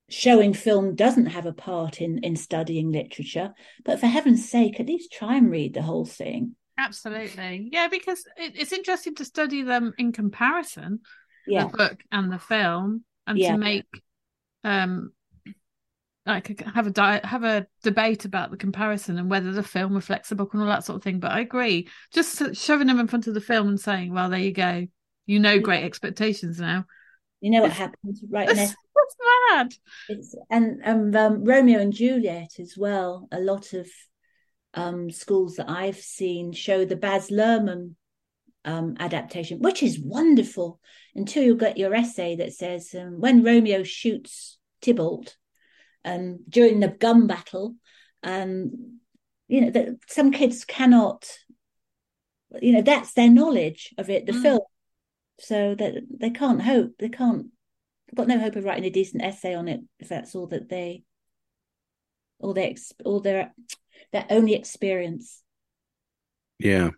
showing 0.10 0.53
film 0.53 0.95
doesn't 0.95 1.27
have 1.27 1.45
a 1.45 1.53
part 1.53 2.01
in 2.01 2.19
in 2.19 2.36
studying 2.36 2.91
literature. 2.91 3.53
But 3.84 3.99
for 3.99 4.08
heaven's 4.08 4.49
sake, 4.49 4.79
at 4.79 4.88
least 4.88 5.12
try 5.12 5.38
and 5.38 5.49
read 5.49 5.73
the 5.73 5.81
whole 5.81 6.05
thing. 6.05 6.55
Absolutely, 6.77 7.69
yeah, 7.71 7.88
because 7.88 8.25
it, 8.38 8.53
it's 8.55 8.73
interesting 8.73 9.15
to 9.15 9.25
study 9.25 9.63
them 9.63 9.93
in 9.97 10.12
comparison, 10.12 10.99
yeah. 11.47 11.65
the 11.65 11.77
book 11.77 12.03
and 12.12 12.31
the 12.31 12.39
film, 12.39 13.05
and 13.25 13.39
yeah. 13.39 13.53
to 13.53 13.58
make 13.58 14.03
um 14.63 15.12
like 16.25 16.63
have 16.65 16.88
a 16.88 16.91
di- 16.91 17.21
have 17.23 17.43
a 17.43 17.67
debate 17.83 18.25
about 18.25 18.49
the 18.49 18.57
comparison 18.57 19.17
and 19.17 19.29
whether 19.29 19.51
the 19.51 19.63
film 19.63 19.93
reflects 19.93 20.29
the 20.29 20.35
book 20.35 20.53
and 20.53 20.61
all 20.61 20.67
that 20.69 20.83
sort 20.83 20.97
of 20.97 21.03
thing. 21.03 21.19
But 21.19 21.31
I 21.31 21.41
agree, 21.41 21.88
just 22.11 22.55
shoving 22.55 22.88
them 22.88 22.99
in 22.99 23.07
front 23.07 23.27
of 23.27 23.33
the 23.33 23.41
film 23.41 23.67
and 23.67 23.79
saying, 23.79 24.13
"Well, 24.13 24.29
there 24.29 24.39
you 24.39 24.51
go, 24.51 24.88
you 25.25 25.39
know, 25.39 25.59
great 25.59 25.83
expectations 25.83 26.59
now." 26.59 26.85
You 27.41 27.51
know 27.51 27.61
what 27.61 27.71
happens, 27.71 28.23
right? 28.29 28.47
That's, 28.47 28.57
that's 28.59 28.75
mad. 29.51 29.73
It's, 30.09 30.35
and 30.49 30.81
um, 30.83 31.15
um, 31.15 31.43
Romeo 31.43 31.79
and 31.79 31.93
Juliet 31.93 32.55
as 32.59 32.75
well. 32.75 33.27
A 33.31 33.39
lot 33.39 33.73
of 33.73 33.88
um, 34.73 35.11
schools 35.11 35.55
that 35.57 35.69
I've 35.69 35.99
seen 35.99 36.53
show 36.53 36.85
the 36.85 36.95
Baz 36.95 37.29
Luhrmann 37.29 37.95
um, 38.65 38.95
adaptation, 38.99 39.59
which 39.59 39.83
is 39.83 39.99
wonderful. 39.99 40.79
Until 41.13 41.43
you 41.43 41.55
get 41.55 41.77
your 41.77 41.93
essay 41.93 42.35
that 42.38 42.53
says 42.53 42.93
um, 42.93 43.21
when 43.21 43.43
Romeo 43.43 43.83
shoots 43.83 44.57
Tybalt 44.81 45.38
um, 46.06 46.39
during 46.48 46.80
the 46.80 46.88
gun 46.88 47.28
battle. 47.28 47.76
Um, 48.24 49.00
you 49.48 49.62
know, 49.62 49.70
that 49.72 49.98
some 50.08 50.32
kids 50.32 50.65
cannot, 50.65 51.30
you 52.62 52.72
know, 52.72 52.82
that's 52.82 53.13
their 53.13 53.30
knowledge 53.30 53.94
of 53.98 54.10
it, 54.10 54.26
the 54.26 54.32
mm. 54.32 54.41
film. 54.41 54.62
So 55.39 55.76
that 55.76 55.96
they 56.10 56.30
can't 56.30 56.62
hope, 56.62 56.94
they 56.98 57.10
can't, 57.10 57.48
got 58.15 58.28
no 58.28 58.39
hope 58.39 58.56
of 58.56 58.63
writing 58.63 58.86
a 58.86 58.89
decent 58.89 59.22
essay 59.22 59.54
on 59.54 59.68
it 59.68 59.82
if 60.00 60.08
that's 60.08 60.34
all 60.34 60.48
that 60.48 60.70
they, 60.70 61.04
all 62.39 62.54
their, 62.54 62.74
all 63.04 63.20
their, 63.20 63.54
their 64.13 64.26
only 64.30 64.54
experience. 64.54 65.44
Yeah. 66.58 66.91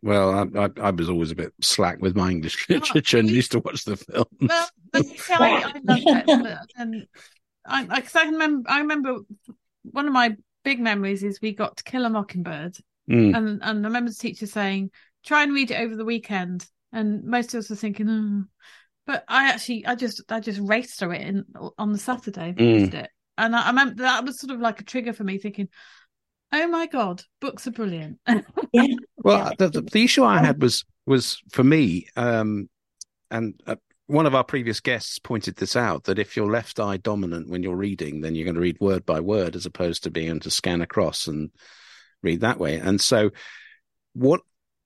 Well, 0.00 0.30
I, 0.30 0.58
I, 0.58 0.68
I, 0.80 0.90
was 0.90 1.10
always 1.10 1.30
a 1.30 1.36
bit 1.36 1.52
slack 1.60 2.00
with 2.00 2.16
my 2.16 2.30
English 2.30 2.66
literature 2.70 3.18
and 3.18 3.30
used 3.30 3.52
to 3.52 3.60
watch 3.60 3.84
the 3.84 3.96
film. 3.96 4.24
Well, 4.40 4.68
I, 4.94 5.72
I 5.88 6.24
love 6.26 6.46
it. 6.46 6.58
And 6.76 7.06
I, 7.64 7.86
I, 7.88 8.20
I 8.20 8.24
remember, 8.26 8.70
I 8.70 8.80
remember 8.80 9.18
one 9.82 10.06
of 10.06 10.12
my 10.12 10.36
big 10.64 10.80
memories 10.80 11.22
is 11.22 11.40
we 11.40 11.54
got 11.54 11.76
to 11.76 11.84
Kill 11.84 12.04
a 12.04 12.10
Mockingbird, 12.10 12.76
mm. 13.10 13.36
and 13.36 13.62
and 13.62 13.84
I 13.84 13.88
remember 13.88 14.10
the 14.10 14.16
teacher 14.16 14.46
saying, 14.46 14.90
"Try 15.24 15.42
and 15.42 15.54
read 15.54 15.70
it 15.70 15.80
over 15.80 15.96
the 15.96 16.04
weekend." 16.04 16.66
And 16.92 17.24
most 17.24 17.54
of 17.54 17.60
us 17.60 17.70
were 17.70 17.76
thinking, 17.76 18.08
oh. 18.08 18.44
but 19.06 19.24
I 19.26 19.48
actually, 19.48 19.86
I 19.86 19.94
just, 19.94 20.22
I 20.30 20.40
just 20.40 20.60
raced 20.62 20.98
through 20.98 21.12
it 21.12 21.22
in, 21.22 21.46
on 21.78 21.90
the 21.92 21.98
Saturday, 21.98 22.52
mm. 22.52 22.92
it, 22.92 23.10
and 23.38 23.56
I, 23.56 23.62
I 23.62 23.68
remember 23.68 24.02
that 24.02 24.24
was 24.24 24.38
sort 24.38 24.52
of 24.52 24.60
like 24.60 24.80
a 24.80 24.84
trigger 24.84 25.12
for 25.12 25.24
me, 25.24 25.38
thinking, 25.38 25.68
"Oh 26.52 26.68
my 26.68 26.86
god, 26.86 27.22
books 27.40 27.66
are 27.66 27.72
brilliant." 27.72 28.18
yeah. 28.72 28.86
Well, 29.16 29.52
the, 29.58 29.68
the, 29.68 29.82
the 29.82 30.04
issue 30.04 30.24
I 30.24 30.38
had 30.38 30.60
was 30.60 30.84
was 31.06 31.40
for 31.50 31.64
me, 31.64 32.08
um, 32.16 32.68
and 33.30 33.60
uh, 33.66 33.76
one 34.12 34.26
of 34.26 34.34
our 34.34 34.44
previous 34.44 34.80
guests 34.80 35.18
pointed 35.18 35.56
this 35.56 35.74
out 35.74 36.04
that 36.04 36.18
if 36.18 36.36
you're 36.36 36.50
left 36.50 36.78
eye 36.78 36.98
dominant 36.98 37.48
when 37.48 37.62
you're 37.62 37.74
reading, 37.74 38.20
then 38.20 38.34
you're 38.34 38.44
going 38.44 38.54
to 38.54 38.60
read 38.60 38.78
word 38.78 39.06
by 39.06 39.20
word 39.20 39.56
as 39.56 39.64
opposed 39.64 40.04
to 40.04 40.10
being 40.10 40.28
able 40.28 40.40
to 40.40 40.50
scan 40.50 40.82
across 40.82 41.26
and 41.26 41.50
read 42.22 42.42
that 42.42 42.58
way. 42.58 42.76
And 42.76 43.00
so, 43.00 43.30
what 44.12 44.42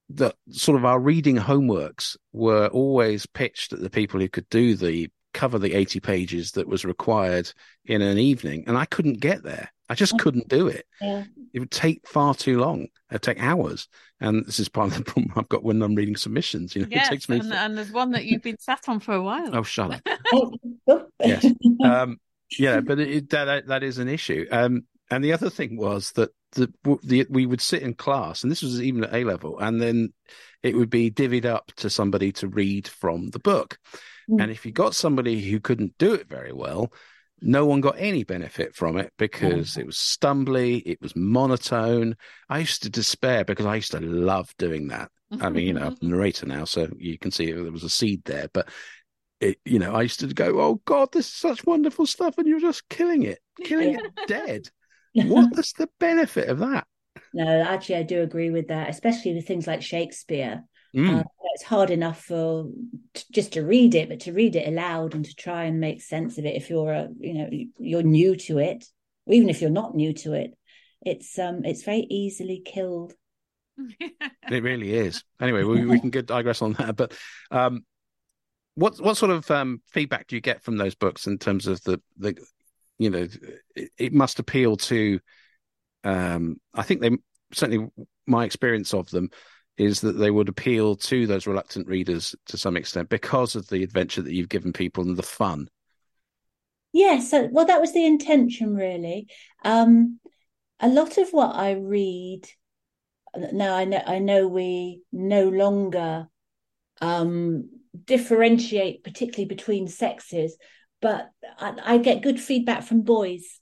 the 0.09 0.33
sort 0.51 0.79
of 0.79 0.85
our 0.85 1.01
reading 1.01 1.37
homeworks 1.37 2.17
were 2.33 2.69
always 2.69 3.27
pitched 3.27 3.73
at 3.73 3.81
the 3.81 3.91
people 3.91 4.21
who 4.21 4.29
could 4.29 4.49
do 4.49 4.77
the 4.77 5.11
cover 5.35 5.59
the 5.59 5.75
80 5.75 6.01
pages 6.01 6.53
that 6.53 6.69
was 6.69 6.85
required 6.85 7.53
in 7.85 8.01
an 8.01 8.17
evening 8.17 8.65
and 8.67 8.79
i 8.79 8.87
couldn't 8.87 9.21
get 9.21 9.43
there 9.43 9.71
i 9.89 9.95
just 9.95 10.19
couldn't 10.19 10.49
do 10.49 10.69
it. 10.69 10.87
Yeah. 11.01 11.25
it 11.53 11.61
would 11.61 11.71
take 11.71 12.07
far 12.07 12.35
too 12.35 12.59
long. 12.59 12.89
It'd 13.11 13.23
take 13.23 13.43
hours. 13.43 13.89
And 14.21 14.45
this 14.47 14.59
is 14.59 14.69
part 14.69 14.93
of 14.93 14.99
the 14.99 15.05
problem 15.05 15.33
i've 15.37 15.49
got 15.49 15.63
when 15.63 15.83
i'm 15.83 15.95
reading 15.95 16.17
submissions 16.17 16.75
you 16.75 16.83
know 16.83 16.89
yes, 16.91 17.07
it 17.07 17.11
takes 17.11 17.29
me 17.29 17.39
and, 17.39 17.53
and 17.53 17.77
there's 17.77 17.93
one 17.93 18.13
that 18.13 18.25
you've 18.25 18.43
been 18.43 18.59
sat 18.59 18.89
on 18.89 19.01
for 19.01 19.15
a 19.15 19.23
while. 19.23 19.55
Oh 19.55 19.63
shut 19.63 20.01
up. 20.07 20.09
Yes. 21.25 21.47
Um 21.85 22.19
yeah 22.59 22.81
but 22.81 23.01
it, 23.01 23.31
that 23.31 23.67
that 23.67 23.83
is 23.83 23.99
an 23.99 24.09
issue. 24.09 24.47
Um 24.51 24.85
and 25.11 25.23
the 25.23 25.33
other 25.33 25.51
thing 25.51 25.77
was 25.77 26.13
that 26.13 26.31
the, 26.53 26.73
the 27.05 27.27
we 27.31 27.47
would 27.47 27.61
sit 27.61 27.83
in 27.83 27.95
class, 27.95 28.43
and 28.43 28.51
this 28.51 28.63
was 28.63 28.83
even 28.83 29.05
at 29.05 29.15
A 29.15 29.25
level, 29.25 29.59
and 29.59 29.81
then 29.81 30.13
it 30.63 30.77
would 30.77 30.91
be 30.91 31.11
divvied 31.11 31.45
up 31.45 31.71
to 31.77 31.91
somebody 31.91 32.33
to 32.33 32.49
read 32.49 32.89
from 32.89 33.29
the 33.29 33.39
book. 33.39 33.79
Mm. 34.29 34.43
And 34.43 34.51
if 34.51 34.67
you 34.67 34.73
got 34.73 34.95
somebody 34.95 35.49
who 35.49 35.61
couldn't 35.61 35.97
do 35.99 36.15
it 36.15 36.29
very 36.29 36.53
well, 36.53 36.93
no 37.41 37.67
one 37.67 37.81
got 37.81 37.97
any 37.99 38.25
benefit 38.25 38.75
from 38.75 38.97
it 38.97 39.13
because 39.19 39.75
mm. 39.75 39.79
it 39.79 39.87
was 39.87 39.97
stumbly, 39.97 40.83
it 40.87 41.01
was 41.01 41.15
monotone. 41.15 42.17
I 42.49 42.61
used 42.61 42.83
to 42.85 42.91
despair 42.91 43.45
because 43.45 43.67
I 43.67 43.77
used 43.77 43.93
to 43.93 44.01
love 44.01 44.55
doing 44.59 44.89
that. 44.89 45.11
I 45.41 45.51
mean, 45.51 45.67
you 45.67 45.73
know, 45.73 45.87
I'm 45.87 45.97
a 46.01 46.05
narrator 46.07 46.47
now, 46.47 46.65
so 46.65 46.89
you 46.99 47.19
can 47.19 47.31
see 47.31 47.51
there 47.51 47.73
was 47.73 47.83
a 47.83 47.89
seed 47.89 48.23
there, 48.25 48.49
but 48.53 48.69
it, 49.41 49.59
you 49.65 49.79
know, 49.79 49.95
I 49.95 50.03
used 50.03 50.21
to 50.21 50.29
go, 50.29 50.61
"Oh 50.61 50.81
God, 50.85 51.09
this 51.13 51.27
is 51.27 51.35
such 51.35 51.67
wonderful 51.67 52.07
stuff," 52.07 52.39
and 52.39 52.47
you're 52.47 52.61
just 52.61 52.89
killing 52.89 53.25
it, 53.25 53.41
killing 53.63 53.99
it 53.99 54.13
dead. 54.29 54.69
What 55.15 55.51
is 55.59 55.73
the 55.73 55.89
benefit 55.99 56.49
of 56.49 56.61
that? 56.61 56.87
No, 57.35 57.63
actually, 57.63 57.97
I 57.97 58.03
do 58.05 58.23
agree 58.23 58.51
with 58.51 58.69
that, 58.69 58.89
especially 58.89 59.35
with 59.35 59.47
things 59.47 59.67
like 59.67 59.83
Shakespeare. 59.83 60.65
Mm. 60.95 61.21
Uh, 61.21 61.25
it's 61.55 61.63
hard 61.63 61.91
enough 61.91 62.23
for 62.23 62.69
t- 63.15 63.25
just 63.33 63.55
to 63.55 63.63
read 63.63 63.95
it, 63.95 64.09
but 64.09 64.21
to 64.21 64.33
read 64.33 64.57
it 64.57 64.69
aloud 64.69 65.15
and 65.15 65.25
to 65.25 65.35
try 65.35 65.65
and 65.65 65.81
make 65.81 66.03
sense 66.03 66.39
of 66.39 66.45
it 66.45 66.55
if 66.55 66.69
you're 66.69 66.93
a, 66.93 67.09
you 67.19 67.35
know, 67.35 67.51
you're 67.79 68.03
new 68.03 68.37
to 68.37 68.59
it, 68.59 68.85
or 69.27 69.35
even 69.35 69.49
if 69.49 69.61
you're 69.61 69.71
not 69.71 69.95
new 69.95 70.13
to 70.13 70.35
it, 70.35 70.57
it's 71.03 71.39
um, 71.39 71.65
it's 71.65 71.83
very 71.83 72.07
easily 72.11 72.63
killed. 72.65 73.15
it 74.01 74.63
really 74.63 74.95
is. 74.95 75.23
Anyway, 75.41 75.63
we, 75.63 75.85
we 75.85 76.01
can 76.01 76.11
get 76.11 76.27
digress 76.27 76.63
on 76.63 76.75
that, 76.75 76.97
but 76.97 77.13
um, 77.51 77.85
what 78.75 79.01
what 79.01 79.17
sort 79.17 79.33
of 79.33 79.51
um, 79.51 79.81
feedback 79.89 80.27
do 80.27 80.37
you 80.37 80.43
get 80.43 80.63
from 80.63 80.77
those 80.77 80.95
books 80.95 81.27
in 81.27 81.39
terms 81.39 81.67
of 81.67 81.83
the 81.85 82.01
the 82.19 82.37
you 82.99 83.11
know, 83.11 83.29
it, 83.75 83.91
it 83.99 84.13
must 84.13 84.39
appeal 84.39 84.77
to. 84.77 85.21
Um, 86.05 86.61
I 86.73 86.83
think 86.83 87.01
they 87.01 87.11
certainly 87.53 87.89
my 88.27 88.45
experience 88.45 88.95
of 88.95 89.11
them 89.11 89.31
is 89.79 90.01
that 90.01 90.13
they 90.13 90.31
would 90.31 90.49
appeal 90.49 90.97
to 90.97 91.27
those 91.27 91.47
reluctant 91.47 91.87
readers 91.87 92.35
to 92.47 92.57
some 92.57 92.77
extent 92.77 93.09
because 93.09 93.55
of 93.57 93.69
the 93.69 93.83
adventure 93.83 94.23
that 94.23 94.33
you've 94.33 94.49
given 94.49 94.73
people 94.73 95.05
and 95.05 95.17
the 95.17 95.23
fun. 95.23 95.69
Yes, 96.93 97.31
so, 97.31 97.49
well, 97.53 97.67
that 97.67 97.81
was 97.81 97.93
the 97.93 98.07
intention, 98.07 98.75
really. 98.75 99.29
Um, 99.65 100.19
a 100.81 100.89
lot 100.89 101.19
of 101.19 101.31
what 101.31 101.55
I 101.55 101.73
read 101.73 102.47
now, 103.53 103.77
I 103.77 103.85
know, 103.85 104.03
I 104.07 104.19
know 104.19 104.49
we 104.49 105.03
no 105.13 105.49
longer 105.49 106.29
um, 107.01 107.69
differentiate, 108.05 109.05
particularly 109.05 109.47
between 109.47 109.89
sexes, 109.89 110.57
but 111.01 111.31
I, 111.59 111.75
I 111.85 111.99
get 111.99 112.23
good 112.23 112.41
feedback 112.41 112.83
from 112.83 113.03
boys 113.03 113.61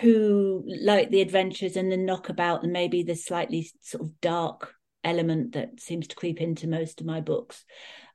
who 0.00 0.64
like 0.66 1.10
the 1.10 1.20
adventures 1.20 1.76
and 1.76 1.92
the 1.92 1.96
knockabout 1.96 2.62
and 2.62 2.72
maybe 2.72 3.02
the 3.02 3.14
slightly 3.14 3.70
sort 3.82 4.04
of 4.04 4.20
dark 4.20 4.74
element 5.04 5.52
that 5.52 5.80
seems 5.80 6.08
to 6.08 6.16
creep 6.16 6.40
into 6.40 6.66
most 6.66 7.00
of 7.00 7.06
my 7.06 7.20
books. 7.20 7.64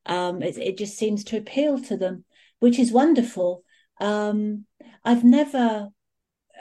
Um, 0.05 0.41
it, 0.41 0.57
it 0.57 0.77
just 0.77 0.97
seems 0.97 1.23
to 1.25 1.37
appeal 1.37 1.79
to 1.83 1.97
them, 1.97 2.25
which 2.59 2.79
is 2.79 2.91
wonderful. 2.91 3.63
Um, 4.01 4.65
I've 5.03 5.23
never, 5.23 5.89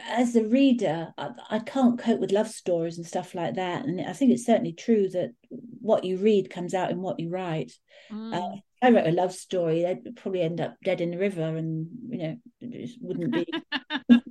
as 0.09 0.37
a 0.37 0.45
reader, 0.45 1.13
I, 1.17 1.31
I, 1.51 1.59
can't 1.61 1.99
cope 1.99 2.21
with 2.21 2.33
love 2.33 2.49
stories 2.49 2.99
and 2.99 3.07
stuff 3.07 3.35
like 3.35 3.55
that. 3.55 3.85
And 3.85 4.01
I 4.01 4.13
think 4.13 4.33
it's 4.33 4.45
certainly 4.45 4.73
true 4.73 5.09
that 5.11 5.31
what 5.81 6.05
you 6.05 6.17
read 6.17 6.51
comes 6.51 6.75
out 6.75 6.91
in 6.91 7.01
what 7.01 7.21
you 7.21 7.31
write. 7.31 7.73
Mm. 8.11 8.35
Uh, 8.35 8.57
I 8.83 8.91
wrote 8.91 9.07
a 9.07 9.13
love 9.13 9.33
story, 9.33 9.83
they'd 9.83 10.17
probably 10.17 10.43
end 10.43 10.61
up 10.61 10.77
dead 10.85 11.01
in 11.01 11.11
the 11.11 11.19
river, 11.19 11.57
and 11.57 11.89
you 12.11 12.19
know, 12.19 12.37
it 12.61 12.87
just 12.87 12.99
wouldn't 13.01 13.33
be. 13.33 13.47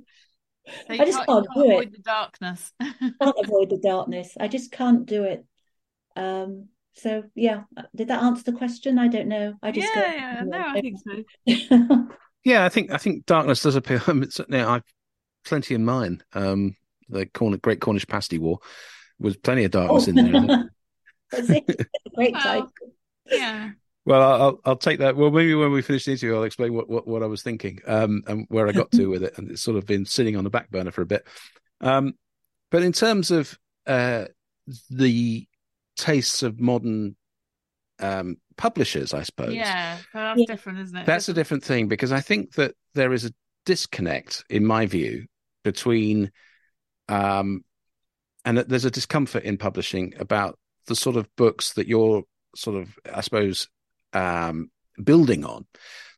I 0.88 0.98
just 0.98 1.18
can't, 1.18 1.26
can't 1.26 1.46
do 1.54 1.60
avoid 1.64 1.88
it. 1.88 1.92
the 1.92 2.02
darkness. 2.02 2.72
can't 2.80 3.36
avoid 3.42 3.70
the 3.70 3.80
darkness. 3.82 4.36
I 4.38 4.48
just 4.48 4.72
can't 4.72 5.06
do 5.06 5.24
it. 5.24 5.44
Um, 6.18 6.68
so 6.94 7.22
yeah, 7.34 7.62
did 7.94 8.08
that 8.08 8.22
answer 8.22 8.42
the 8.42 8.58
question? 8.58 8.98
I 8.98 9.06
don't 9.08 9.28
know. 9.28 9.54
I 9.62 9.70
just 9.70 9.88
yeah, 9.94 10.14
yeah. 10.14 10.42
no, 10.44 10.58
I 10.58 10.80
think 10.80 10.98
so. 10.98 12.08
yeah, 12.44 12.64
I 12.64 12.68
think 12.68 12.90
I 12.90 12.96
think 12.96 13.24
darkness 13.24 13.62
does 13.62 13.76
appeal. 13.76 14.00
Certainly, 14.30 14.60
I've 14.60 14.82
plenty 15.44 15.74
in 15.74 15.84
mine. 15.84 16.22
Um, 16.32 16.74
the 17.08 17.26
Corn- 17.26 17.58
Great 17.62 17.80
Cornish 17.80 18.06
Pasty 18.06 18.38
War 18.38 18.58
was 19.20 19.36
plenty 19.36 19.64
of 19.64 19.70
darkness 19.70 20.08
oh. 20.08 20.10
in 20.10 20.32
there. 20.32 20.70
Great 22.14 22.34
well, 22.34 22.72
Yeah. 23.26 23.70
Well, 24.04 24.22
I'll 24.22 24.60
I'll 24.64 24.76
take 24.76 24.98
that. 24.98 25.16
Well, 25.16 25.30
maybe 25.30 25.54
when 25.54 25.70
we 25.70 25.82
finish 25.82 26.04
the 26.04 26.12
interview, 26.12 26.34
I'll 26.34 26.42
explain 26.44 26.74
what, 26.74 26.88
what, 26.88 27.06
what 27.06 27.22
I 27.22 27.26
was 27.26 27.42
thinking 27.42 27.78
um, 27.86 28.22
and 28.26 28.46
where 28.48 28.66
I 28.66 28.72
got 28.72 28.90
to 28.92 29.06
with 29.06 29.22
it, 29.22 29.38
and 29.38 29.50
it's 29.50 29.62
sort 29.62 29.76
of 29.76 29.86
been 29.86 30.04
sitting 30.04 30.36
on 30.36 30.44
the 30.44 30.50
back 30.50 30.70
burner 30.70 30.90
for 30.90 31.02
a 31.02 31.06
bit. 31.06 31.26
Um, 31.80 32.14
but 32.70 32.82
in 32.82 32.92
terms 32.92 33.30
of 33.30 33.56
uh, 33.86 34.24
the 34.90 35.46
tastes 35.98 36.42
of 36.42 36.58
modern 36.58 37.16
um, 37.98 38.36
publishers, 38.56 39.12
I 39.12 39.22
suppose. 39.22 39.54
Yeah, 39.54 39.98
that's 40.14 40.40
yeah. 40.40 40.46
different, 40.46 40.78
isn't 40.78 40.96
it? 40.96 41.06
That's 41.06 41.28
a 41.28 41.34
different 41.34 41.64
thing 41.64 41.88
because 41.88 42.12
I 42.12 42.20
think 42.20 42.54
that 42.54 42.74
there 42.94 43.12
is 43.12 43.24
a 43.24 43.32
disconnect, 43.66 44.44
in 44.48 44.64
my 44.64 44.86
view, 44.86 45.26
between 45.64 46.30
um, 47.08 47.64
and 48.44 48.58
there's 48.58 48.84
a 48.84 48.90
discomfort 48.90 49.44
in 49.44 49.58
publishing 49.58 50.14
about 50.18 50.58
the 50.86 50.96
sort 50.96 51.16
of 51.16 51.28
books 51.36 51.74
that 51.74 51.86
you're 51.86 52.22
sort 52.56 52.80
of, 52.80 52.98
I 53.12 53.20
suppose, 53.20 53.68
um, 54.12 54.70
building 55.02 55.44
on. 55.44 55.66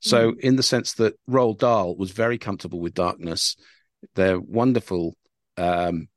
So, 0.01 0.33
mm. 0.33 0.41
in 0.41 0.57
the 0.57 0.63
sense 0.63 0.95
that 0.95 1.15
Roald 1.29 1.59
Dahl 1.59 1.97
was 1.97 2.13
very 2.13 2.39
comfortable 2.39 2.81
with 2.81 2.95
darkness, 2.95 3.57
they're 4.15 4.41
wonderful, 4.41 5.17
um, 5.57 6.09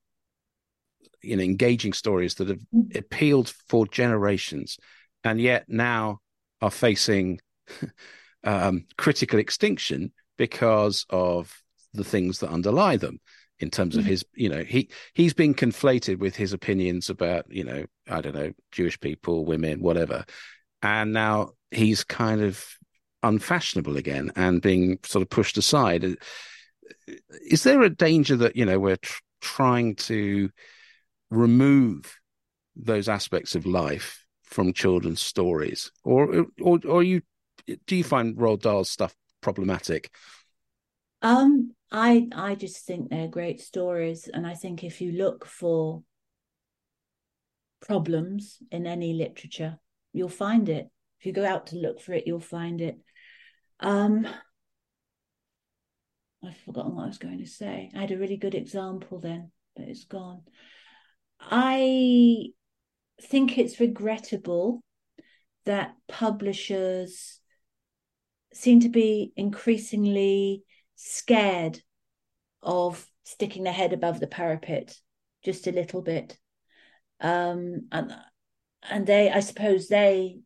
you 1.23 1.35
know, 1.35 1.43
engaging 1.43 1.93
stories 1.93 2.35
that 2.35 2.49
have 2.49 2.61
mm. 2.73 2.95
appealed 2.95 3.53
for 3.67 3.87
generations, 3.87 4.77
and 5.23 5.39
yet 5.39 5.65
now 5.67 6.19
are 6.61 6.71
facing 6.71 7.39
um, 8.43 8.85
critical 8.97 9.39
extinction 9.39 10.11
because 10.37 11.05
of 11.09 11.61
the 11.93 12.03
things 12.03 12.39
that 12.39 12.49
underlie 12.49 12.97
them. 12.97 13.19
In 13.59 13.69
terms 13.69 13.95
of 13.95 14.03
mm. 14.03 14.07
his, 14.07 14.25
you 14.35 14.49
know, 14.49 14.63
he 14.63 14.89
he's 15.13 15.33
been 15.33 15.53
conflated 15.53 16.17
with 16.17 16.35
his 16.35 16.51
opinions 16.51 17.09
about, 17.09 17.45
you 17.49 17.63
know, 17.63 17.85
I 18.09 18.19
don't 18.19 18.35
know, 18.35 18.51
Jewish 18.71 18.99
people, 18.99 19.45
women, 19.45 19.81
whatever, 19.81 20.25
and 20.81 21.13
now 21.13 21.51
he's 21.71 22.03
kind 22.03 22.41
of 22.41 22.65
unfashionable 23.23 23.95
again 23.95 24.31
and 24.35 24.61
being 24.61 24.99
sort 25.03 25.21
of 25.21 25.29
pushed 25.29 25.57
aside. 25.57 26.17
Is 27.49 27.63
there 27.63 27.81
a 27.81 27.89
danger 27.89 28.35
that 28.37 28.55
you 28.55 28.65
know 28.65 28.79
we're 28.79 28.97
tr- 28.97 29.21
trying 29.41 29.95
to 29.95 30.49
remove 31.35 32.19
those 32.75 33.09
aspects 33.09 33.55
of 33.55 33.65
life 33.65 34.25
from 34.43 34.73
children's 34.73 35.21
stories, 35.21 35.91
or 36.03 36.45
or 36.61 36.79
or 36.87 37.03
you 37.03 37.21
do 37.87 37.95
you 37.95 38.03
find 38.03 38.37
Roald 38.37 38.61
Dahl's 38.61 38.89
stuff 38.89 39.15
problematic? 39.41 40.11
Um, 41.21 41.71
I 41.91 42.27
I 42.33 42.55
just 42.55 42.85
think 42.85 43.09
they're 43.09 43.27
great 43.27 43.61
stories, 43.61 44.27
and 44.27 44.45
I 44.45 44.53
think 44.53 44.83
if 44.83 45.01
you 45.01 45.11
look 45.11 45.45
for 45.45 46.03
problems 47.81 48.59
in 48.71 48.87
any 48.87 49.13
literature, 49.13 49.77
you'll 50.13 50.29
find 50.29 50.69
it. 50.69 50.89
If 51.19 51.25
you 51.25 51.33
go 51.33 51.45
out 51.45 51.67
to 51.67 51.77
look 51.77 52.01
for 52.01 52.13
it, 52.13 52.27
you'll 52.27 52.39
find 52.39 52.81
it. 52.81 52.97
Um, 53.79 54.27
I've 56.43 56.57
forgotten 56.57 56.95
what 56.95 57.03
I 57.03 57.07
was 57.07 57.17
going 57.17 57.39
to 57.39 57.45
say. 57.45 57.89
I 57.95 57.99
had 58.01 58.11
a 58.11 58.17
really 58.17 58.37
good 58.37 58.55
example 58.55 59.19
then, 59.19 59.51
but 59.75 59.87
it's 59.87 60.03
gone. 60.03 60.41
I 61.49 62.47
think 63.21 63.57
it's 63.57 63.79
regrettable 63.79 64.81
that 65.65 65.95
publishers 66.07 67.39
seem 68.53 68.81
to 68.81 68.89
be 68.89 69.31
increasingly 69.35 70.63
scared 70.95 71.79
of 72.61 73.05
sticking 73.23 73.63
their 73.63 73.73
head 73.73 73.93
above 73.93 74.19
the 74.19 74.27
parapet 74.27 74.95
just 75.43 75.67
a 75.67 75.71
little 75.71 76.01
bit. 76.01 76.37
Um, 77.19 77.87
and 77.91 78.13
and 78.89 79.07
they, 79.07 79.31
I 79.31 79.39
suppose, 79.39 79.87
they 79.87 80.39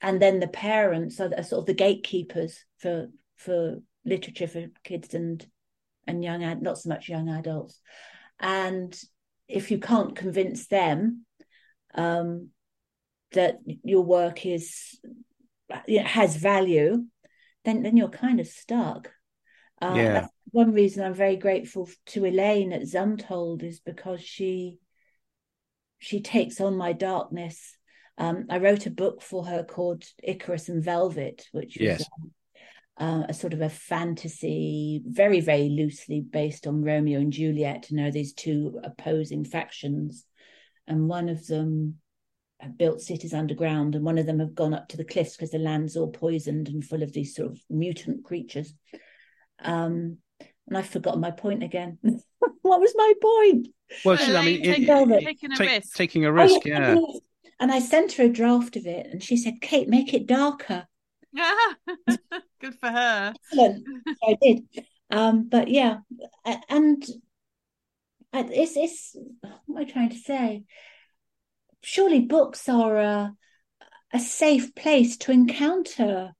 and 0.00 0.20
then 0.20 0.40
the 0.40 0.48
parents 0.48 1.20
are, 1.20 1.32
are 1.36 1.44
sort 1.44 1.60
of 1.60 1.66
the 1.66 1.74
gatekeepers 1.74 2.64
for 2.78 3.08
for 3.36 3.76
literature 4.04 4.48
for 4.48 4.66
kids 4.82 5.14
and 5.14 5.46
and 6.06 6.24
young 6.24 6.40
not 6.60 6.78
so 6.78 6.88
much 6.88 7.08
young 7.08 7.28
adults 7.28 7.80
and 8.40 9.00
if 9.52 9.70
you 9.70 9.78
can't 9.78 10.16
convince 10.16 10.66
them 10.66 11.24
um, 11.94 12.48
that 13.32 13.58
your 13.84 14.02
work 14.02 14.46
is 14.46 14.98
has 16.04 16.36
value 16.36 17.04
then 17.64 17.82
then 17.82 17.96
you're 17.96 18.08
kind 18.08 18.40
of 18.40 18.46
stuck 18.46 19.10
uh, 19.80 19.94
yeah. 19.96 20.26
one 20.50 20.72
reason 20.72 21.04
i'm 21.04 21.14
very 21.14 21.36
grateful 21.36 21.88
to 22.06 22.24
elaine 22.24 22.72
at 22.72 22.82
Zuntold 22.82 23.62
is 23.62 23.80
because 23.80 24.20
she 24.20 24.78
she 25.98 26.20
takes 26.20 26.60
on 26.60 26.76
my 26.76 26.92
darkness 26.92 27.76
um, 28.18 28.46
I 28.50 28.58
wrote 28.58 28.86
a 28.86 28.90
book 28.90 29.22
for 29.22 29.46
her 29.46 29.64
called 29.64 30.04
Icarus 30.22 30.68
and 30.68 30.84
Velvet, 30.84 31.46
which 31.52 31.76
was 31.78 31.86
yes. 31.86 32.04
um, 32.20 32.30
uh, 32.98 33.24
a 33.28 33.34
sort 33.34 33.52
of 33.52 33.60
a 33.60 33.68
fantasy, 33.68 35.02
very, 35.06 35.40
very 35.40 35.68
loosely 35.68 36.20
based 36.20 36.66
on 36.66 36.84
Romeo 36.84 37.20
and 37.20 37.32
Juliet. 37.32 37.90
You 37.90 37.96
know, 37.96 38.10
these 38.10 38.32
two 38.32 38.80
opposing 38.84 39.44
factions, 39.44 40.26
and 40.86 41.08
one 41.08 41.28
of 41.28 41.46
them 41.46 41.96
have 42.60 42.76
built 42.78 43.00
cities 43.00 43.34
underground, 43.34 43.94
and 43.94 44.04
one 44.04 44.18
of 44.18 44.26
them 44.26 44.40
have 44.40 44.54
gone 44.54 44.74
up 44.74 44.88
to 44.88 44.96
the 44.96 45.04
cliffs 45.04 45.36
because 45.36 45.50
the 45.50 45.58
land's 45.58 45.96
all 45.96 46.10
poisoned 46.10 46.68
and 46.68 46.84
full 46.84 47.02
of 47.02 47.12
these 47.12 47.34
sort 47.34 47.50
of 47.50 47.60
mutant 47.70 48.24
creatures. 48.24 48.74
Um, 49.60 50.18
and 50.68 50.78
I've 50.78 50.88
forgotten 50.88 51.20
my 51.20 51.30
point 51.30 51.62
again. 51.62 51.98
what 52.62 52.80
was 52.80 52.94
my 52.96 53.12
point? 53.20 53.68
Well, 54.04 54.18
I 54.20 54.44
mean, 54.44 54.62
taking, 54.62 55.10
it, 55.10 55.24
taking, 55.24 55.52
a 55.52 55.56
take, 55.56 55.70
risk. 55.70 55.96
Taking 55.96 56.24
a 56.24 56.32
risk, 56.32 56.54
oh, 56.54 56.62
yeah. 56.64 56.94
yeah. 56.94 57.18
And 57.58 57.70
I 57.70 57.78
sent 57.78 58.12
her 58.14 58.24
a 58.24 58.28
draft 58.28 58.76
of 58.76 58.86
it, 58.86 59.06
and 59.10 59.22
she 59.22 59.36
said, 59.36 59.60
"Kate, 59.60 59.88
make 59.88 60.14
it 60.14 60.26
darker." 60.26 60.86
Good 62.60 62.74
for 62.80 62.88
her. 62.88 63.34
Excellent. 63.50 63.86
I 64.22 64.36
did. 64.40 64.62
Um, 65.10 65.48
but 65.48 65.68
yeah, 65.68 65.98
and 66.68 67.04
it's 68.32 68.76
it's 68.76 69.16
what 69.40 69.60
am 69.68 69.76
I 69.76 69.84
trying 69.84 70.10
to 70.10 70.18
say? 70.18 70.64
Surely 71.82 72.20
books 72.20 72.68
are 72.68 72.96
a 72.96 73.34
a 74.12 74.20
safe 74.20 74.74
place 74.74 75.16
to 75.18 75.32
encounter 75.32 76.32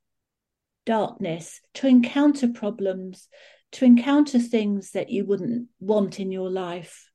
darkness, 0.85 1.61
to 1.75 1.87
encounter 1.87 2.49
problems, 2.49 3.29
to 3.73 3.85
encounter 3.85 4.39
things 4.39 4.91
that 4.93 5.11
you 5.11 5.25
wouldn't 5.25 5.69
want 5.81 6.21
in 6.21 6.31
your 6.31 6.51
life, 6.51 7.11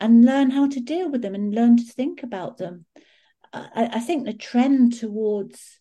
and 0.00 0.24
learn 0.24 0.50
how 0.50 0.68
to 0.68 0.80
deal 0.80 1.10
with 1.10 1.22
them 1.22 1.34
and 1.34 1.54
learn 1.54 1.76
to 1.76 1.84
think 1.84 2.22
about 2.22 2.58
them. 2.58 2.84
I, 3.52 3.90
I 3.94 4.00
think 4.00 4.24
the 4.24 4.34
trend 4.34 4.94
towards 4.94 5.79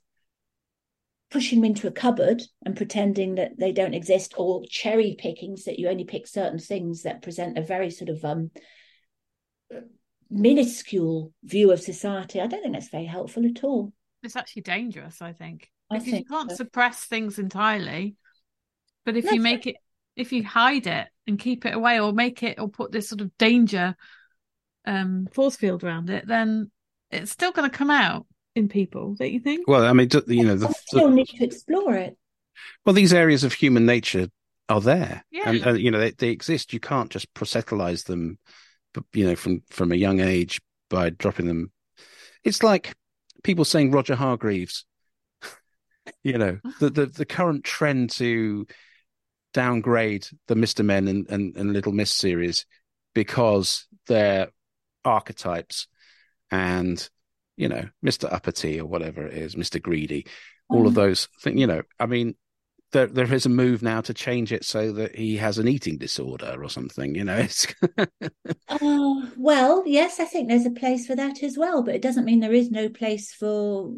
pushing 1.31 1.59
them 1.61 1.65
into 1.65 1.87
a 1.87 1.91
cupboard 1.91 2.41
and 2.65 2.75
pretending 2.75 3.35
that 3.35 3.51
they 3.57 3.71
don't 3.71 3.93
exist 3.93 4.33
or 4.37 4.63
cherry 4.69 5.15
picking 5.17 5.55
so 5.55 5.71
that 5.71 5.79
you 5.79 5.87
only 5.87 6.03
pick 6.03 6.25
certain 6.27 6.59
things 6.59 7.03
that 7.03 7.21
present 7.21 7.57
a 7.57 7.61
very 7.61 7.89
sort 7.89 8.09
of 8.09 8.23
um 8.25 8.51
minuscule 10.29 11.33
view 11.43 11.71
of 11.71 11.81
society. 11.81 12.39
I 12.39 12.47
don't 12.47 12.61
think 12.61 12.73
that's 12.73 12.89
very 12.89 13.05
helpful 13.05 13.45
at 13.45 13.63
all. 13.63 13.93
It's 14.21 14.35
actually 14.35 14.63
dangerous 14.63 15.21
i 15.21 15.31
think 15.31 15.69
I 15.89 15.95
because 15.95 16.11
think 16.11 16.25
you 16.25 16.35
can't 16.35 16.49
so. 16.49 16.57
suppress 16.57 17.05
things 17.05 17.39
entirely 17.39 18.15
but 19.05 19.15
if 19.15 19.31
you 19.31 19.39
make 19.39 19.65
it 19.65 19.77
if 20.15 20.33
you 20.33 20.43
hide 20.43 20.87
it 20.87 21.07
and 21.25 21.39
keep 21.39 21.65
it 21.65 21.73
away 21.73 21.99
or 21.99 22.11
make 22.11 22.43
it 22.43 22.59
or 22.59 22.67
put 22.67 22.91
this 22.91 23.07
sort 23.07 23.21
of 23.21 23.35
danger 23.37 23.95
um 24.85 25.27
force 25.31 25.55
field 25.55 25.83
around 25.83 26.09
it 26.09 26.27
then 26.27 26.69
it's 27.11 27.31
still 27.31 27.51
going 27.51 27.69
to 27.69 27.75
come 27.75 27.89
out 27.89 28.25
in 28.55 28.69
people, 28.69 29.15
don't 29.15 29.31
you 29.31 29.39
think? 29.39 29.67
Well, 29.67 29.85
I 29.85 29.93
mean, 29.93 30.09
you 30.27 30.43
know, 30.43 30.55
the, 30.55 30.73
still 30.73 31.09
need 31.09 31.27
to 31.29 31.43
explore 31.43 31.95
it. 31.95 32.17
Well, 32.85 32.93
these 32.93 33.13
areas 33.13 33.43
of 33.43 33.53
human 33.53 33.85
nature 33.85 34.29
are 34.67 34.81
there, 34.81 35.23
yeah. 35.31 35.49
and 35.49 35.67
uh, 35.67 35.73
you 35.73 35.91
know 35.91 35.99
they, 35.99 36.11
they 36.11 36.29
exist. 36.29 36.73
You 36.73 36.79
can't 36.79 37.09
just 37.09 37.33
proselytize 37.33 38.03
them, 38.03 38.37
you 39.13 39.25
know, 39.25 39.35
from 39.35 39.63
from 39.69 39.91
a 39.91 39.95
young 39.95 40.19
age 40.19 40.61
by 40.89 41.09
dropping 41.09 41.47
them. 41.47 41.71
It's 42.43 42.63
like 42.63 42.95
people 43.43 43.65
saying 43.65 43.91
Roger 43.91 44.15
Hargreaves 44.15 44.85
you 46.23 46.37
know, 46.37 46.59
the, 46.79 46.89
the 46.89 47.05
the 47.05 47.25
current 47.25 47.63
trend 47.63 48.11
to 48.11 48.67
downgrade 49.53 50.27
the 50.47 50.55
Mister 50.55 50.83
Men 50.83 51.07
and, 51.07 51.29
and 51.29 51.55
and 51.55 51.73
Little 51.73 51.91
Miss 51.91 52.13
series 52.13 52.65
because 53.13 53.87
they're 54.07 54.49
archetypes 55.05 55.87
and 56.51 57.09
you 57.59 57.69
know 57.69 57.85
Mister 58.01 58.27
Uppity 58.31 58.79
or 58.79 58.87
whatever 58.87 59.27
it 59.27 59.33
is, 59.33 59.57
Mister 59.57 59.79
Greedy, 59.79 60.25
all 60.69 60.87
of 60.87 60.93
Mm. 60.93 60.95
those 60.95 61.27
things. 61.41 61.59
You 61.59 61.67
know, 61.67 61.81
I 61.99 62.05
mean. 62.07 62.35
There, 62.91 63.05
there 63.05 63.31
is 63.31 63.45
a 63.45 63.49
move 63.49 63.83
now 63.83 64.01
to 64.01 64.15
change 64.15 64.51
it 64.51 64.65
so 64.65 64.91
that 64.93 65.15
he 65.15 65.37
has 65.37 65.59
an 65.59 65.67
eating 65.67 65.99
disorder 65.99 66.57
or 66.63 66.71
something. 66.71 67.13
You 67.13 67.23
know, 67.23 67.37
it's 67.49 67.67
Uh, 68.67 69.27
well, 69.37 69.83
yes, 69.85 70.19
I 70.19 70.25
think 70.25 70.47
there's 70.47 70.65
a 70.65 70.71
place 70.71 71.07
for 71.07 71.15
that 71.15 71.43
as 71.43 71.57
well, 71.57 71.83
but 71.83 71.95
it 71.95 72.01
doesn't 72.01 72.25
mean 72.25 72.39
there 72.39 72.53
is 72.53 72.71
no 72.71 72.89
place 72.89 73.33
for 73.33 73.93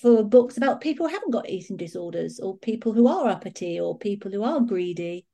for 0.00 0.22
books 0.24 0.56
about 0.56 0.80
people 0.80 1.06
who 1.06 1.12
haven't 1.12 1.32
got 1.32 1.48
eating 1.48 1.76
disorders 1.76 2.40
or 2.40 2.56
people 2.56 2.92
who 2.92 3.06
are 3.06 3.28
uppity 3.28 3.78
or 3.78 3.98
people 3.98 4.30
who 4.30 4.42
are 4.42 4.60
greedy. 4.60 5.26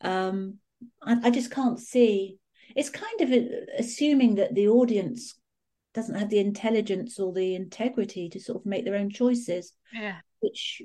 Um, 0.00 0.58
I, 1.02 1.18
I 1.24 1.30
just 1.30 1.52
can't 1.52 1.78
see. 1.78 2.38
It's 2.74 2.90
kind 2.90 3.20
of 3.20 3.32
a, 3.32 3.48
assuming 3.78 4.36
that 4.36 4.54
the 4.54 4.68
audience 4.68 5.34
doesn't 5.94 6.14
have 6.14 6.30
the 6.30 6.38
intelligence 6.38 7.18
or 7.18 7.32
the 7.32 7.54
integrity 7.54 8.28
to 8.30 8.40
sort 8.40 8.60
of 8.60 8.66
make 8.66 8.84
their 8.84 8.94
own 8.96 9.10
choices, 9.10 9.72
Yeah. 9.92 10.20
which 10.40 10.82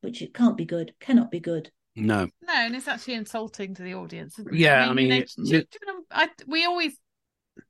which 0.00 0.20
it 0.20 0.34
can't 0.34 0.56
be 0.56 0.64
good, 0.64 0.92
cannot 1.00 1.30
be 1.30 1.38
good. 1.40 1.70
no, 1.94 2.24
No, 2.42 2.52
and 2.54 2.74
it's 2.74 2.88
actually 2.88 3.14
insulting 3.14 3.74
to 3.74 3.82
the 3.82 3.94
audience. 3.94 4.38
isn't 4.38 4.52
it? 4.52 4.58
Yeah, 4.58 4.88
I 4.88 4.92
mean, 4.94 5.10
they- 5.10 5.18
it's- 5.18 5.34
do 5.36 5.42
you- 5.44 5.60
do 5.62 5.78
you 5.80 5.86
know, 5.86 6.00
I, 6.10 6.28
we 6.46 6.64
always 6.64 6.96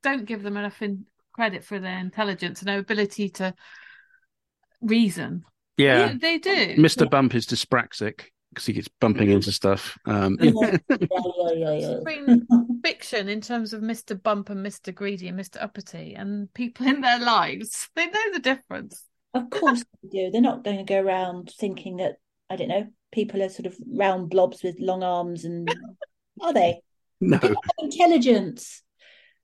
don't 0.01 0.25
give 0.25 0.41
them 0.43 0.57
enough 0.57 0.81
in, 0.81 1.05
credit 1.33 1.63
for 1.63 1.79
their 1.79 1.97
intelligence 1.99 2.61
and 2.61 2.67
their 2.69 2.79
ability 2.79 3.27
to 3.29 3.53
reason. 4.81 5.43
yeah. 5.77 6.13
they, 6.13 6.37
they 6.37 6.37
do. 6.37 6.81
Mr. 6.81 7.09
Bump 7.09 7.33
is 7.35 7.45
dyspraxic 7.47 8.25
because 8.53 8.65
he 8.65 8.73
gets 8.73 8.87
bumping 8.99 9.29
into 9.29 9.51
stuff. 9.51 9.97
Um, 10.05 10.37
Yeah, 10.39 10.51
yeah, 10.89 11.51
yeah, 11.55 11.73
yeah, 11.73 11.95
Between 12.03 12.47
yeah. 12.49 12.57
fiction 12.83 13.29
in 13.29 13.41
terms 13.41 13.73
of 13.73 13.81
Mr. 13.81 14.21
Bump 14.21 14.49
and 14.49 14.65
Mr. 14.65 14.93
Greedy 14.93 15.27
and 15.27 15.39
Mr. 15.39 15.61
Uppity 15.61 16.15
and 16.15 16.53
people 16.53 16.87
in 16.87 17.01
their 17.01 17.19
lives. 17.19 17.89
They 17.95 18.05
know 18.07 18.31
the 18.33 18.39
difference. 18.39 19.03
Of 19.33 19.49
course 19.49 19.83
they 20.01 20.09
do. 20.09 20.31
They're 20.31 20.41
not 20.41 20.63
going 20.63 20.77
to 20.77 20.83
go 20.83 20.99
around 20.99 21.51
thinking 21.57 21.97
that, 21.97 22.15
I 22.49 22.55
don't 22.55 22.67
know, 22.67 22.87
people 23.11 23.41
are 23.41 23.49
sort 23.49 23.65
of 23.65 23.75
round 23.87 24.29
blobs 24.29 24.63
with 24.63 24.77
long 24.79 25.03
arms 25.03 25.45
and 25.45 25.67
are 26.41 26.53
they? 26.53 26.81
no, 27.21 27.37
They 27.37 27.53
intelligence. 27.79 28.83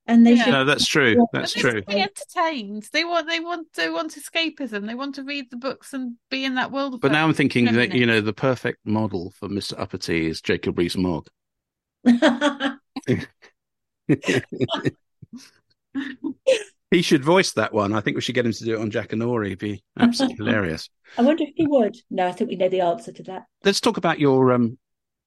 And 0.09 0.25
they 0.25 0.33
Yeah. 0.33 0.43
should 0.45 0.51
no, 0.51 0.65
that's 0.65 0.87
true. 0.87 1.15
That's 1.33 1.53
And 1.55 1.63
they're 1.63 1.71
true. 1.73 1.81
be 1.83 2.01
entertained. 2.01 2.89
They 2.91 3.05
want 3.05 3.27
they 3.27 3.39
want 3.39 3.67
they 3.75 3.89
want 3.91 4.15
escapism. 4.15 4.87
They 4.87 4.95
want 4.95 5.15
to 5.15 5.23
read 5.23 5.51
the 5.51 5.57
books 5.57 5.93
and 5.93 6.15
be 6.31 6.43
in 6.43 6.55
that 6.55 6.71
world. 6.71 6.99
But 6.99 7.11
now 7.11 7.25
I'm 7.27 7.33
thinking 7.35 7.65
that 7.65 7.73
Feminine. 7.75 7.95
you 7.97 8.05
know 8.07 8.19
the 8.19 8.33
perfect 8.33 8.79
model 8.85 9.31
for 9.39 9.47
Mr. 9.47 9.79
Uppity 9.79 10.25
is 10.27 10.41
Jacob 10.41 10.77
Rees-Mogg. 10.79 11.27
He 16.91 17.03
should 17.03 17.23
voice 17.23 17.51
that 17.53 17.71
one. 17.71 17.93
I 17.93 18.01
think 18.01 18.15
we 18.15 18.21
should 18.21 18.33
get 18.33 18.47
him 18.47 18.51
to 18.51 18.63
do 18.63 18.73
it 18.73 18.81
on 18.81 18.89
Jackanory. 18.89 19.47
It'd 19.47 19.59
be 19.59 19.83
absolutely 19.99 20.37
hilarious. 20.43 20.89
I 21.19 21.21
wonder 21.21 21.43
if 21.43 21.51
he 21.55 21.67
would. 21.67 21.95
No, 22.09 22.25
I 22.27 22.31
think 22.31 22.49
we 22.49 22.55
know 22.55 22.67
the 22.69 22.81
answer 22.81 23.11
to 23.11 23.23
that. 23.23 23.43
Let's 23.63 23.79
talk 23.79 23.97
about 23.97 24.19
your 24.19 24.51
um 24.53 24.79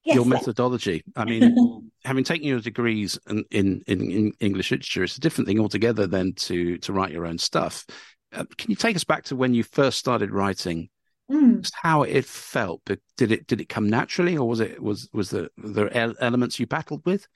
Yes, 0.03 0.15
your 0.15 0.25
methodology. 0.25 1.03
I 1.15 1.25
mean, 1.25 1.91
having 2.03 2.23
taken 2.23 2.47
your 2.47 2.59
degrees 2.59 3.17
in, 3.29 3.45
in 3.51 3.83
in 3.87 4.33
English 4.39 4.71
literature, 4.71 5.03
it's 5.03 5.17
a 5.17 5.21
different 5.21 5.47
thing 5.47 5.59
altogether 5.59 6.07
than 6.07 6.33
to 6.33 6.77
to 6.79 6.93
write 6.93 7.11
your 7.11 7.25
own 7.25 7.37
stuff. 7.37 7.85
Uh, 8.33 8.45
can 8.57 8.69
you 8.69 8.75
take 8.75 8.95
us 8.95 9.03
back 9.03 9.23
to 9.25 9.35
when 9.35 9.53
you 9.53 9.63
first 9.63 9.99
started 9.99 10.31
writing? 10.31 10.89
Mm. 11.31 11.61
Just 11.61 11.75
how 11.81 12.03
it 12.03 12.25
felt? 12.25 12.81
Did 12.85 13.31
it 13.31 13.47
did 13.47 13.61
it 13.61 13.69
come 13.69 13.89
naturally, 13.89 14.37
or 14.37 14.47
was 14.47 14.59
it 14.59 14.81
was 14.81 15.09
was 15.13 15.29
there 15.29 15.49
there 15.57 16.15
elements 16.21 16.59
you 16.59 16.67
battled 16.67 17.05
with? 17.05 17.27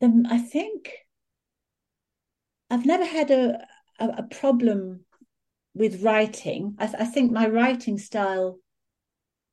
Um, 0.00 0.26
I 0.28 0.38
think 0.38 0.92
I've 2.70 2.86
never 2.86 3.04
had 3.04 3.30
a 3.30 3.66
a, 4.00 4.08
a 4.18 4.22
problem 4.24 5.04
with 5.74 6.02
writing. 6.02 6.74
I, 6.78 6.86
th- 6.86 7.00
I 7.00 7.04
think 7.04 7.30
my 7.30 7.46
writing 7.48 7.98
style 7.98 8.58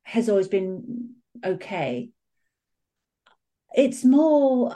has 0.02 0.28
always 0.28 0.48
been 0.48 1.14
okay. 1.44 2.10
It's 3.74 4.04
more 4.04 4.74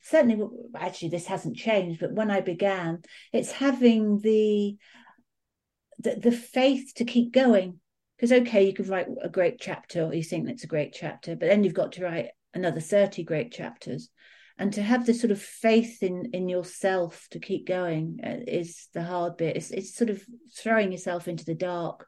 certainly 0.00 0.42
actually 0.74 1.10
this 1.10 1.26
hasn't 1.26 1.56
changed, 1.56 2.00
but 2.00 2.12
when 2.12 2.30
I 2.30 2.40
began, 2.40 3.02
it's 3.32 3.52
having 3.52 4.20
the 4.20 4.76
the, 5.98 6.16
the 6.16 6.32
faith 6.32 6.92
to 6.96 7.04
keep 7.04 7.32
going. 7.32 7.80
Because 8.16 8.32
okay, 8.32 8.66
you 8.66 8.74
could 8.74 8.88
write 8.88 9.06
a 9.22 9.28
great 9.28 9.58
chapter, 9.60 10.04
or 10.04 10.14
you 10.14 10.22
think 10.22 10.46
that's 10.46 10.64
a 10.64 10.68
great 10.68 10.92
chapter, 10.92 11.36
but 11.36 11.48
then 11.48 11.64
you've 11.64 11.74
got 11.74 11.92
to 11.92 12.04
write 12.04 12.28
another 12.54 12.80
30 12.80 13.22
great 13.24 13.52
chapters 13.52 14.10
and 14.60 14.74
to 14.74 14.82
have 14.82 15.06
the 15.06 15.14
sort 15.14 15.30
of 15.30 15.40
faith 15.40 16.02
in 16.02 16.30
in 16.32 16.48
yourself 16.48 17.26
to 17.30 17.40
keep 17.40 17.66
going 17.66 18.20
uh, 18.24 18.36
is 18.46 18.88
the 18.92 19.02
hard 19.02 19.36
bit 19.36 19.56
it's, 19.56 19.70
it's 19.70 19.96
sort 19.96 20.10
of 20.10 20.22
throwing 20.56 20.92
yourself 20.92 21.26
into 21.26 21.44
the 21.44 21.54
dark 21.54 22.06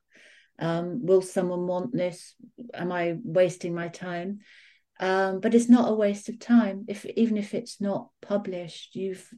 um, 0.59 1.05
will 1.05 1.23
someone 1.23 1.67
want 1.67 1.93
this? 1.93 2.35
Am 2.75 2.93
i 2.93 3.17
wasting 3.23 3.75
my 3.75 3.89
time? 3.89 4.41
Um, 5.01 5.41
but 5.41 5.55
it's 5.55 5.69
not 5.69 5.91
a 5.91 5.95
waste 5.95 6.29
of 6.29 6.39
time. 6.39 6.85
If 6.89 7.05
even 7.07 7.37
if 7.37 7.55
it's 7.55 7.81
not 7.81 8.09
published 8.21 8.95
you've 8.95 9.29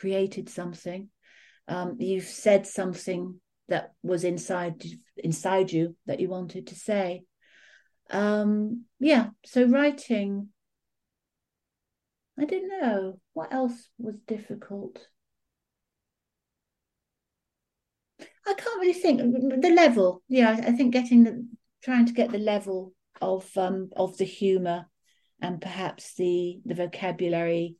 created 0.00 0.48
something. 0.48 1.08
Um, 1.66 1.96
you've 1.98 2.24
said 2.24 2.66
something 2.66 3.40
that 3.68 3.92
was 4.02 4.24
inside 4.24 4.84
inside 5.16 5.72
you 5.72 5.96
that 6.06 6.20
you 6.20 6.28
wanted 6.28 6.68
to 6.68 6.74
say. 6.74 7.24
Um, 8.10 8.84
yeah 9.00 9.30
so 9.46 9.64
writing 9.66 10.48
I 12.38 12.44
don't 12.44 12.68
know. 12.68 13.20
What 13.32 13.52
else 13.52 13.88
was 13.98 14.16
difficult? 14.26 14.98
I 18.46 18.54
can't 18.54 18.80
really 18.80 18.92
think. 18.92 19.20
The 19.62 19.70
level, 19.70 20.22
yeah, 20.28 20.50
I 20.50 20.72
think 20.72 20.92
getting 20.92 21.24
the 21.24 21.46
trying 21.82 22.06
to 22.06 22.12
get 22.12 22.30
the 22.30 22.38
level 22.38 22.94
of 23.20 23.48
um 23.56 23.90
of 23.96 24.16
the 24.18 24.24
humor 24.24 24.86
and 25.40 25.60
perhaps 25.60 26.14
the 26.14 26.60
the 26.64 26.74
vocabulary 26.74 27.76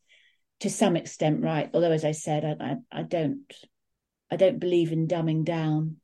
to 0.61 0.71
some 0.71 0.97
extent 0.97 1.43
right. 1.43 1.71
Although, 1.75 1.93
as 1.93 2.05
I 2.05 2.13
said, 2.13 2.45
I 2.45 2.65
I, 2.65 3.01
I 3.01 3.03
don't 3.03 3.53
I 4.31 4.37
don't 4.37 4.59
believe 4.59 4.93
in 4.93 5.07
dumbing 5.07 5.45
down 5.45 5.97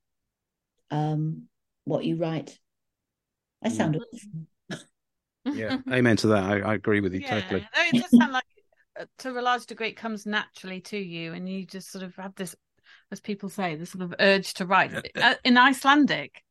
um 0.91 1.49
what 1.85 2.05
you 2.05 2.17
write. 2.17 2.59
I 3.63 3.69
sound 3.69 3.97
awful. 3.97 4.81
Yeah, 5.45 5.79
amen 5.91 6.17
to 6.19 6.29
that. 6.29 6.45
I, 6.45 6.61
I 6.61 6.75
agree 6.75 7.01
with 7.01 7.15
you 7.15 7.21
yeah, 7.21 7.41
totally. 7.41 7.67
no, 7.75 7.83
it 7.83 8.03
does 8.03 8.19
sound 8.19 8.33
like 8.33 8.45
uh, 8.99 9.05
to 9.19 9.39
a 9.39 9.41
large 9.41 9.67
degree 9.67 9.89
it 9.89 9.97
comes 9.97 10.27
naturally 10.27 10.81
to 10.83 10.99
you, 10.99 11.33
and 11.33 11.49
you 11.49 11.67
just 11.67 11.91
sort 11.91 12.05
of 12.05 12.15
have 12.17 12.35
this, 12.35 12.55
as 13.11 13.21
people 13.21 13.49
say, 13.49 13.75
the 13.77 13.87
sort 13.87 14.03
of 14.03 14.15
urge 14.21 14.55
to 14.55 14.67
write. 14.67 14.95
Uh, 15.17 15.35
in 15.45 15.57
Icelandic, 15.57 16.43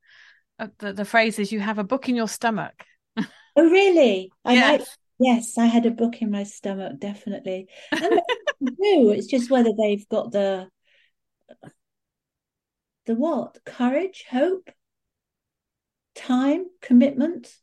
uh, 0.59 0.67
the 0.79 0.93
the 0.93 1.05
phrase 1.05 1.39
is 1.39 1.51
"you 1.51 1.59
have 1.59 1.79
a 1.79 1.83
book 1.83 2.09
in 2.09 2.15
your 2.15 2.27
stomach." 2.27 2.85
Oh, 3.55 3.69
really? 3.69 4.31
I 4.45 4.53
Yeah. 4.53 4.71
like, 4.71 4.81
yes, 5.19 5.57
I 5.57 5.65
had 5.65 5.85
a 5.85 5.91
book 5.91 6.21
in 6.21 6.31
my 6.31 6.43
stomach, 6.43 6.99
definitely. 6.99 7.67
And 7.91 8.21
do. 8.63 9.09
It's 9.09 9.27
just 9.27 9.49
whether 9.49 9.71
they've 9.77 10.07
got 10.07 10.31
the 10.31 10.69
the 13.05 13.15
what? 13.15 13.57
Courage, 13.65 14.25
hope, 14.29 14.69
time, 16.15 16.65
commitment, 16.81 17.53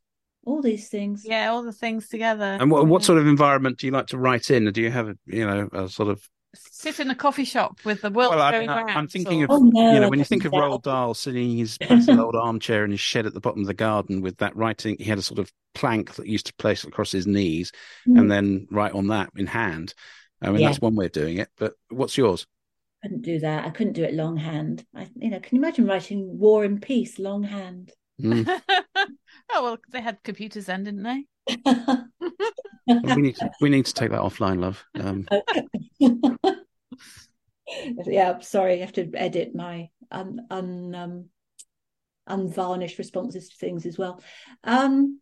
all 0.45 0.61
these 0.61 0.89
things. 0.89 1.25
Yeah, 1.25 1.51
all 1.51 1.63
the 1.63 1.73
things 1.73 2.09
together. 2.09 2.59
And 2.61 2.71
what 2.71 2.87
what 2.87 3.05
sort 3.05 3.19
of 3.19 3.27
environment 3.27 3.79
do 3.79 3.87
you 3.87 3.93
like 3.93 4.09
to 4.09 4.19
write 4.19 4.51
in? 4.51 4.71
Do 4.73 4.83
you 4.83 4.91
have 4.91 5.09
a 5.09 5.17
you 5.27 5.47
know 5.47 5.69
a 5.73 5.89
sort 5.89 6.09
of 6.09 6.23
sit 6.55 7.01
in 7.01 7.11
a 7.11 7.15
coffee 7.15 7.45
shop 7.45 7.79
with 7.85 8.01
the 8.03 8.11
world 8.11 8.31
Well, 8.31 8.43
I- 8.43 8.51
going 8.53 8.69
I- 8.69 8.77
round? 8.83 8.91
I'm 8.91 9.09
thinking 9.09 9.43
or- 9.43 9.45
of- 9.45 9.51
Oh 9.51 9.59
no, 9.59 9.93
you 9.95 10.01
know 10.01 10.09
when 10.09 10.19
you 10.19 10.25
think 10.25 10.45
of 10.45 10.53
couldn't 10.53 10.69
Roald. 10.71 10.83
Dahl 10.83 11.15
sitting 11.15 11.53
in 11.53 11.59
his 11.59 11.79
massive 11.89 12.19
old 12.19 12.35
armchair 12.35 12.85
in 12.85 12.91
his 12.91 13.01
shed 13.01 13.27
at 13.27 13.35
the 13.35 13.41
bottom 13.41 13.61
of 13.63 13.67
the 13.67 13.75
garden 13.75 14.21
with 14.23 14.39
that 14.39 14.57
writing, 14.57 14.97
he 14.99 15.05
had 15.05 15.19
a 15.19 15.23
sort 15.23 15.39
of 15.39 15.53
plank 15.75 16.15
that 16.15 16.27
he 16.27 16.33
used 16.33 16.47
to 16.47 16.55
place 16.55 16.85
across 16.85 17.13
his 17.13 17.27
knees 17.27 17.73
Mm, 18.09 18.19
and 18.21 18.31
then 18.31 18.67
write 18.71 18.93
on 18.93 19.09
that 19.09 19.31
in 19.37 19.47
hand. 19.47 19.93
I 20.41 20.51
mean 20.51 20.61
Yeah. 20.61 20.69
that's 20.69 20.81
one 20.81 20.95
way 20.97 21.07
of 21.07 21.13
doing 21.13 21.39
it. 21.39 21.49
But 21.59 21.75
what's 21.91 22.17
yours? 22.17 22.47
couldn't 23.03 23.23
do 23.23 23.39
that. 23.39 23.65
I 23.65 23.71
couldn't 23.71 23.93
do 23.93 24.03
it 24.05 24.15
longhand. 24.15 24.85
I, 24.95 25.09
you 25.15 25.31
know, 25.31 25.39
can 25.39 25.57
you 25.57 25.63
imagine 25.63 25.87
writing 25.87 26.39
War 26.39 26.65
and 26.65 26.81
Peace 26.83 27.19
longhand? 27.21 27.93
Mm. 28.21 28.49
oh 29.53 29.63
well, 29.63 29.79
they 29.91 30.01
had 30.01 30.23
computers 30.23 30.67
then, 30.67 30.85
didn't 30.85 31.03
they? 31.03 31.25
we 32.87 33.17
need 33.17 33.37
to, 33.37 33.51
we 33.61 33.71
need 33.71 33.87
to 33.87 33.95
take 33.95 34.11
that 34.11 34.21
offline, 34.21 34.61
love. 34.61 34.85
Um, 34.95 35.27
yeah, 38.07 38.33
I'm 38.33 38.43
sorry, 38.43 38.75
I 38.75 38.79
have 38.79 38.93
to 38.95 39.11
edit 39.15 39.55
my 39.55 39.89
un, 40.11 40.47
un 40.51 40.95
um, 40.95 41.27
unvarnished 42.27 42.99
responses 42.99 43.49
to 43.49 43.57
things 43.57 43.87
as 43.87 43.99
well. 43.99 44.23
Um, 44.65 45.21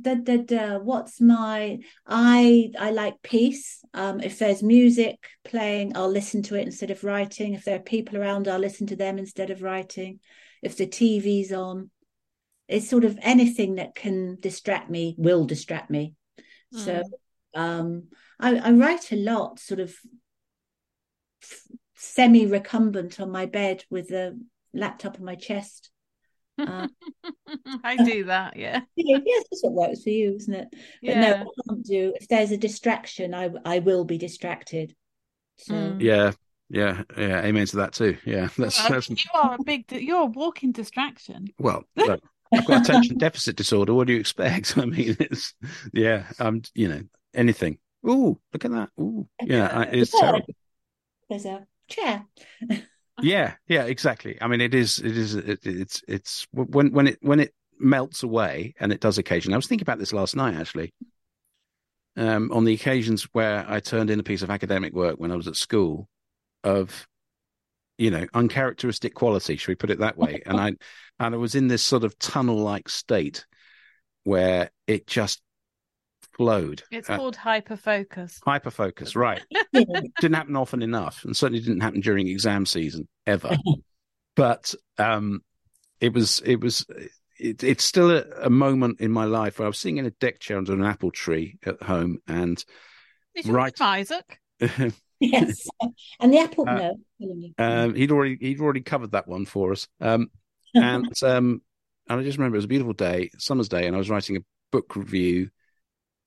da, 0.00 0.14
da, 0.14 0.38
da, 0.38 0.78
what's 0.78 1.20
my 1.20 1.78
I 2.06 2.70
I 2.78 2.90
like 2.90 3.22
peace. 3.22 3.84
Um, 3.94 4.20
if 4.20 4.38
there's 4.38 4.62
music 4.62 5.16
playing, 5.44 5.96
I'll 5.96 6.10
listen 6.10 6.42
to 6.44 6.56
it 6.56 6.66
instead 6.66 6.90
of 6.90 7.04
writing. 7.04 7.54
If 7.54 7.64
there 7.64 7.76
are 7.76 7.82
people 7.82 8.18
around, 8.18 8.48
I'll 8.48 8.58
listen 8.58 8.86
to 8.88 8.96
them 8.96 9.18
instead 9.18 9.50
of 9.50 9.62
writing. 9.62 10.20
if 10.62 10.76
the 10.76 10.86
TV's 10.86 11.52
on. 11.52 11.90
It's 12.68 12.88
sort 12.88 13.04
of 13.04 13.18
anything 13.22 13.76
that 13.76 13.94
can 13.94 14.38
distract 14.40 14.90
me 14.90 15.14
will 15.18 15.44
distract 15.44 15.90
me. 15.90 16.14
Mm. 16.74 16.78
So 16.78 17.02
um, 17.54 18.04
I, 18.40 18.56
I 18.56 18.72
write 18.72 19.12
a 19.12 19.16
lot, 19.16 19.58
sort 19.58 19.80
of 19.80 19.94
semi 21.94 22.46
recumbent 22.46 23.20
on 23.20 23.30
my 23.30 23.46
bed 23.46 23.84
with 23.90 24.10
a 24.10 24.38
laptop 24.72 25.18
on 25.18 25.24
my 25.24 25.34
chest. 25.34 25.90
Uh, 26.58 26.88
I 27.84 27.96
do 27.96 28.24
that, 28.24 28.56
yeah. 28.56 28.80
Yes, 28.96 29.44
that's 29.50 29.62
what 29.62 29.72
works 29.72 30.02
for 30.02 30.10
you, 30.10 30.34
isn't 30.36 30.54
it? 30.54 30.68
But 30.70 30.80
yeah. 31.02 31.20
no, 31.20 31.34
I 31.34 31.68
can't 31.68 31.84
do. 31.84 32.12
If 32.20 32.28
there's 32.28 32.52
a 32.52 32.56
distraction, 32.56 33.34
I 33.34 33.50
I 33.64 33.80
will 33.80 34.04
be 34.04 34.18
distracted. 34.18 34.94
So 35.56 35.74
mm. 35.74 36.00
yeah, 36.00 36.32
yeah, 36.70 37.02
yeah. 37.16 37.42
Amen 37.42 37.66
to 37.66 37.76
that 37.76 37.92
too. 37.92 38.16
Yeah, 38.24 38.48
that's, 38.58 38.78
well, 38.80 38.90
that's... 38.90 39.10
you 39.10 39.16
are 39.34 39.56
a 39.58 39.64
big. 39.64 39.90
You're 39.90 40.22
a 40.22 40.26
walking 40.26 40.72
distraction. 40.72 41.48
Well, 41.58 41.84
look, 41.96 42.22
I've 42.54 42.66
got 42.66 42.82
attention 42.82 43.18
deficit 43.18 43.56
disorder. 43.56 43.94
What 43.94 44.06
do 44.06 44.12
you 44.12 44.20
expect? 44.20 44.76
I 44.78 44.84
mean, 44.84 45.16
it's 45.20 45.54
yeah. 45.92 46.24
I'm 46.38 46.62
you 46.74 46.88
know 46.88 47.02
anything. 47.34 47.78
Ooh, 48.08 48.38
look 48.52 48.64
at 48.64 48.70
that. 48.70 48.90
Ooh, 49.00 49.26
yeah, 49.42 49.82
it's 49.90 50.18
terrible. 50.18 50.46
There's 51.28 51.46
a 51.46 51.66
chair. 51.88 52.24
yeah, 53.22 53.54
yeah, 53.66 53.84
exactly. 53.84 54.36
I 54.40 54.46
mean, 54.46 54.60
it 54.60 54.74
is, 54.74 54.98
it 54.98 55.16
is, 55.16 55.34
it, 55.34 55.60
it's, 55.64 56.02
it's 56.06 56.46
when 56.52 56.92
when 56.92 57.06
it 57.06 57.18
when 57.22 57.40
it 57.40 57.54
melts 57.78 58.22
away, 58.22 58.74
and 58.78 58.92
it 58.92 59.00
does 59.00 59.18
occasionally. 59.18 59.54
I 59.54 59.58
was 59.58 59.66
thinking 59.66 59.84
about 59.84 59.98
this 59.98 60.12
last 60.12 60.36
night 60.36 60.54
actually. 60.54 60.92
Um, 62.16 62.52
on 62.52 62.64
the 62.64 62.74
occasions 62.74 63.24
where 63.32 63.68
I 63.68 63.80
turned 63.80 64.08
in 64.08 64.20
a 64.20 64.22
piece 64.22 64.42
of 64.42 64.50
academic 64.50 64.92
work 64.92 65.16
when 65.18 65.32
I 65.32 65.36
was 65.36 65.48
at 65.48 65.56
school, 65.56 66.08
of 66.62 67.08
you 67.98 68.10
know 68.10 68.26
uncharacteristic 68.34 69.14
quality, 69.14 69.56
should 69.56 69.68
we 69.68 69.76
put 69.76 69.90
it 69.90 70.00
that 70.00 70.16
way? 70.16 70.42
And 70.46 70.60
I 70.60 70.72
and 71.20 71.34
I 71.34 71.38
was 71.38 71.54
in 71.54 71.68
this 71.68 71.82
sort 71.82 72.04
of 72.04 72.18
tunnel 72.18 72.58
like 72.58 72.88
state 72.88 73.46
where 74.24 74.70
it 74.86 75.06
just 75.06 75.40
flowed. 76.36 76.82
It's 76.90 77.08
uh, 77.08 77.16
called 77.16 77.36
hyperfocus. 77.36 78.40
Hyperfocus, 78.40 79.16
right. 79.16 79.42
didn't 79.72 80.34
happen 80.34 80.56
often 80.56 80.82
enough, 80.82 81.24
and 81.24 81.36
certainly 81.36 81.60
didn't 81.60 81.80
happen 81.80 82.00
during 82.00 82.28
exam 82.28 82.66
season 82.66 83.08
ever. 83.26 83.56
but 84.36 84.74
um, 84.98 85.42
it 86.00 86.12
was 86.12 86.40
it 86.44 86.60
was 86.60 86.86
it, 87.38 87.62
it's 87.62 87.84
still 87.84 88.10
a, 88.10 88.24
a, 88.42 88.50
moment 88.50 89.00
in 89.00 89.10
my 89.10 89.24
life 89.24 89.58
where 89.58 89.66
I 89.66 89.68
was 89.68 89.78
sitting 89.78 89.98
in 89.98 90.06
a 90.06 90.10
deck 90.10 90.40
chair 90.40 90.58
under 90.58 90.72
an 90.72 90.84
apple 90.84 91.10
tree 91.10 91.58
at 91.64 91.82
home, 91.82 92.18
and 92.26 92.62
right, 93.46 93.78
Isaac. 93.80 94.40
Yes, 95.20 95.66
and 96.20 96.32
the 96.32 96.38
apple. 96.38 96.68
Uh, 96.68 96.92
no, 97.18 97.50
um, 97.58 97.94
he'd 97.94 98.10
already 98.10 98.36
he'd 98.40 98.60
already 98.60 98.82
covered 98.82 99.12
that 99.12 99.28
one 99.28 99.44
for 99.44 99.72
us. 99.72 99.88
Um, 100.00 100.30
and 100.74 101.12
um, 101.22 101.62
and 102.08 102.20
I 102.20 102.22
just 102.22 102.38
remember 102.38 102.56
it 102.56 102.58
was 102.58 102.66
a 102.66 102.68
beautiful 102.68 102.92
day, 102.92 103.30
summer's 103.38 103.68
day, 103.68 103.86
and 103.86 103.94
I 103.94 103.98
was 103.98 104.10
writing 104.10 104.36
a 104.36 104.44
book 104.70 104.96
review 104.96 105.50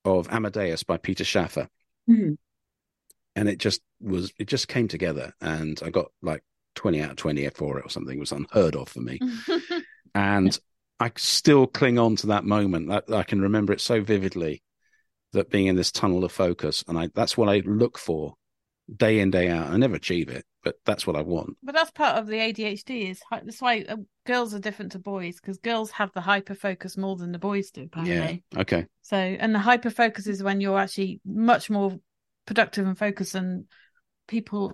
of 0.04 0.28
Amadeus 0.30 0.82
by 0.82 0.96
Peter 0.96 1.24
Shaffer. 1.24 1.68
Mm-hmm. 2.08 2.34
And 3.36 3.48
it 3.48 3.58
just 3.58 3.80
was, 4.00 4.32
it 4.38 4.48
just 4.48 4.68
came 4.68 4.88
together. 4.88 5.32
And 5.40 5.80
I 5.84 5.90
got 5.90 6.06
like 6.22 6.42
20 6.74 7.02
out 7.02 7.10
of 7.10 7.16
20 7.16 7.48
for 7.50 7.78
it 7.78 7.86
or 7.86 7.90
something. 7.90 8.16
It 8.16 8.20
was 8.20 8.32
unheard 8.32 8.74
of 8.74 8.88
for 8.88 9.00
me. 9.00 9.20
and 10.14 10.58
I 10.98 11.12
still 11.16 11.66
cling 11.66 11.98
on 11.98 12.16
to 12.16 12.28
that 12.28 12.44
moment. 12.44 12.90
I, 12.90 13.02
I 13.14 13.22
can 13.22 13.40
remember 13.40 13.72
it 13.72 13.80
so 13.80 14.00
vividly 14.00 14.62
that 15.32 15.50
being 15.50 15.66
in 15.66 15.76
this 15.76 15.92
tunnel 15.92 16.24
of 16.24 16.32
focus. 16.32 16.82
And 16.88 16.98
I, 16.98 17.10
that's 17.14 17.36
what 17.36 17.48
I 17.48 17.58
look 17.58 17.98
for 17.98 18.34
day 18.94 19.20
in, 19.20 19.30
day 19.30 19.48
out. 19.48 19.68
I 19.68 19.76
never 19.76 19.96
achieve 19.96 20.28
it, 20.28 20.44
but 20.62 20.76
that's 20.84 21.06
what 21.06 21.16
I 21.16 21.22
want. 21.22 21.56
But 21.62 21.74
that's 21.74 21.90
part 21.90 22.16
of 22.16 22.26
the 22.26 22.36
ADHD. 22.36 23.10
Is 23.10 23.20
that's 23.30 23.60
why 23.60 23.84
uh, 23.88 23.96
girls 24.26 24.54
are 24.54 24.58
different 24.58 24.92
to 24.92 24.98
boys 24.98 25.40
because 25.40 25.58
girls 25.58 25.90
have 25.92 26.12
the 26.12 26.20
hyper 26.20 26.54
focus 26.54 26.96
more 26.96 27.16
than 27.16 27.32
the 27.32 27.38
boys 27.38 27.70
do. 27.70 27.84
Apparently. 27.84 28.42
Yeah. 28.52 28.60
Okay. 28.60 28.86
So, 29.02 29.16
and 29.16 29.54
the 29.54 29.58
hyper 29.58 29.90
focus 29.90 30.26
is 30.26 30.42
when 30.42 30.60
you're 30.60 30.78
actually 30.78 31.20
much 31.24 31.70
more 31.70 31.98
productive 32.46 32.86
and 32.86 32.98
focused 32.98 33.34
than 33.34 33.66
people. 34.26 34.72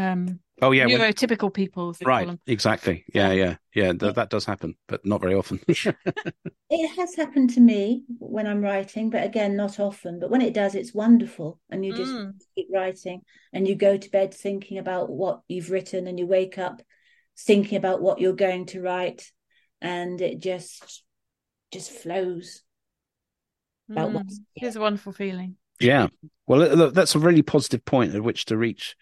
Um, 0.00 0.40
oh 0.62 0.70
yeah, 0.70 0.86
neurotypical 0.86 1.44
when... 1.44 1.50
people. 1.52 1.94
Right. 2.04 2.38
Exactly. 2.46 3.04
Yeah. 3.12 3.32
Yeah. 3.32 3.56
Yeah. 3.74 3.92
Th- 3.92 4.14
that 4.14 4.30
does 4.30 4.44
happen, 4.44 4.76
but 4.86 5.04
not 5.04 5.20
very 5.20 5.34
often. 5.34 5.60
it 5.68 6.96
has 6.96 7.14
happened 7.16 7.50
to 7.50 7.60
me 7.60 8.04
when 8.18 8.46
I'm 8.46 8.62
writing, 8.62 9.10
but 9.10 9.24
again, 9.24 9.56
not 9.56 9.80
often. 9.80 10.20
But 10.20 10.30
when 10.30 10.42
it 10.42 10.54
does, 10.54 10.74
it's 10.74 10.94
wonderful, 10.94 11.60
and 11.70 11.84
you 11.84 11.94
just 11.94 12.12
mm. 12.12 12.32
keep 12.54 12.68
writing, 12.72 13.22
and 13.52 13.66
you 13.66 13.74
go 13.74 13.96
to 13.96 14.10
bed 14.10 14.32
thinking 14.32 14.78
about 14.78 15.10
what 15.10 15.40
you've 15.48 15.70
written, 15.70 16.06
and 16.06 16.18
you 16.18 16.26
wake 16.26 16.58
up 16.58 16.80
thinking 17.38 17.78
about 17.78 18.02
what 18.02 18.20
you're 18.20 18.32
going 18.32 18.66
to 18.66 18.82
write 18.82 19.30
and 19.80 20.20
it 20.20 20.40
just 20.40 21.04
just 21.72 21.90
flows 21.90 22.62
about 23.90 24.10
mm, 24.10 24.30
it's 24.56 24.76
a 24.76 24.80
wonderful 24.80 25.12
feeling 25.12 25.54
yeah 25.80 26.08
well 26.46 26.90
that's 26.90 27.14
a 27.14 27.18
really 27.18 27.42
positive 27.42 27.84
point 27.84 28.14
at 28.14 28.22
which 28.22 28.44
to 28.46 28.56
reach 28.56 28.96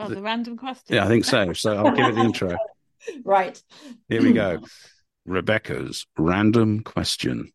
oh 0.00 0.08
the, 0.08 0.16
the 0.16 0.22
random 0.22 0.56
question 0.56 0.96
yeah 0.96 1.04
i 1.04 1.08
think 1.08 1.24
so 1.24 1.52
so 1.52 1.76
i'll 1.76 1.94
give 1.94 2.06
it 2.06 2.14
the 2.14 2.20
intro 2.20 2.56
right 3.24 3.62
here 4.08 4.22
we 4.22 4.32
go 4.32 4.58
rebecca's 5.26 6.06
random 6.18 6.80
question 6.80 7.52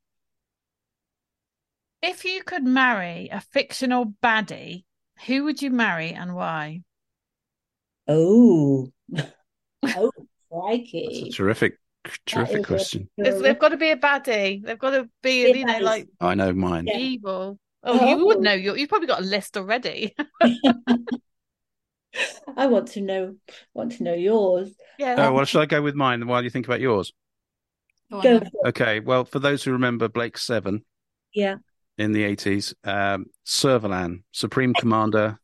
if 2.01 2.23
you 2.23 2.43
could 2.43 2.63
marry 2.63 3.29
a 3.31 3.41
fictional 3.41 4.13
baddie 4.23 4.83
who 5.25 5.43
would 5.43 5.61
you 5.61 5.71
marry 5.71 6.11
and 6.11 6.35
why 6.35 6.81
oh 8.07 8.89
Oh, 9.95 10.11
crikey. 10.51 11.21
That's 11.23 11.35
a 11.35 11.37
terrific, 11.37 11.79
terrific 12.25 12.65
question. 12.65 13.09
They've 13.17 13.59
got 13.59 13.69
to 13.69 13.77
be 13.77 13.91
a 13.91 13.97
baddie. 13.97 14.63
They've 14.63 14.79
got 14.79 14.91
to 14.91 15.09
be, 15.21 15.47
you 15.47 15.65
know, 15.65 15.79
like. 15.79 16.07
I 16.19 16.35
know 16.35 16.53
mine. 16.53 16.87
Evil. 16.87 17.59
Oh, 17.83 17.99
oh, 17.99 18.09
you 18.09 18.25
would 18.25 18.37
oh. 18.37 18.41
know. 18.41 18.53
you 18.53 18.73
have 18.73 18.89
probably 18.89 19.07
got 19.07 19.21
a 19.21 19.25
list 19.25 19.57
already. 19.57 20.15
I 22.57 22.67
want 22.67 22.89
to 22.89 23.01
know. 23.01 23.35
Want 23.73 23.93
to 23.93 24.03
know 24.03 24.13
yours? 24.13 24.73
Yeah. 24.97 25.15
Oh 25.17 25.33
well, 25.33 25.45
should 25.45 25.61
I 25.61 25.65
go 25.65 25.81
with 25.81 25.95
mine 25.95 26.25
while 26.27 26.43
you 26.43 26.49
think 26.49 26.65
about 26.65 26.79
yours? 26.79 27.13
Go 28.11 28.41
okay. 28.65 28.99
Well, 28.99 29.25
for 29.25 29.39
those 29.39 29.63
who 29.63 29.71
remember 29.71 30.07
Blake 30.07 30.37
Seven, 30.37 30.85
yeah, 31.33 31.55
in 31.97 32.11
the 32.11 32.23
eighties, 32.23 32.73
um, 32.83 33.27
Servalan, 33.45 34.23
Supreme 34.31 34.73
Commander. 34.73 35.39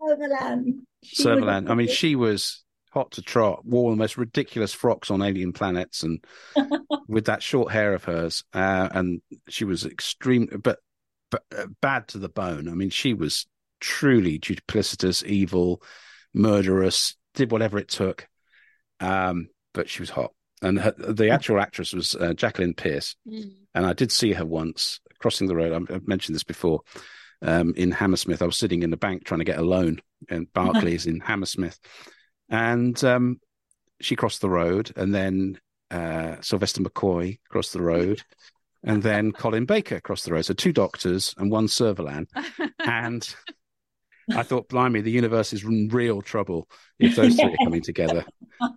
Servalan. 0.00 0.80
Servalan. 1.04 1.70
I 1.70 1.74
mean, 1.74 1.88
she 1.88 2.16
was 2.16 2.64
hot 2.92 3.10
to 3.12 3.22
trot, 3.22 3.64
wore 3.64 3.90
the 3.90 3.96
most 3.96 4.18
ridiculous 4.18 4.72
frocks 4.72 5.10
on 5.10 5.22
alien 5.22 5.52
planets, 5.52 6.02
and 6.02 6.22
with 7.08 7.26
that 7.26 7.42
short 7.42 7.72
hair 7.72 7.94
of 7.94 8.04
hers, 8.04 8.44
uh, 8.52 8.88
and 8.92 9.22
she 9.48 9.64
was 9.64 9.86
extreme, 9.86 10.48
but, 10.62 10.78
but 11.30 11.42
uh, 11.56 11.66
bad 11.80 12.06
to 12.08 12.18
the 12.18 12.28
bone. 12.28 12.68
I 12.68 12.72
mean, 12.72 12.90
she 12.90 13.14
was 13.14 13.46
truly 13.80 14.38
duplicitous, 14.38 15.24
evil, 15.24 15.82
murderous, 16.34 17.16
did 17.34 17.50
whatever 17.50 17.78
it 17.78 17.88
took, 17.88 18.28
um, 19.00 19.48
but 19.74 19.88
she 19.88 20.02
was 20.02 20.10
hot. 20.10 20.32
And 20.60 20.78
her, 20.78 20.92
the 20.92 21.30
actual 21.30 21.60
actress 21.60 21.92
was 21.92 22.14
uh, 22.14 22.34
Jacqueline 22.34 22.74
Pearce, 22.74 23.16
mm. 23.28 23.52
and 23.74 23.84
I 23.84 23.92
did 23.92 24.12
see 24.12 24.32
her 24.32 24.46
once 24.46 25.00
crossing 25.18 25.48
the 25.48 25.56
road. 25.56 25.90
I've 25.90 26.06
mentioned 26.06 26.34
this 26.34 26.44
before. 26.44 26.82
Um, 27.40 27.74
in 27.76 27.90
Hammersmith, 27.90 28.40
I 28.40 28.46
was 28.46 28.56
sitting 28.56 28.84
in 28.84 28.90
the 28.90 28.96
bank 28.96 29.24
trying 29.24 29.40
to 29.40 29.44
get 29.44 29.58
a 29.58 29.62
loan, 29.62 30.00
in 30.28 30.46
Barclays 30.54 31.06
in 31.06 31.18
Hammersmith, 31.18 31.78
and 32.48 33.02
um, 33.02 33.40
she 34.00 34.14
crossed 34.14 34.40
the 34.40 34.50
road, 34.50 34.92
and 34.96 35.12
then 35.12 35.58
uh, 35.90 36.36
Sylvester 36.40 36.82
McCoy 36.82 37.38
crossed 37.48 37.72
the 37.72 37.82
road, 37.82 38.22
and 38.84 39.02
then 39.02 39.32
Colin 39.38 39.64
Baker 39.64 40.00
crossed 40.00 40.24
the 40.24 40.32
road. 40.32 40.44
So 40.44 40.54
two 40.54 40.72
doctors 40.72 41.34
and 41.38 41.50
one 41.50 41.66
Servalan, 41.66 42.26
and 42.78 43.34
I 44.30 44.42
thought, 44.42 44.68
blimey, 44.68 45.00
the 45.00 45.10
universe 45.10 45.52
is 45.52 45.64
in 45.64 45.88
real 45.88 46.22
trouble 46.22 46.68
if 46.98 47.16
those 47.16 47.34
three 47.34 47.52
are 47.52 47.64
coming 47.64 47.82
together. 47.82 48.24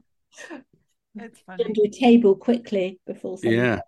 It's 1.18 1.40
funny. 1.40 1.64
Do 1.72 1.84
a 1.86 1.90
table 1.90 2.36
quickly 2.36 3.00
before. 3.08 3.38
Yeah. 3.42 3.80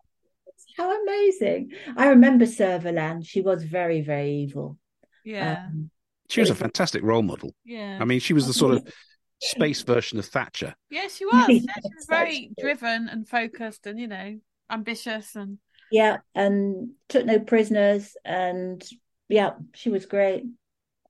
How 0.77 1.01
amazing! 1.01 1.71
I 1.95 2.07
remember 2.07 2.45
Servalan. 2.45 3.25
She 3.25 3.41
was 3.41 3.63
very, 3.63 4.01
very 4.01 4.31
evil. 4.31 4.77
Yeah. 5.25 5.65
Um, 5.67 5.89
she 6.29 6.39
was 6.39 6.49
a 6.49 6.55
fantastic 6.55 7.03
role 7.03 7.23
model. 7.23 7.53
Yeah. 7.65 7.97
I 7.99 8.05
mean, 8.05 8.19
she 8.19 8.33
was 8.33 8.47
the 8.47 8.53
sort 8.53 8.75
of 8.75 8.93
space 9.41 9.81
version 9.81 10.19
of 10.19 10.25
Thatcher. 10.25 10.75
Yes, 10.89 11.15
she 11.15 11.25
was. 11.25 11.49
Yeah, 11.49 11.57
she 11.57 11.95
was 11.95 12.05
very 12.09 12.51
driven 12.59 13.09
and 13.09 13.27
focused, 13.27 13.87
and 13.87 13.99
you 13.99 14.07
know, 14.07 14.39
ambitious 14.69 15.35
and 15.35 15.57
yeah, 15.91 16.17
and 16.35 16.91
took 17.09 17.25
no 17.25 17.39
prisoners, 17.39 18.15
and 18.23 18.83
yeah, 19.29 19.51
she 19.73 19.89
was 19.89 20.05
great. 20.05 20.43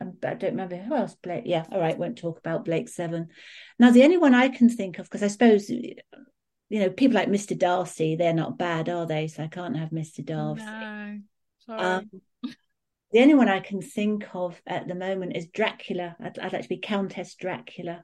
I 0.02 0.34
don't 0.34 0.44
remember 0.44 0.76
who 0.76 0.96
else. 0.96 1.16
Blake. 1.16 1.44
Yeah, 1.46 1.66
all 1.72 1.80
right. 1.80 1.98
Won't 1.98 2.18
talk 2.18 2.40
about 2.40 2.66
Blake 2.66 2.90
Seven. 2.90 3.30
Now, 3.80 3.92
the 3.92 4.04
only 4.04 4.18
one 4.18 4.34
I 4.34 4.50
can 4.50 4.70
think 4.70 5.00
of, 5.00 5.06
because 5.06 5.24
I 5.24 5.28
suppose 5.28 5.70
you 5.70 5.96
know 6.70 6.90
people 6.90 7.16
like 7.16 7.30
Mr. 7.30 7.58
Darcy, 7.58 8.16
they're 8.16 8.34
not 8.34 8.58
bad, 8.58 8.90
are 8.90 9.06
they? 9.06 9.28
So 9.28 9.44
I 9.44 9.48
can't 9.48 9.78
have 9.78 9.90
Mr. 9.90 10.24
Darcy. 10.24 10.64
No, 10.64 11.20
sorry. 11.66 11.82
Um, 11.82 12.10
the 13.12 13.22
only 13.22 13.36
one 13.36 13.50
I 13.50 13.60
can 13.60 13.82
think 13.82 14.28
of 14.34 14.62
at 14.68 14.88
the 14.88 14.96
moment 14.96 15.38
is 15.38 15.48
Dracula. 15.48 16.16
I'd, 16.20 16.38
I'd 16.40 16.54
like 16.54 16.64
to 16.64 16.70
be 16.70 16.78
Countess 16.78 17.36
Dracula 17.36 18.04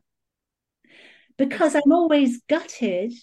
because 1.38 1.76
I'm 1.76 1.91
always 1.91 2.41
gutted 2.48 3.14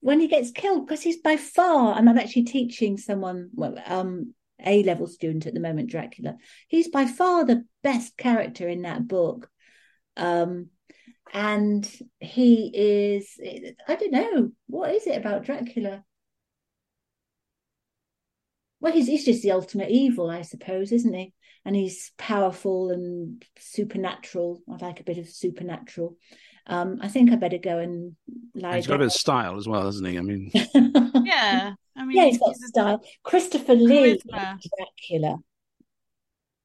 when 0.00 0.20
he 0.20 0.28
gets 0.28 0.50
killed 0.50 0.86
because 0.86 1.02
he's 1.02 1.20
by 1.20 1.36
far 1.36 1.98
and 1.98 2.08
i'm 2.08 2.18
actually 2.18 2.44
teaching 2.44 2.96
someone 2.96 3.50
well 3.54 3.76
um 3.86 4.32
a 4.64 4.82
level 4.82 5.06
student 5.06 5.46
at 5.46 5.54
the 5.54 5.60
moment 5.60 5.90
dracula. 5.90 6.36
He's 6.68 6.88
by 6.88 7.06
far 7.06 7.44
the 7.44 7.64
best 7.82 8.16
character 8.16 8.68
in 8.68 8.82
that 8.82 9.06
book. 9.06 9.50
Um 10.16 10.70
and 11.32 11.90
he 12.20 12.70
is 12.72 13.36
i 13.88 13.96
don't 13.96 14.12
know 14.12 14.50
what 14.68 14.94
is 14.94 15.06
it 15.06 15.16
about 15.16 15.44
dracula? 15.44 16.04
Well 18.80 18.92
he's, 18.92 19.08
he's 19.08 19.24
just 19.24 19.42
the 19.42 19.50
ultimate 19.50 19.90
evil 19.90 20.30
i 20.30 20.42
suppose 20.42 20.92
isn't 20.92 21.14
he? 21.14 21.34
And 21.64 21.74
he's 21.74 22.12
powerful 22.16 22.90
and 22.92 23.44
supernatural. 23.58 24.62
I 24.70 24.76
like 24.76 25.00
a 25.00 25.04
bit 25.04 25.18
of 25.18 25.28
supernatural 25.28 26.16
um, 26.66 26.98
I 27.00 27.08
think 27.08 27.30
I 27.30 27.36
better 27.36 27.58
go 27.58 27.78
and 27.78 28.16
lie. 28.54 28.76
He's 28.76 28.86
got 28.86 28.96
a 28.96 28.98
bit 28.98 29.06
of 29.06 29.12
style 29.12 29.56
as 29.56 29.68
well, 29.68 29.84
hasn't 29.84 30.08
he? 30.08 30.18
I 30.18 30.20
mean, 30.20 30.50
yeah, 30.54 31.74
I 31.96 32.04
mean, 32.04 32.16
yeah, 32.16 32.24
he's 32.24 32.38
got 32.38 32.56
style. 32.56 33.04
Christopher 33.22 33.74
Lee, 33.74 34.20
Dracula. 34.28 35.38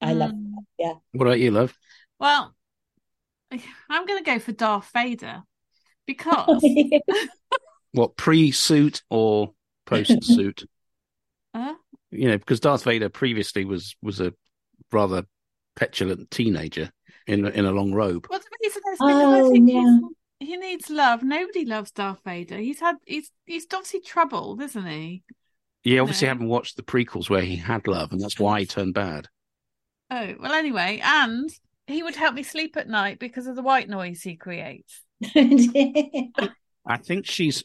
I 0.01 0.13
mm. 0.13 0.17
love 0.17 0.31
Hmm. 0.31 0.51
that. 0.51 0.63
Yeah. 0.79 0.93
What 1.11 1.27
about 1.27 1.39
you, 1.39 1.51
love? 1.51 1.77
Well, 2.19 2.55
I'm 3.89 4.05
going 4.05 4.23
to 4.23 4.31
go 4.31 4.39
for 4.39 4.51
Darth 4.51 4.89
Vader 4.93 5.43
because. 6.07 6.63
what 7.91 8.17
pre-suit 8.17 9.03
or 9.09 9.53
post-suit? 9.85 10.65
uh? 11.53 11.73
You 12.09 12.29
know, 12.29 12.37
because 12.37 12.59
Darth 12.59 12.83
Vader 12.83 13.09
previously 13.09 13.65
was 13.65 13.95
was 14.01 14.19
a 14.19 14.33
rather 14.91 15.25
petulant 15.75 16.31
teenager 16.31 16.91
in 17.31 17.45
in 17.47 17.65
a 17.65 17.71
long 17.71 17.93
robe. 17.93 18.27
Well, 18.29 18.39
the 18.39 18.57
reason 18.61 18.81
is 18.91 18.97
because 18.99 19.23
oh, 19.23 19.47
I 19.47 19.49
think 19.49 19.71
yeah. 19.71 19.97
he 20.39 20.57
needs 20.57 20.89
love. 20.89 21.23
Nobody 21.23 21.65
loves 21.65 21.91
Darth 21.91 22.21
Vader. 22.25 22.57
He's 22.57 22.79
had 22.79 22.97
he's 23.05 23.31
he's 23.45 23.65
obviously 23.73 24.01
troubled, 24.01 24.61
isn't 24.61 24.85
he? 24.85 25.23
Yeah, 25.83 26.01
obviously 26.01 26.27
no. 26.27 26.33
haven't 26.33 26.47
watched 26.47 26.75
the 26.75 26.83
prequels 26.83 27.29
where 27.29 27.41
he 27.41 27.55
had 27.55 27.87
love, 27.87 28.11
and 28.11 28.21
that's 28.21 28.39
why 28.39 28.59
he 28.59 28.65
turned 28.65 28.93
bad. 28.93 29.27
Oh 30.09 30.35
well, 30.39 30.53
anyway, 30.53 31.01
and 31.03 31.49
he 31.87 32.03
would 32.03 32.15
help 32.15 32.35
me 32.35 32.43
sleep 32.43 32.77
at 32.77 32.89
night 32.89 33.19
because 33.19 33.47
of 33.47 33.55
the 33.55 33.63
white 33.63 33.89
noise 33.89 34.21
he 34.21 34.35
creates. 34.35 35.01
I 36.85 36.97
think 36.97 37.25
she's 37.25 37.63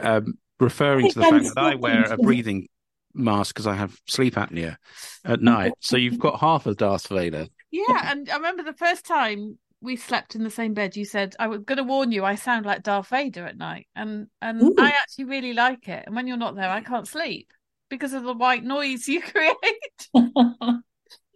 um, 0.00 0.38
referring 0.60 1.10
to 1.10 1.18
the 1.18 1.24
fact 1.24 1.54
that 1.54 1.58
I 1.58 1.74
wear 1.74 2.12
a 2.12 2.16
breathing 2.16 2.68
mask 3.12 3.54
because 3.54 3.66
I 3.66 3.74
have 3.74 3.96
sleep 4.06 4.34
apnea 4.34 4.76
at 5.24 5.42
night. 5.42 5.72
So 5.80 5.96
you've 5.96 6.18
got 6.18 6.40
half 6.40 6.66
of 6.66 6.76
Darth 6.76 7.08
Vader. 7.08 7.46
Yeah, 7.74 8.12
and 8.12 8.30
I 8.30 8.36
remember 8.36 8.62
the 8.62 8.72
first 8.72 9.04
time 9.04 9.58
we 9.80 9.96
slept 9.96 10.36
in 10.36 10.44
the 10.44 10.50
same 10.50 10.74
bed, 10.74 10.94
you 10.94 11.04
said, 11.04 11.34
"I 11.40 11.48
was 11.48 11.64
going 11.64 11.78
to 11.78 11.82
warn 11.82 12.12
you, 12.12 12.24
I 12.24 12.36
sound 12.36 12.66
like 12.66 12.84
Darth 12.84 13.08
Vader 13.08 13.44
at 13.44 13.58
night," 13.58 13.88
and 13.96 14.28
and 14.40 14.62
Ooh. 14.62 14.74
I 14.78 14.90
actually 14.90 15.24
really 15.24 15.54
like 15.54 15.88
it. 15.88 16.04
And 16.06 16.14
when 16.14 16.28
you're 16.28 16.36
not 16.36 16.54
there, 16.54 16.70
I 16.70 16.82
can't 16.82 17.08
sleep 17.08 17.52
because 17.90 18.12
of 18.12 18.22
the 18.22 18.32
white 18.32 18.62
noise 18.62 19.08
you 19.08 19.20
create. 19.32 19.56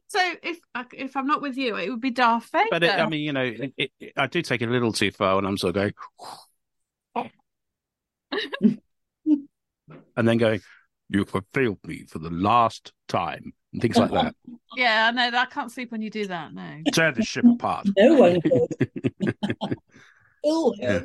so 0.07 0.34
if 0.45 0.61
if 0.93 1.16
I'm 1.16 1.26
not 1.26 1.43
with 1.43 1.57
you, 1.57 1.76
it 1.76 1.91
would 1.91 2.01
be 2.01 2.12
Darth 2.12 2.49
Vader. 2.53 2.68
But 2.70 2.84
it, 2.84 2.91
I 2.93 3.09
mean, 3.09 3.22
you 3.22 3.32
know, 3.32 3.43
it, 3.43 3.72
it, 3.76 4.12
I 4.16 4.28
do 4.28 4.41
take 4.41 4.62
it 4.62 4.68
a 4.68 4.72
little 4.72 4.93
too 4.93 5.11
far 5.11 5.34
when 5.34 5.45
I'm 5.45 5.59
sort 5.59 5.76
of 5.76 5.93
going, 7.16 7.30
and 10.16 10.28
then 10.28 10.39
going, 10.39 10.61
"You 11.09 11.24
have 11.32 11.44
failed 11.52 11.78
me 11.86 12.04
for 12.06 12.18
the 12.18 12.30
last 12.30 12.92
time." 13.09 13.52
and 13.72 13.82
things 13.82 13.96
like 13.96 14.11
that. 14.11 14.34
Yeah, 14.76 15.11
no, 15.12 15.22
I 15.36 15.46
can't 15.46 15.72
sleep 15.72 15.90
when 15.90 16.02
you 16.02 16.11
do 16.11 16.26
that. 16.26 16.52
No, 16.52 16.82
tear 16.92 17.11
the 17.11 17.24
ship 17.24 17.44
apart. 17.50 17.88
No 17.98 18.14
one 18.14 18.40
could. 18.40 19.74
oh, 20.44 20.74
yeah. 20.78 21.00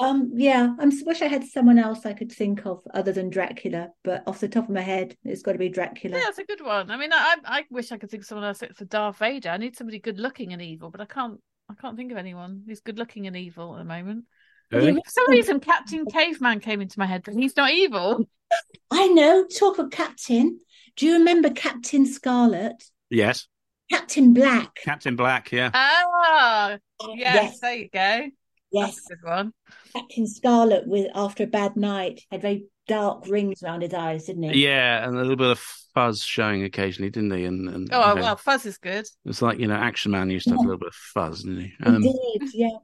Um, 0.00 0.32
yeah, 0.34 0.74
I 0.80 0.90
wish 1.04 1.22
I 1.22 1.26
had 1.26 1.44
someone 1.44 1.78
else 1.78 2.04
I 2.04 2.14
could 2.14 2.32
think 2.32 2.66
of 2.66 2.80
other 2.94 3.12
than 3.12 3.30
Dracula, 3.30 3.90
but 4.02 4.24
off 4.26 4.40
the 4.40 4.48
top 4.48 4.64
of 4.64 4.70
my 4.74 4.80
head, 4.80 5.16
it's 5.24 5.42
got 5.42 5.52
to 5.52 5.58
be 5.58 5.68
Dracula. 5.68 6.16
Yeah, 6.16 6.24
that's 6.24 6.38
a 6.38 6.44
good 6.44 6.64
one. 6.64 6.90
I 6.90 6.96
mean, 6.96 7.12
I 7.12 7.36
I 7.44 7.64
wish 7.70 7.92
I 7.92 7.98
could 7.98 8.10
think 8.10 8.22
of 8.22 8.26
someone 8.26 8.46
else 8.46 8.62
for 8.74 8.84
Darth 8.86 9.18
Vader. 9.18 9.50
I 9.50 9.58
need 9.58 9.76
somebody 9.76 9.98
good 9.98 10.18
looking 10.18 10.52
and 10.52 10.62
evil, 10.62 10.90
but 10.90 11.00
I 11.02 11.06
can't. 11.06 11.38
I 11.70 11.74
can't 11.74 11.96
think 11.96 12.12
of 12.12 12.18
anyone 12.18 12.62
who's 12.66 12.80
good 12.80 12.98
looking 12.98 13.26
and 13.26 13.36
evil 13.36 13.74
at 13.74 13.78
the 13.78 13.84
moment. 13.84 14.24
Really? 14.70 14.94
For 14.94 15.10
some 15.10 15.30
reason, 15.30 15.60
Captain 15.60 16.06
Caveman 16.06 16.60
came 16.60 16.80
into 16.80 16.98
my 16.98 17.06
head, 17.06 17.22
but 17.24 17.34
he's 17.34 17.56
not 17.56 17.70
evil. 17.70 18.28
I 18.90 19.08
know. 19.08 19.46
Talk 19.46 19.78
of 19.78 19.90
Captain. 19.90 20.60
Do 20.96 21.06
you 21.06 21.14
remember 21.14 21.50
Captain 21.50 22.06
Scarlet? 22.06 22.82
Yes. 23.10 23.46
Captain 23.90 24.32
Black. 24.32 24.74
Captain 24.84 25.14
Black, 25.14 25.52
yeah. 25.52 25.70
Ah, 25.72 26.78
yes, 27.14 27.34
yes. 27.34 27.60
there 27.60 27.74
you 27.74 27.88
go. 27.92 28.26
Yes. 28.72 29.00
good 29.08 29.18
one. 29.22 29.52
Captain 29.94 30.26
Scarlet 30.26 30.86
with 30.86 31.08
after 31.14 31.44
a 31.44 31.46
bad 31.46 31.76
night 31.76 32.22
had 32.30 32.42
very 32.42 32.66
dark 32.88 33.24
rings 33.28 33.62
around 33.62 33.82
his 33.82 33.94
eyes, 33.94 34.24
didn't 34.24 34.42
he? 34.44 34.64
Yeah, 34.64 35.06
and 35.06 35.16
a 35.16 35.20
little 35.20 35.36
bit 35.36 35.50
of 35.50 35.58
fuzz 35.94 36.22
showing 36.22 36.64
occasionally, 36.64 37.10
didn't 37.10 37.32
he? 37.32 37.44
And, 37.44 37.68
and 37.68 37.88
oh 37.92 38.08
you 38.10 38.14
know, 38.16 38.22
well, 38.22 38.36
fuzz 38.36 38.66
is 38.66 38.78
good. 38.78 39.06
It's 39.24 39.42
like 39.42 39.58
you 39.58 39.68
know, 39.68 39.74
Action 39.74 40.12
Man 40.12 40.30
used 40.30 40.48
to 40.48 40.50
have 40.50 40.60
a 40.60 40.62
little 40.62 40.78
bit 40.78 40.88
of 40.88 40.94
fuzz, 40.94 41.42
didn't 41.42 41.60
he? 41.60 41.72
Um, 41.84 41.96
Indeed, 41.96 42.50
yeah. 42.54 42.76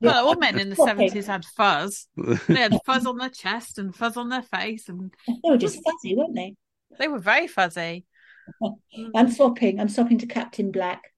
Well, 0.00 0.28
all 0.28 0.36
men 0.36 0.58
in 0.58 0.70
the 0.70 0.76
seventies 0.88 1.26
had 1.26 1.44
fuzz. 1.44 2.06
They 2.16 2.54
had 2.54 2.78
fuzz 2.84 3.06
on 3.06 3.18
their 3.18 3.30
chest 3.30 3.78
and 3.78 3.94
fuzz 3.94 4.16
on 4.16 4.28
their 4.28 4.42
face, 4.42 4.88
and 4.88 5.12
they 5.26 5.50
were 5.50 5.56
just 5.56 5.80
fuzzy, 5.84 6.14
weren't 6.14 6.34
they? 6.34 6.54
They 6.98 7.08
were 7.08 7.18
very 7.18 7.46
fuzzy. 7.46 8.04
I'm 9.14 9.30
swapping. 9.30 9.80
I'm 9.80 9.88
swapping 9.88 10.18
to 10.18 10.26
Captain 10.26 10.70
Black. 10.70 11.12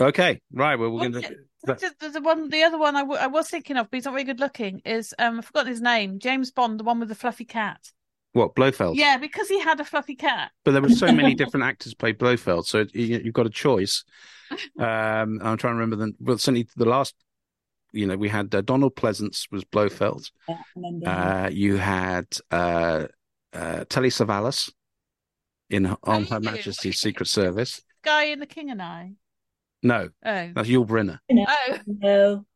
Okay, 0.00 0.40
right. 0.52 0.76
Well, 0.78 0.90
we're 0.90 1.08
going 1.08 1.22
to. 1.22 1.36
The, 1.64 2.10
the 2.10 2.20
one, 2.20 2.48
the 2.48 2.62
other 2.62 2.78
one 2.78 2.94
I, 2.94 3.00
w- 3.00 3.18
I 3.18 3.26
was 3.26 3.48
thinking 3.48 3.76
of, 3.76 3.90
but 3.90 3.96
he's 3.96 4.04
not 4.04 4.12
very 4.12 4.24
good 4.24 4.38
looking. 4.38 4.82
Is 4.84 5.14
um, 5.18 5.38
I've 5.38 5.46
forgotten 5.46 5.70
his 5.70 5.80
name. 5.80 6.18
James 6.18 6.52
Bond, 6.52 6.78
the 6.78 6.84
one 6.84 7.00
with 7.00 7.08
the 7.08 7.14
fluffy 7.14 7.44
cat. 7.44 7.80
What 8.32 8.54
Blofeld? 8.54 8.96
Yeah, 8.96 9.16
because 9.16 9.48
he 9.48 9.58
had 9.58 9.80
a 9.80 9.84
fluffy 9.84 10.14
cat. 10.14 10.50
But 10.64 10.72
there 10.72 10.82
were 10.82 10.90
so 10.90 11.10
many 11.10 11.34
different 11.36 11.64
actors 11.64 11.94
played 11.94 12.18
Blofeld, 12.18 12.66
so 12.66 12.84
you, 12.92 13.14
have 13.14 13.32
got 13.32 13.46
a 13.46 13.50
choice. 13.50 14.04
Um, 14.78 15.40
I'm 15.42 15.56
trying 15.56 15.72
to 15.72 15.78
remember 15.78 15.96
the 15.96 16.12
well, 16.20 16.38
certainly 16.38 16.68
the 16.76 16.84
last. 16.84 17.14
You 17.96 18.06
know, 18.06 18.16
we 18.16 18.28
had 18.28 18.54
uh, 18.54 18.60
Donald 18.60 18.94
Pleasence 18.94 19.50
was 19.50 19.64
Blofeld. 19.64 20.30
Uh, 21.06 21.48
you 21.50 21.76
had 21.76 22.26
uh, 22.50 23.06
uh, 23.52 23.84
Telly 23.88 24.10
Savalas 24.10 24.70
in 25.70 25.96
on 26.04 26.24
Her 26.24 26.40
Majesty's 26.40 27.00
Secret 27.00 27.26
Service. 27.26 27.82
Guy 28.02 28.24
in 28.24 28.40
The 28.40 28.46
King 28.46 28.70
and 28.70 28.82
I. 28.82 29.12
No, 29.82 30.08
oh, 30.24 30.50
that's 30.54 30.68
Yul 30.68 30.86
Brynner. 30.86 31.18
Oh, 31.30 31.78
no. 31.86 32.46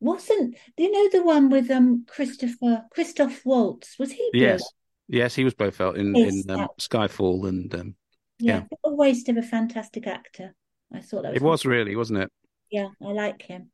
Wasn't 0.00 0.56
do 0.76 0.82
you 0.82 0.92
know 0.92 1.08
the 1.10 1.24
one 1.24 1.48
with 1.48 1.70
um 1.70 2.04
Christopher 2.08 2.84
Christoph 2.90 3.44
Waltz? 3.46 3.98
Was 3.98 4.12
he? 4.12 4.30
Yes, 4.34 4.62
yes, 5.08 5.34
he 5.34 5.44
was 5.44 5.54
Blofeld 5.54 5.96
in 5.96 6.14
yes, 6.14 6.44
in 6.44 6.50
um, 6.50 6.68
Skyfall 6.78 7.48
and 7.48 7.74
um, 7.74 7.94
yeah, 8.38 8.64
yeah. 8.70 8.76
a 8.84 8.94
waste 8.94 9.28
of 9.28 9.36
a 9.36 9.42
fantastic 9.42 10.06
actor. 10.06 10.54
I 10.92 11.00
thought 11.00 11.22
that 11.22 11.32
was 11.32 11.36
it 11.36 11.42
was 11.42 11.66
really, 11.66 11.96
wasn't 11.96 12.20
it? 12.20 12.32
Yeah, 12.70 12.88
I 13.02 13.12
like 13.12 13.42
him. 13.42 13.70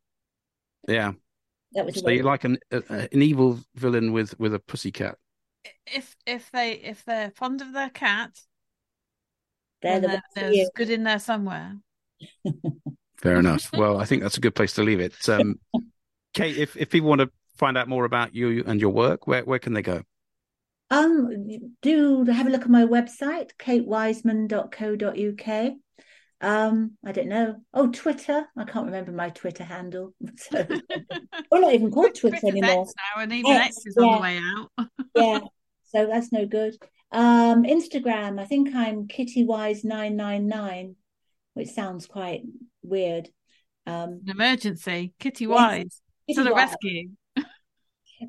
Yeah, 0.88 1.12
that 1.72 1.86
was. 1.86 2.00
So 2.00 2.10
you're 2.10 2.24
like 2.24 2.44
an 2.44 2.58
a, 2.70 2.82
an 2.90 3.22
evil 3.22 3.60
villain 3.74 4.12
with 4.12 4.38
with 4.38 4.54
a 4.54 4.58
pussy 4.58 4.92
cat. 4.92 5.16
If 5.86 6.16
if 6.26 6.50
they 6.50 6.72
if 6.72 7.04
they're 7.04 7.30
fond 7.30 7.60
of 7.60 7.72
their 7.72 7.90
cat, 7.90 8.30
they're 9.80 10.00
the 10.00 10.22
there's 10.34 10.70
good 10.74 10.90
in 10.90 11.04
there 11.04 11.18
somewhere. 11.18 11.76
Fair 13.16 13.38
enough. 13.38 13.70
Well, 13.72 14.00
I 14.00 14.04
think 14.04 14.22
that's 14.22 14.36
a 14.36 14.40
good 14.40 14.54
place 14.54 14.74
to 14.74 14.82
leave 14.82 15.00
it. 15.00 15.28
Um, 15.28 15.60
Kate, 16.34 16.56
if, 16.56 16.76
if 16.76 16.90
people 16.90 17.08
want 17.08 17.20
to 17.20 17.30
find 17.56 17.78
out 17.78 17.88
more 17.88 18.04
about 18.04 18.34
you 18.34 18.64
and 18.66 18.80
your 18.80 18.90
work, 18.90 19.28
where, 19.28 19.44
where 19.44 19.60
can 19.60 19.74
they 19.74 19.82
go? 19.82 20.02
Um, 20.90 21.30
do 21.80 22.24
have 22.24 22.46
a 22.46 22.50
look 22.50 22.62
at 22.62 22.68
my 22.68 22.84
website, 22.84 23.50
katewiseman.co.uk. 23.58 25.72
Um, 26.42 26.98
I 27.06 27.12
don't 27.12 27.28
know. 27.28 27.54
Oh, 27.72 27.88
Twitter. 27.92 28.44
I 28.56 28.64
can't 28.64 28.86
remember 28.86 29.12
my 29.12 29.30
Twitter 29.30 29.64
handle. 29.64 30.12
So, 30.36 30.66
we're 31.50 31.60
not 31.60 31.72
even 31.72 31.92
called 31.92 32.14
Twitter 32.16 32.40
Twitter's 32.40 32.62
anymore. 32.62 32.82
X 32.82 32.94
now, 32.96 33.22
and 33.22 33.32
even 33.32 33.52
X, 33.52 33.66
X 33.66 33.86
is 33.86 33.96
yeah. 33.98 34.06
on 34.06 34.14
the 34.16 34.20
way 34.20 34.38
out. 34.38 34.70
yeah, 35.14 35.38
so 35.84 36.06
that's 36.06 36.32
no 36.32 36.46
good. 36.46 36.76
Um, 37.12 37.62
Instagram. 37.62 38.40
I 38.40 38.44
think 38.44 38.74
I'm 38.74 39.06
kittywise999, 39.06 40.96
which 41.54 41.68
sounds 41.68 42.06
quite 42.06 42.42
weird. 42.82 43.28
Um, 43.86 44.22
An 44.24 44.30
emergency, 44.30 45.12
Kitty 45.20 45.46
Wise 45.46 46.00
yes, 46.26 46.38
to 46.38 46.44
the 46.44 46.52
Wise. 46.52 46.70
rescue. 46.70 47.10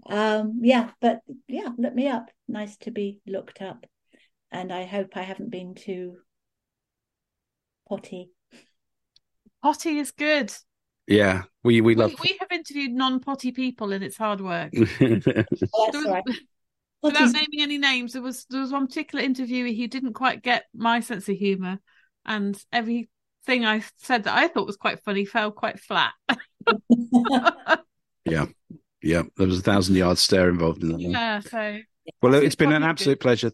um, 0.08 0.60
yeah, 0.62 0.92
but 1.02 1.22
yeah, 1.48 1.70
look 1.78 1.96
me 1.96 2.08
up. 2.10 2.30
Nice 2.48 2.78
to 2.78 2.92
be 2.92 3.22
looked 3.26 3.62
up, 3.62 3.88
and 4.52 4.72
I 4.72 4.86
hope 4.86 5.18
I 5.18 5.24
haven't 5.24 5.50
been 5.50 5.74
too 5.74 6.18
potty. 7.88 8.32
Potty 9.62 10.00
is 10.00 10.12
good. 10.12 10.54
Yeah, 11.08 11.44
we 11.64 11.82
we 11.82 11.96
love. 11.96 12.12
We, 12.22 12.32
we 12.32 12.38
have 12.40 12.52
interviewed 12.52 12.92
non-potty 12.92 13.52
people, 13.52 13.92
and 13.92 14.04
it's 14.04 14.18
hard 14.18 14.42
work. 14.42 14.74
Oh, 15.76 15.90
well, 15.92 15.92
was, 15.94 16.06
right. 16.06 16.24
Without 17.02 17.34
naming 17.34 17.60
any 17.62 17.78
names, 17.78 18.14
there 18.14 18.22
was 18.22 18.46
there 18.50 18.62
was 18.62 18.72
one 18.72 18.88
particular 18.88 19.24
interviewee 19.26 19.78
who 19.78 19.88
didn't 19.88 20.14
quite 20.14 20.42
get 20.42 20.66
my 20.74 21.02
sense 21.02 21.28
of 21.28 21.36
humour, 21.36 21.80
and 22.26 22.58
everything 22.72 23.66
I 23.66 23.84
said 23.98 24.24
that 24.24 24.38
I 24.38 24.48
thought 24.48 24.68
was 24.68 24.78
quite 24.78 25.04
funny 25.04 25.26
fell 25.26 25.52
quite 25.52 25.80
flat. 25.80 26.14
yeah. 28.26 28.46
Yeah, 29.02 29.24
there 29.36 29.48
was 29.48 29.60
a 29.60 29.64
thousand 29.64 29.96
yard 29.96 30.18
stare 30.18 30.48
involved 30.48 30.82
in 30.82 30.90
that 30.90 30.94
one. 30.96 31.12
Yeah, 31.12 31.42
so 31.42 31.80
Well, 32.22 32.36
it's 32.36 32.56
been 32.56 32.72
an 32.72 32.84
absolute 32.84 33.16
good. 33.16 33.24
pleasure. 33.24 33.52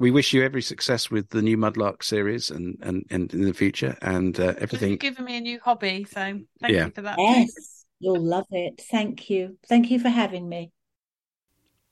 We 0.00 0.10
wish 0.10 0.32
you 0.32 0.42
every 0.42 0.62
success 0.62 1.10
with 1.10 1.30
the 1.30 1.40
new 1.42 1.56
Mudlark 1.56 2.02
series 2.02 2.50
and 2.50 2.78
and, 2.82 3.04
and 3.10 3.32
in 3.32 3.44
the 3.44 3.54
future 3.54 3.96
and 4.02 4.38
uh, 4.38 4.46
you've 4.46 4.56
everything. 4.58 4.96
given 4.96 5.24
me 5.24 5.36
a 5.36 5.40
new 5.40 5.60
hobby, 5.60 6.04
so 6.04 6.20
thank 6.60 6.74
Yeah. 6.74 6.86
you 6.86 6.90
for 6.90 7.02
that. 7.02 7.16
Yes, 7.18 7.84
you'll 8.00 8.20
love 8.20 8.46
it. 8.50 8.80
Thank 8.90 9.30
you. 9.30 9.56
Thank 9.68 9.90
you 9.90 9.98
for 10.00 10.08
having 10.08 10.48
me. 10.48 10.72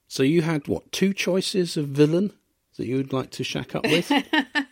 So 0.08 0.22
you 0.22 0.42
had 0.42 0.68
what 0.68 0.90
two 0.92 1.12
choices 1.14 1.76
of 1.76 1.88
villain 1.88 2.32
that 2.76 2.86
you 2.86 2.96
would 2.96 3.12
like 3.12 3.30
to 3.32 3.44
shack 3.44 3.74
up 3.74 3.84
with? 3.84 4.10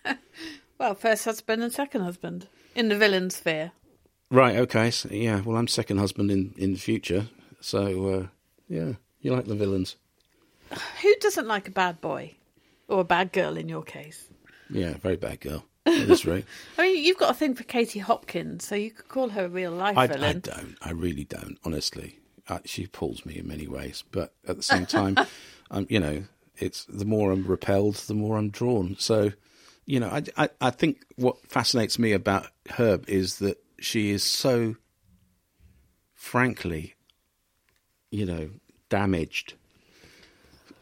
well, 0.79 0.95
first 0.95 1.25
husband 1.25 1.63
and 1.63 1.73
second 1.73 2.03
husband 2.03 2.49
in 2.75 2.89
the 2.89 2.97
villain 2.97 3.31
sphere. 3.31 3.73
right. 4.31 4.57
Okay. 4.57 4.91
So, 4.91 5.09
yeah. 5.13 5.41
Well, 5.41 5.57
I'm 5.57 5.69
second 5.69 5.99
husband 5.99 6.31
in 6.31 6.53
in 6.59 6.73
the 6.73 6.79
future. 6.81 7.29
So 7.61 8.09
uh, 8.09 8.27
yeah, 8.69 8.93
you 9.21 9.33
like 9.33 9.47
the 9.47 9.55
villains. 9.55 9.97
Who 11.03 11.15
doesn't 11.21 11.47
like 11.49 11.69
a 11.69 11.73
bad 11.73 12.01
boy 12.01 12.35
or 12.91 13.01
a 13.01 13.05
bad 13.05 13.33
girl 13.33 13.57
in 13.57 13.69
your 13.69 13.83
case? 13.83 14.29
Yeah, 14.69 14.95
very 14.99 15.17
bad 15.17 15.41
girl. 15.41 15.65
That's 15.85 16.25
right. 16.27 16.45
I 16.79 16.83
mean, 16.83 17.05
you've 17.05 17.19
got 17.19 17.31
a 17.31 17.35
thing 17.35 17.55
for 17.55 17.65
Katie 17.65 17.99
Hopkins, 17.99 18.67
so 18.67 18.75
you 18.75 18.91
could 18.91 19.09
call 19.09 19.31
her 19.31 19.47
a 19.47 19.49
real 19.49 19.73
life 19.73 19.97
I, 19.97 20.05
I 20.05 20.07
villain. 20.07 20.41
don't. 20.41 20.77
I 20.83 20.91
really 20.91 21.25
don't. 21.25 21.59
Honestly, 21.65 22.19
uh, 22.49 22.59
she 22.65 22.87
pulls 22.87 23.25
me 23.25 23.39
in 23.39 23.49
many 23.49 23.67
ways, 23.67 24.05
but 24.11 24.35
at 24.47 24.57
the 24.57 24.63
same 24.63 24.87
time, 24.87 25.17
um, 25.71 25.87
you 25.89 26.01
know, 26.01 26.25
it's 26.59 26.85
the 26.85 27.05
more 27.05 27.33
I'm 27.33 27.47
repelled, 27.47 27.97
the 27.97 28.15
more 28.15 28.37
I'm 28.37 28.51
drawn. 28.51 28.97
So, 28.99 29.33
you 29.87 30.01
know, 30.01 30.09
I, 30.09 30.23
I, 30.37 30.49
I 30.61 30.71
think 30.71 31.05
what 31.17 31.39
fascinates 31.49 31.99
me 31.99 32.13
about 32.13 32.47
Herb 32.69 33.09
is 33.09 33.39
that 33.39 33.63
she 33.81 34.11
is 34.11 34.23
so, 34.23 34.77
frankly, 36.15 36.95
you 38.11 38.27
know, 38.27 38.51
damaged 38.91 39.55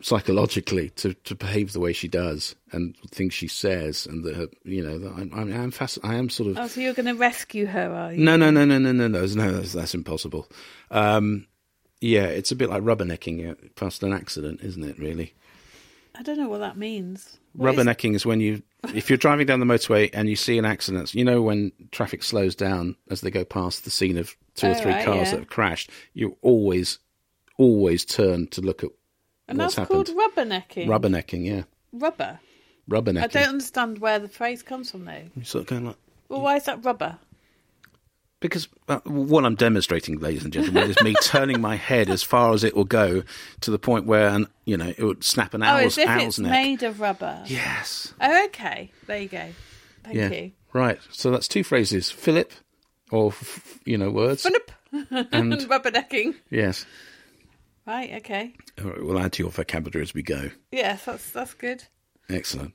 psychologically 0.01 0.91
to, 0.91 1.15
to 1.15 1.35
behave 1.35 1.73
the 1.73 1.81
way 1.81 1.93
she 1.93 2.09
does 2.09 2.55
and 2.73 2.97
things 3.11 3.35
she 3.35 3.49
says, 3.49 4.07
and 4.07 4.25
that 4.25 4.37
her, 4.37 4.47
you 4.65 4.83
know, 4.83 4.99
that 4.99 5.13
I'm, 5.13 5.31
I'm, 5.35 5.53
I'm 5.53 5.73
fasc- 5.73 5.99
I 6.05 6.15
am 6.15 6.29
sort 6.31 6.51
of. 6.51 6.59
Oh, 6.59 6.67
so 6.69 6.81
you're 6.81 6.95
going 6.95 7.07
to 7.07 7.15
rescue 7.15 7.67
her, 7.67 7.93
are 7.93 8.13
you? 8.13 8.25
No, 8.25 8.37
no, 8.37 8.51
no, 8.51 8.65
no, 8.65 8.79
no, 8.79 8.93
no, 8.93 9.09
no, 9.09 9.27
no. 9.27 9.53
That's, 9.53 9.73
that's 9.73 9.95
impossible. 9.95 10.49
Um, 10.91 11.47
yeah, 12.01 12.25
it's 12.27 12.53
a 12.53 12.57
bit 12.57 12.71
like 12.71 12.83
rubbernecking 12.83 13.75
past 13.75 14.03
an 14.03 14.13
accident, 14.13 14.61
isn't 14.63 14.85
it? 14.85 14.99
Really, 14.99 15.35
I 16.17 16.23
don't 16.23 16.39
know 16.39 16.49
what 16.49 16.59
that 16.61 16.77
means. 16.77 17.39
What 17.55 17.75
is- 17.75 17.79
rubbernecking 17.85 18.15
is 18.15 18.25
when 18.25 18.41
you, 18.41 18.63
if 18.95 19.11
you're 19.11 19.17
driving 19.17 19.47
down 19.47 19.59
the 19.59 19.67
motorway 19.67 20.11
and 20.13 20.29
you 20.29 20.37
see 20.37 20.59
an 20.59 20.65
accident. 20.65 21.13
You 21.15 21.25
know 21.25 21.43
when 21.43 21.73
traffic 21.91 22.23
slows 22.23 22.55
down 22.55 22.95
as 23.11 23.21
they 23.23 23.31
go 23.33 23.45
past 23.45 23.85
the 23.85 23.91
scene 23.91 24.17
of 24.17 24.37
two 24.55 24.69
or 24.69 24.71
Oh, 24.71 24.75
three 24.75 24.93
right, 24.93 25.05
cars 25.05 25.17
yeah. 25.27 25.31
that 25.33 25.39
have 25.41 25.49
crashed. 25.49 25.91
You 26.15 26.37
always, 26.43 27.01
always 27.57 28.05
turn 28.05 28.47
to 28.49 28.61
look 28.61 28.85
at 28.85 28.91
and 29.49 29.59
what's 29.59 29.75
that's 29.75 29.89
happened. 29.89 30.07
called 30.07 30.35
rubbernecking. 30.35 30.87
Rubbernecking, 30.87 31.47
yeah, 31.47 31.63
Rubber. 31.93 32.39
rubbernecking. 32.89 33.23
I 33.23 33.27
don't 33.27 33.49
understand 33.49 33.99
where 33.99 34.19
the 34.19 34.29
phrase 34.29 34.63
comes 34.63 34.91
from, 34.91 35.05
though. 35.05 35.25
You're 35.35 35.45
sort 35.45 35.63
of 35.63 35.69
going 35.69 35.87
like. 35.87 35.97
Well, 36.29 36.43
why 36.43 36.57
is 36.57 36.65
that 36.65 36.85
rubber? 36.85 37.19
Because 38.41 38.69
uh, 38.87 39.01
what 39.05 39.45
I'm 39.45 39.57
demonstrating, 39.57 40.21
ladies 40.21 40.45
and 40.45 40.53
gentlemen, 40.53 40.91
is 40.91 41.03
me 41.03 41.15
turning 41.23 41.61
my 41.61 41.75
head 41.75 42.09
as 42.09 42.23
far 42.23 42.53
as 42.53 42.63
it 42.63 42.77
will 42.77 42.85
go 42.85 43.25
to 43.63 43.71
the 43.71 43.81
point 43.81 44.07
where, 44.07 44.29
an, 44.29 44.47
you 44.65 44.77
know, 44.77 44.93
it 44.97 45.03
would 45.03 45.25
snap 45.25 45.55
an 45.55 45.65
oh, 45.65 45.67
owl's, 45.67 45.99
as 45.99 45.99
if 45.99 46.09
owl's 46.09 46.23
it's 46.25 46.39
neck. 46.39 46.53
made 46.53 46.83
of 46.85 47.01
rubber. 47.01 47.43
Yes. 47.47 48.15
Oh, 48.21 48.45
okay. 48.45 48.93
There 49.07 49.19
you 49.19 49.29
go. 49.29 49.49
Thank 50.05 50.17
yeah. 50.17 50.31
you. 50.31 50.53
Right. 50.73 51.01
So 51.11 51.31
that's 51.33 51.49
two 51.49 51.65
phrases: 51.65 52.11
fillip, 52.11 52.53
or 53.11 53.33
you 53.85 53.99
know, 53.99 54.11
words. 54.11 54.43
fillip. 54.43 54.71
And 54.93 55.53
rubbernecking. 55.69 56.35
yes, 56.51 56.87
Right. 57.89 58.17
Okay. 58.17 58.53
All 58.85 58.91
right, 58.91 59.03
we'll 59.03 59.19
add 59.19 59.33
to 59.33 59.43
your 59.43 59.51
vocabulary 59.51 60.03
as 60.03 60.13
we 60.13 60.23
go. 60.23 60.51
Yes, 60.71 61.07
that's 61.07 61.31
that's 61.31 61.55
good. 61.55 61.85
Excellent. 62.29 62.75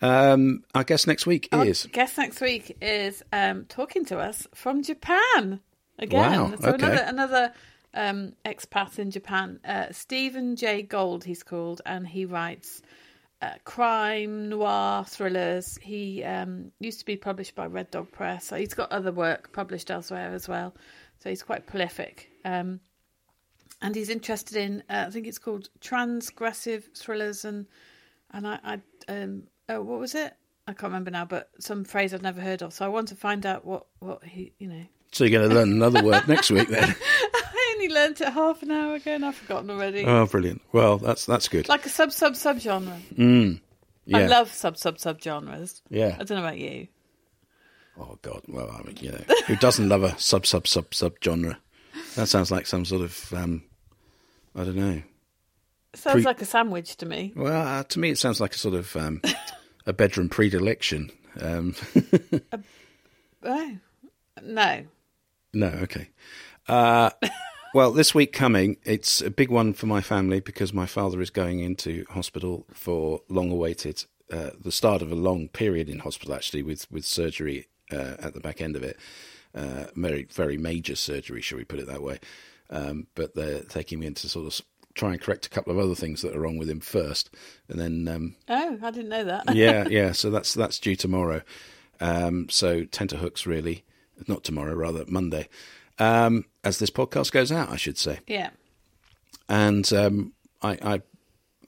Um, 0.00 0.64
our 0.74 0.84
guest 0.84 1.06
next 1.06 1.26
week 1.26 1.50
Our 1.52 1.66
is 1.66 1.86
guest 1.92 2.16
next 2.16 2.40
week 2.40 2.78
is 2.80 3.22
um, 3.30 3.66
talking 3.66 4.06
to 4.06 4.18
us 4.18 4.46
from 4.54 4.82
Japan 4.82 5.60
again. 5.98 6.40
Wow, 6.40 6.56
So 6.58 6.70
okay. 6.70 6.86
another 6.86 7.02
another 7.06 7.52
um, 7.92 8.32
expat 8.46 8.98
in 8.98 9.10
Japan, 9.10 9.60
uh, 9.66 9.86
Stephen 9.90 10.56
J. 10.56 10.80
Golds, 10.80 11.26
he's 11.26 11.42
called, 11.42 11.82
and 11.84 12.06
he 12.06 12.24
writes 12.24 12.80
uh, 13.42 13.50
crime 13.64 14.48
noir 14.48 15.04
thrillers. 15.04 15.78
He 15.82 16.24
um, 16.24 16.72
used 16.80 17.00
to 17.00 17.04
be 17.04 17.16
published 17.16 17.54
by 17.54 17.66
Red 17.66 17.90
Dog 17.90 18.10
Press. 18.12 18.46
So 18.46 18.56
he's 18.56 18.72
got 18.72 18.92
other 18.92 19.12
work 19.12 19.52
published 19.52 19.90
elsewhere 19.90 20.32
as 20.32 20.48
well. 20.48 20.74
So 21.22 21.28
he's 21.28 21.42
quite 21.42 21.66
prolific. 21.66 22.30
Um, 22.46 22.80
and 23.80 23.94
he's 23.94 24.10
interested 24.10 24.56
in, 24.56 24.82
uh, 24.90 25.04
I 25.06 25.10
think 25.10 25.26
it's 25.26 25.38
called 25.38 25.68
transgressive 25.80 26.96
thrillers 26.96 27.44
and 27.44 27.66
and 28.30 28.46
I, 28.46 28.58
I 28.62 29.12
um, 29.12 29.44
oh, 29.68 29.82
what 29.82 30.00
was 30.00 30.14
it? 30.14 30.34
I 30.66 30.72
can't 30.72 30.90
remember 30.92 31.10
now, 31.10 31.24
but 31.24 31.50
some 31.60 31.84
phrase 31.84 32.12
I've 32.12 32.22
never 32.22 32.42
heard 32.42 32.62
of. 32.62 32.74
So 32.74 32.84
I 32.84 32.88
want 32.88 33.08
to 33.08 33.14
find 33.14 33.46
out 33.46 33.64
what 33.64 33.86
what 34.00 34.22
he, 34.24 34.52
you 34.58 34.68
know. 34.68 34.84
so 35.12 35.24
you're 35.24 35.38
going 35.38 35.48
to 35.48 35.54
learn 35.54 35.72
another 35.72 36.02
word 36.02 36.28
next 36.28 36.50
week 36.50 36.68
then. 36.68 36.94
I 37.34 37.74
only 37.74 37.88
learnt 37.88 38.20
it 38.20 38.28
half 38.28 38.62
an 38.62 38.70
hour 38.70 38.96
ago 38.96 39.12
and 39.12 39.24
I've 39.24 39.36
forgotten 39.36 39.70
already. 39.70 40.04
Oh, 40.04 40.26
brilliant. 40.26 40.60
Well, 40.72 40.98
that's 40.98 41.24
that's 41.24 41.48
good. 41.48 41.68
like 41.68 41.86
a 41.86 41.88
sub 41.88 42.12
sub 42.12 42.36
sub 42.36 42.58
genre. 42.58 42.98
Mm. 43.14 43.60
Yeah. 44.04 44.18
I 44.18 44.26
love 44.26 44.52
sub 44.52 44.76
sub 44.76 44.98
sub 44.98 45.22
genres. 45.22 45.82
yeah. 45.88 46.16
I 46.18 46.24
don't 46.24 46.38
know 46.38 46.44
about 46.44 46.58
you. 46.58 46.88
Oh 47.98 48.18
God. 48.22 48.42
Well, 48.46 48.70
I 48.70 48.82
mean, 48.82 48.96
you 49.00 49.12
know, 49.12 49.24
who 49.46 49.56
doesn't 49.56 49.88
love 49.88 50.02
a 50.02 50.18
sub 50.18 50.44
sub 50.44 50.66
sub 50.66 50.92
sub 50.92 51.14
genre? 51.22 51.58
That 52.14 52.28
sounds 52.28 52.50
like 52.50 52.66
some 52.66 52.84
sort 52.84 53.02
of 53.02 53.32
um, 53.32 53.62
I 54.58 54.64
don't 54.64 54.76
know. 54.76 55.02
It 55.94 56.00
sounds 56.00 56.14
Pre- 56.16 56.22
like 56.24 56.42
a 56.42 56.44
sandwich 56.44 56.96
to 56.96 57.06
me. 57.06 57.32
Well, 57.36 57.66
uh, 57.78 57.84
to 57.84 57.98
me, 57.98 58.10
it 58.10 58.18
sounds 58.18 58.40
like 58.40 58.54
a 58.54 58.58
sort 58.58 58.74
of 58.74 58.94
um, 58.96 59.22
a 59.86 59.92
bedroom 59.92 60.28
predilection. 60.28 61.10
Um, 61.40 61.74
Oh 63.44 63.76
no. 64.42 64.84
no, 65.54 65.66
okay. 65.68 66.10
Uh, 66.66 67.10
well, 67.74 67.92
this 67.92 68.14
week 68.14 68.32
coming, 68.32 68.76
it's 68.84 69.20
a 69.20 69.30
big 69.30 69.48
one 69.48 69.72
for 69.74 69.86
my 69.86 70.00
family 70.00 70.40
because 70.40 70.72
my 70.72 70.86
father 70.86 71.20
is 71.20 71.30
going 71.30 71.60
into 71.60 72.04
hospital 72.10 72.66
for 72.72 73.22
long-awaited, 73.28 74.04
uh, 74.32 74.50
the 74.60 74.72
start 74.72 75.02
of 75.02 75.12
a 75.12 75.14
long 75.14 75.48
period 75.48 75.88
in 75.88 76.00
hospital 76.00 76.34
actually, 76.34 76.62
with 76.64 76.90
with 76.90 77.04
surgery 77.04 77.68
uh, 77.92 78.16
at 78.18 78.34
the 78.34 78.40
back 78.40 78.60
end 78.60 78.74
of 78.74 78.82
it. 78.82 78.98
Uh, 79.54 79.84
very 79.94 80.24
very 80.24 80.58
major 80.58 80.96
surgery, 80.96 81.40
shall 81.40 81.58
we 81.58 81.64
put 81.64 81.78
it 81.78 81.86
that 81.86 82.02
way? 82.02 82.18
Um, 82.70 83.06
but 83.14 83.34
they're 83.34 83.62
taking 83.62 84.00
me 84.00 84.06
in 84.06 84.14
to 84.14 84.28
sort 84.28 84.46
of 84.46 84.60
try 84.94 85.12
and 85.12 85.20
correct 85.20 85.46
a 85.46 85.50
couple 85.50 85.72
of 85.72 85.78
other 85.78 85.94
things 85.94 86.22
that 86.22 86.34
are 86.34 86.40
wrong 86.40 86.58
with 86.58 86.68
him 86.68 86.80
first, 86.80 87.30
and 87.68 87.78
then 87.80 88.08
um, 88.08 88.36
Oh, 88.48 88.78
I 88.82 88.90
didn't 88.90 89.08
know 89.10 89.24
that. 89.24 89.54
yeah, 89.54 89.86
yeah. 89.90 90.12
So 90.12 90.30
that's 90.30 90.54
that's 90.54 90.78
due 90.78 90.96
tomorrow. 90.96 91.42
Um, 92.00 92.48
so 92.50 92.84
tenterhooks 92.84 93.46
really, 93.46 93.84
not 94.26 94.44
tomorrow, 94.44 94.74
rather 94.74 95.04
Monday, 95.08 95.48
um, 95.98 96.44
as 96.62 96.78
this 96.78 96.90
podcast 96.90 97.32
goes 97.32 97.50
out, 97.50 97.70
I 97.70 97.76
should 97.76 97.98
say. 97.98 98.18
yeah. 98.26 98.50
And 99.48 99.90
um, 99.94 100.32
I, 100.62 100.78
I, 100.82 101.02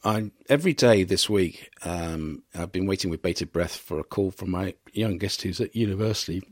I 0.04 0.30
every 0.48 0.74
day 0.74 1.02
this 1.02 1.30
week, 1.30 1.70
um, 1.82 2.42
I've 2.54 2.72
been 2.72 2.86
waiting 2.86 3.10
with 3.10 3.22
bated 3.22 3.52
breath 3.52 3.74
for 3.76 3.98
a 3.98 4.04
call 4.04 4.30
from 4.30 4.50
my 4.50 4.74
youngest 4.92 5.42
who's 5.42 5.60
at 5.60 5.74
university. 5.74 6.42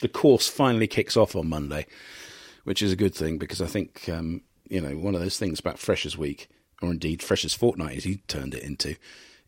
The 0.00 0.08
course 0.08 0.48
finally 0.48 0.86
kicks 0.88 1.16
off 1.16 1.34
on 1.36 1.48
Monday, 1.48 1.86
which 2.68 2.82
is 2.82 2.92
a 2.92 2.96
good 2.96 3.14
thing 3.14 3.38
because 3.38 3.62
I 3.62 3.66
think 3.66 4.10
um, 4.10 4.42
you 4.68 4.82
know 4.82 4.90
one 4.98 5.14
of 5.14 5.22
those 5.22 5.38
things 5.38 5.58
about 5.58 5.78
Freshers 5.78 6.18
Week, 6.18 6.48
or 6.82 6.90
indeed 6.90 7.22
Freshers 7.22 7.54
Fortnight, 7.54 7.96
as 7.96 8.04
he 8.04 8.16
turned 8.28 8.52
it 8.52 8.62
into, 8.62 8.94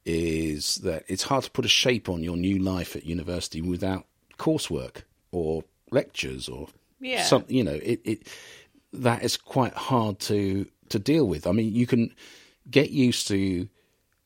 is 0.07 0.77
that 0.77 1.05
it's 1.07 1.25
hard 1.25 1.45
to 1.45 1.51
put 1.51 1.67
a 1.67 1.69
shape 1.69 2.09
on 2.09 2.23
your 2.23 2.39
new 2.39 2.59
life 2.59 2.97
at 2.97 3.05
university 3.05 3.61
without 3.61 4.07
coursework 4.39 5.03
or 5.33 5.65
lectures 5.91 6.49
or 6.49 6.69
Yeah. 6.99 7.23
some. 7.25 7.45
You 7.47 7.63
know, 7.63 7.75
it, 7.83 8.01
it 8.05 8.27
that 8.95 9.23
is 9.23 9.37
quite 9.37 9.75
hard 9.75 10.19
to 10.21 10.67
to 10.89 10.99
deal 10.99 11.27
with. 11.27 11.47
I 11.47 11.53
mean, 11.53 11.75
you 11.75 11.87
can 11.87 12.15
get 12.71 12.89
used 12.89 13.29
to 13.29 13.69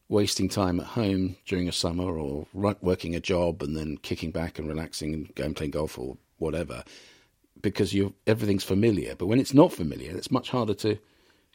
wasting 0.08 0.48
time 0.48 0.78
at 0.78 0.86
home 0.86 1.34
during 1.46 1.68
a 1.68 1.72
summer 1.72 2.16
or 2.16 2.46
working 2.80 3.16
a 3.16 3.20
job 3.20 3.60
and 3.60 3.76
then 3.76 3.96
kicking 3.96 4.30
back 4.30 4.60
and 4.60 4.68
relaxing 4.68 5.14
and 5.14 5.34
going 5.34 5.54
playing 5.54 5.72
golf 5.72 5.98
or 5.98 6.16
whatever 6.38 6.84
because 7.64 7.92
you 7.92 8.14
everything's 8.28 8.62
familiar. 8.62 9.16
But 9.16 9.26
when 9.26 9.40
it's 9.40 9.54
not 9.54 9.72
familiar, 9.72 10.16
it's 10.16 10.30
much 10.30 10.50
harder 10.50 10.74
to 10.74 10.98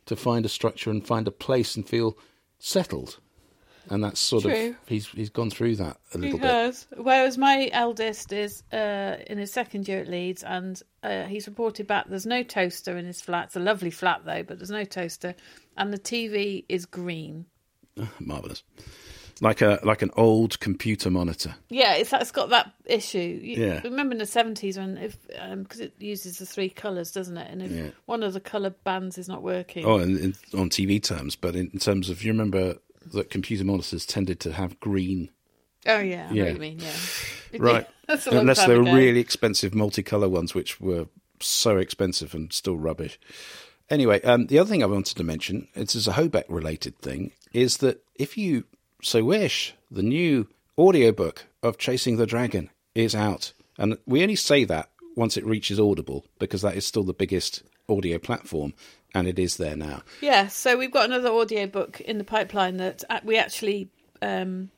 to 0.07 0.15
find 0.17 0.43
a 0.45 0.49
structure 0.49 0.89
and 0.89 1.05
find 1.05 1.27
a 1.27 1.31
place 1.31 1.75
and 1.77 1.87
feel 1.87 2.17
settled. 2.57 3.19
And 3.91 4.03
that's 4.03 4.19
sort 4.19 4.43
True. 4.43 4.69
of 4.71 4.75
he's 4.87 5.07
he's 5.07 5.29
gone 5.29 5.49
through 5.49 5.75
that 5.77 5.97
a 6.13 6.17
He 6.17 6.23
little 6.25 6.39
bit. 6.39 6.49
has. 6.49 6.87
Whereas 6.97 7.37
my 7.37 7.69
eldest 7.71 8.33
is 8.33 8.63
uh, 8.73 9.17
in 9.27 9.37
his 9.37 9.51
second 9.53 9.87
year 9.87 10.01
at 10.01 10.07
Leeds, 10.07 10.43
and 10.43 10.81
uh, 11.03 11.23
he's 11.23 11.47
reported 11.47 11.87
back 11.87 12.07
there's 12.09 12.25
no 12.25 12.43
toaster 12.43 12.97
in 12.97 13.05
his 13.05 13.21
flat. 13.21 13.45
It's 13.45 13.55
a 13.55 13.59
lovely 13.59 13.91
flat 13.91 14.21
though, 14.25 14.43
but 14.43 14.59
there's 14.59 14.69
no 14.71 14.83
toaster, 14.83 15.33
and 15.77 15.93
the 15.93 15.99
TV 15.99 16.65
is 16.67 16.85
green. 16.85 17.45
Marvelous. 18.19 18.63
Like 19.41 19.61
a 19.61 19.79
like 19.83 20.01
an 20.01 20.11
old 20.17 20.59
computer 20.59 21.09
monitor. 21.09 21.55
Yeah, 21.69 21.93
it's 21.95 22.11
it's 22.13 22.31
got 22.31 22.49
that 22.49 22.71
issue. 22.85 23.17
You, 23.41 23.65
Yeah. 23.65 23.81
Remember 23.83 24.13
in 24.13 24.19
the 24.19 24.25
seventies 24.25 24.77
when 24.77 24.97
if 24.97 25.17
because 25.27 25.79
it 25.79 25.93
uses 25.99 26.39
the 26.39 26.45
three 26.45 26.69
colours, 26.69 27.11
doesn't 27.11 27.37
it? 27.37 27.49
And 27.51 27.61
if 27.63 27.71
Yeah. 27.71 27.89
one 28.05 28.23
of 28.23 28.33
the 28.33 28.39
colour 28.39 28.71
bands 28.71 29.17
is 29.17 29.27
not 29.27 29.41
working, 29.41 29.85
Oh, 29.85 29.97
in, 29.99 30.17
in, 30.19 30.35
on 30.59 30.69
TV 30.69 31.01
terms, 31.01 31.35
but 31.35 31.55
in, 31.55 31.69
in 31.73 31.79
terms 31.79 32.09
of 32.09 32.23
you 32.23 32.31
remember 32.31 32.75
that 33.13 33.29
computer 33.29 33.63
monitors 33.63 34.05
tended 34.05 34.39
to 34.41 34.51
have 34.53 34.79
green, 34.79 35.29
oh 35.87 35.99
yeah, 35.99 36.27
I 36.29 36.33
know 36.33 36.35
Yeah. 36.35 36.43
what 36.45 36.53
you 36.53 36.59
mean, 36.59 36.79
yeah, 36.79 36.93
right? 37.59 37.87
That's 38.07 38.27
a 38.27 38.31
long 38.31 38.41
Unless 38.41 38.65
they 38.65 38.75
were 38.75 38.81
ago. 38.81 38.93
really 38.93 39.19
expensive 39.19 39.71
multicolor 39.73 40.29
ones, 40.29 40.53
which 40.53 40.81
were 40.81 41.05
so 41.39 41.77
expensive 41.77 42.33
and 42.33 42.51
still 42.51 42.77
rubbish. 42.77 43.19
Anyway, 43.89 44.21
um, 44.23 44.47
the 44.47 44.59
other 44.59 44.69
thing 44.69 44.83
I 44.83 44.87
wanted 44.87 45.15
to 45.17 45.23
mention, 45.23 45.67
it's 45.73 45.95
is 45.95 46.07
a 46.07 46.11
Hobeck 46.13 46.43
related 46.49 46.97
thing, 46.99 47.31
is 47.53 47.77
that 47.77 48.03
if 48.15 48.37
you 48.37 48.65
so 49.01 49.23
wish, 49.23 49.73
the 49.89 50.03
new 50.03 50.47
audiobook 50.77 51.45
of 51.63 51.77
Chasing 51.77 52.17
the 52.17 52.25
Dragon 52.25 52.69
is 52.95 53.15
out. 53.15 53.53
And 53.77 53.97
we 54.05 54.21
only 54.21 54.35
say 54.35 54.63
that 54.65 54.89
once 55.15 55.37
it 55.37 55.45
reaches 55.45 55.79
Audible, 55.79 56.25
because 56.37 56.61
that 56.61 56.75
is 56.75 56.85
still 56.85 57.03
the 57.03 57.13
biggest 57.13 57.63
audio 57.87 58.17
platform, 58.17 58.73
and 59.13 59.27
it 59.27 59.39
is 59.39 59.57
there 59.57 59.75
now. 59.75 60.03
Yeah, 60.21 60.47
so 60.47 60.77
we've 60.77 60.91
got 60.91 61.05
another 61.05 61.29
audiobook 61.29 61.99
in 62.01 62.17
the 62.17 62.23
pipeline 62.23 62.77
that 62.77 63.03
we 63.23 63.37
actually 63.37 63.89
um, 64.21 64.69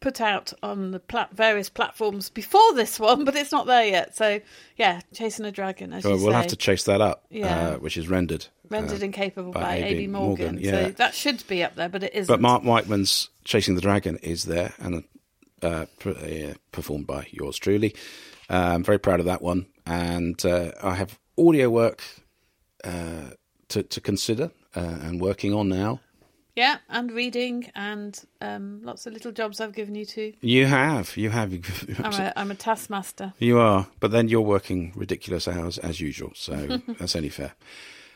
put 0.00 0.20
out 0.20 0.52
on 0.62 0.90
the 0.92 1.00
plat- 1.00 1.34
various 1.34 1.68
platforms 1.68 2.30
before 2.30 2.74
this 2.74 3.00
one, 3.00 3.24
but 3.24 3.34
it's 3.36 3.52
not 3.52 3.66
there 3.66 3.86
yet. 3.86 4.16
So 4.16 4.40
yeah, 4.76 5.00
chasing 5.12 5.44
a 5.44 5.52
dragon, 5.52 5.92
as 5.92 6.02
So 6.02 6.10
we'll 6.10 6.26
say, 6.30 6.32
have 6.32 6.46
to 6.48 6.56
chase 6.56 6.84
that 6.84 7.00
up, 7.00 7.24
Yeah. 7.30 7.70
uh, 7.70 7.74
which 7.78 7.96
is 7.96 8.08
rendered. 8.08 8.46
rendered 8.68 9.02
uh, 9.02 9.04
and 9.06 9.14
capable 9.14 9.52
by 9.52 9.60
by, 9.60 9.74
A.B. 9.76 10.06
Morgan. 10.06 10.44
Morgan, 10.46 10.58
yeah. 10.60 10.70
So 10.70 10.90
that 10.92 11.14
should 11.14 11.46
be 11.48 11.64
up 11.64 11.74
there, 11.74 11.88
but 11.88 12.02
it 12.02 12.14
isn't. 12.14 12.32
But 12.32 12.40
Mark 12.40 12.62
Wightman's 12.62 13.28
Chasing 13.44 13.74
the 13.74 13.80
Dragon 13.80 14.16
is 14.18 14.44
there 14.44 14.74
and 14.78 15.04
uh, 15.62 15.86
uh, 16.04 16.54
performed 16.72 17.06
by 17.06 17.26
yours 17.30 17.58
truly. 17.58 17.94
Uh, 18.50 18.72
I'm 18.74 18.84
very 18.84 18.98
proud 18.98 19.20
of 19.20 19.26
that 19.26 19.42
one. 19.42 19.66
And 19.86 20.44
uh, 20.44 20.72
I 20.82 20.94
have 20.94 21.18
audio 21.38 21.70
work 21.70 22.02
uh, 22.84 23.30
to, 23.68 23.82
to 23.82 24.00
consider 24.00 24.50
uh, 24.76 24.80
and 24.80 25.20
working 25.20 25.54
on 25.54 25.68
now. 25.68 26.00
Yeah, 26.58 26.78
and 26.88 27.12
reading 27.12 27.70
and 27.76 28.20
um, 28.40 28.80
lots 28.82 29.06
of 29.06 29.12
little 29.12 29.30
jobs 29.30 29.60
I've 29.60 29.76
given 29.76 29.94
you 29.94 30.04
too. 30.04 30.32
You 30.40 30.66
have, 30.66 31.16
you 31.16 31.30
have. 31.30 31.52
I'm 32.02 32.12
a, 32.12 32.32
I'm 32.34 32.50
a 32.50 32.56
taskmaster. 32.56 33.32
You 33.38 33.60
are, 33.60 33.86
but 34.00 34.10
then 34.10 34.26
you're 34.26 34.40
working 34.40 34.92
ridiculous 34.96 35.46
hours 35.46 35.78
as 35.78 36.00
usual, 36.00 36.32
so 36.34 36.80
that's 36.98 37.14
only 37.14 37.28
fair. 37.28 37.52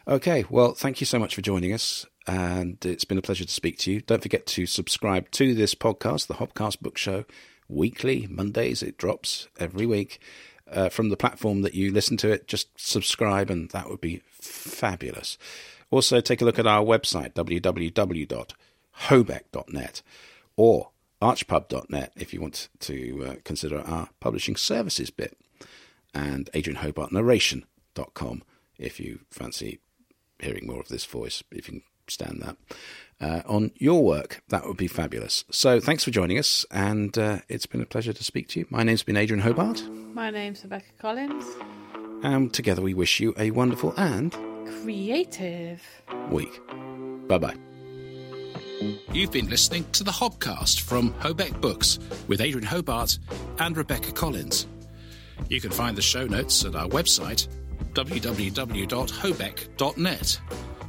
Okay, 0.08 0.44
well, 0.50 0.74
thank 0.74 1.00
you 1.00 1.06
so 1.06 1.20
much 1.20 1.36
for 1.36 1.40
joining 1.40 1.72
us, 1.72 2.04
and 2.26 2.84
it's 2.84 3.04
been 3.04 3.16
a 3.16 3.22
pleasure 3.22 3.44
to 3.44 3.52
speak 3.52 3.78
to 3.78 3.92
you. 3.92 4.00
Don't 4.00 4.22
forget 4.22 4.44
to 4.46 4.66
subscribe 4.66 5.30
to 5.30 5.54
this 5.54 5.76
podcast, 5.76 6.26
the 6.26 6.34
Hobcast 6.34 6.80
Book 6.80 6.98
Show, 6.98 7.24
weekly, 7.68 8.26
Mondays. 8.28 8.82
It 8.82 8.98
drops 8.98 9.46
every 9.60 9.86
week. 9.86 10.20
Uh, 10.68 10.88
from 10.88 11.10
the 11.10 11.16
platform 11.18 11.60
that 11.62 11.74
you 11.74 11.92
listen 11.92 12.16
to 12.16 12.30
it, 12.30 12.48
just 12.48 12.68
subscribe, 12.76 13.50
and 13.50 13.70
that 13.70 13.88
would 13.88 14.00
be 14.00 14.22
fabulous. 14.32 15.38
Also, 15.92 16.20
take 16.22 16.40
a 16.40 16.44
look 16.46 16.58
at 16.58 16.66
our 16.66 16.82
website, 16.82 17.34
www.hobeck.net, 17.34 20.02
or 20.56 20.88
archpub.net 21.20 22.12
if 22.16 22.32
you 22.32 22.40
want 22.40 22.70
to 22.80 23.24
uh, 23.24 23.34
consider 23.44 23.82
our 23.82 24.08
publishing 24.18 24.56
services 24.56 25.10
bit, 25.10 25.36
and 26.14 26.48
adrianhobartnarration.com 26.54 28.42
if 28.78 28.98
you 28.98 29.20
fancy 29.30 29.80
hearing 30.40 30.66
more 30.66 30.80
of 30.80 30.88
this 30.88 31.04
voice, 31.04 31.44
if 31.50 31.68
you 31.68 31.74
can 31.74 31.82
stand 32.08 32.40
that. 32.40 32.56
Uh, 33.20 33.42
on 33.46 33.70
your 33.76 34.02
work, 34.02 34.42
that 34.48 34.66
would 34.66 34.78
be 34.78 34.88
fabulous. 34.88 35.44
So, 35.50 35.78
thanks 35.78 36.04
for 36.04 36.10
joining 36.10 36.38
us, 36.38 36.64
and 36.70 37.18
uh, 37.18 37.40
it's 37.50 37.66
been 37.66 37.82
a 37.82 37.86
pleasure 37.86 38.14
to 38.14 38.24
speak 38.24 38.48
to 38.48 38.60
you. 38.60 38.66
My 38.70 38.82
name's 38.82 39.02
been 39.02 39.18
Adrian 39.18 39.42
Hobart, 39.42 39.82
My 40.14 40.30
name's 40.30 40.62
Rebecca 40.62 40.86
Collins. 40.98 41.44
and 42.22 42.50
together 42.52 42.80
we 42.80 42.94
wish 42.94 43.20
you 43.20 43.34
a 43.36 43.50
wonderful 43.50 43.92
and 43.98 44.34
Creative. 44.66 45.82
week. 46.30 46.60
Bye 47.28 47.38
bye. 47.38 47.54
You've 49.12 49.30
been 49.30 49.48
listening 49.48 49.84
to 49.92 50.02
the 50.04 50.10
Hobcast 50.10 50.80
from 50.80 51.12
Hobeck 51.14 51.60
Books 51.60 51.98
with 52.26 52.40
Adrian 52.40 52.66
Hobart 52.66 53.18
and 53.58 53.76
Rebecca 53.76 54.10
Collins. 54.12 54.66
You 55.48 55.60
can 55.60 55.70
find 55.70 55.96
the 55.96 56.02
show 56.02 56.26
notes 56.26 56.64
at 56.64 56.74
our 56.74 56.88
website, 56.88 57.46
www.hobeck.net. 57.92 60.40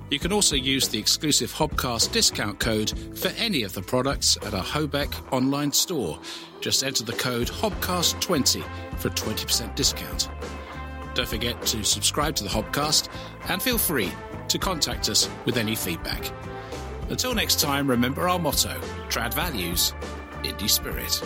You 0.10 0.20
can 0.20 0.32
also 0.32 0.56
use 0.56 0.88
the 0.90 1.00
exclusive 1.00 1.52
Hobcast 1.52 2.12
discount 2.12 2.60
code 2.60 2.94
for 3.18 3.30
any 3.30 3.64
of 3.64 3.74
the 3.74 3.82
products 3.82 4.38
at 4.44 4.54
our 4.54 4.64
Hobeck 4.64 5.12
online 5.34 5.72
store. 5.72 6.20
Just 6.62 6.84
enter 6.84 7.04
the 7.04 7.14
code 7.14 7.48
HOBCAST20 7.48 8.64
for 8.98 9.08
a 9.08 9.12
20% 9.12 9.76
discount. 9.76 10.30
Don't 11.14 11.28
forget 11.28 11.62
to 11.68 11.84
subscribe 11.84 12.36
to 12.36 12.44
the 12.44 12.50
Hobcast 12.50 13.10
and 13.50 13.62
feel 13.62 13.78
free 13.78 14.12
to 14.48 14.58
contact 14.58 15.10
us 15.10 15.30
with 15.46 15.58
any 15.58 15.76
feedback. 15.76 16.32
Until 17.10 17.34
next 17.34 17.60
time, 17.60 17.90
remember 17.90 18.28
our 18.28 18.40
motto 18.40 18.80
Trad 19.10 19.34
Values, 19.34 19.94
Indie 20.44 20.70
Spirit. 20.70 21.22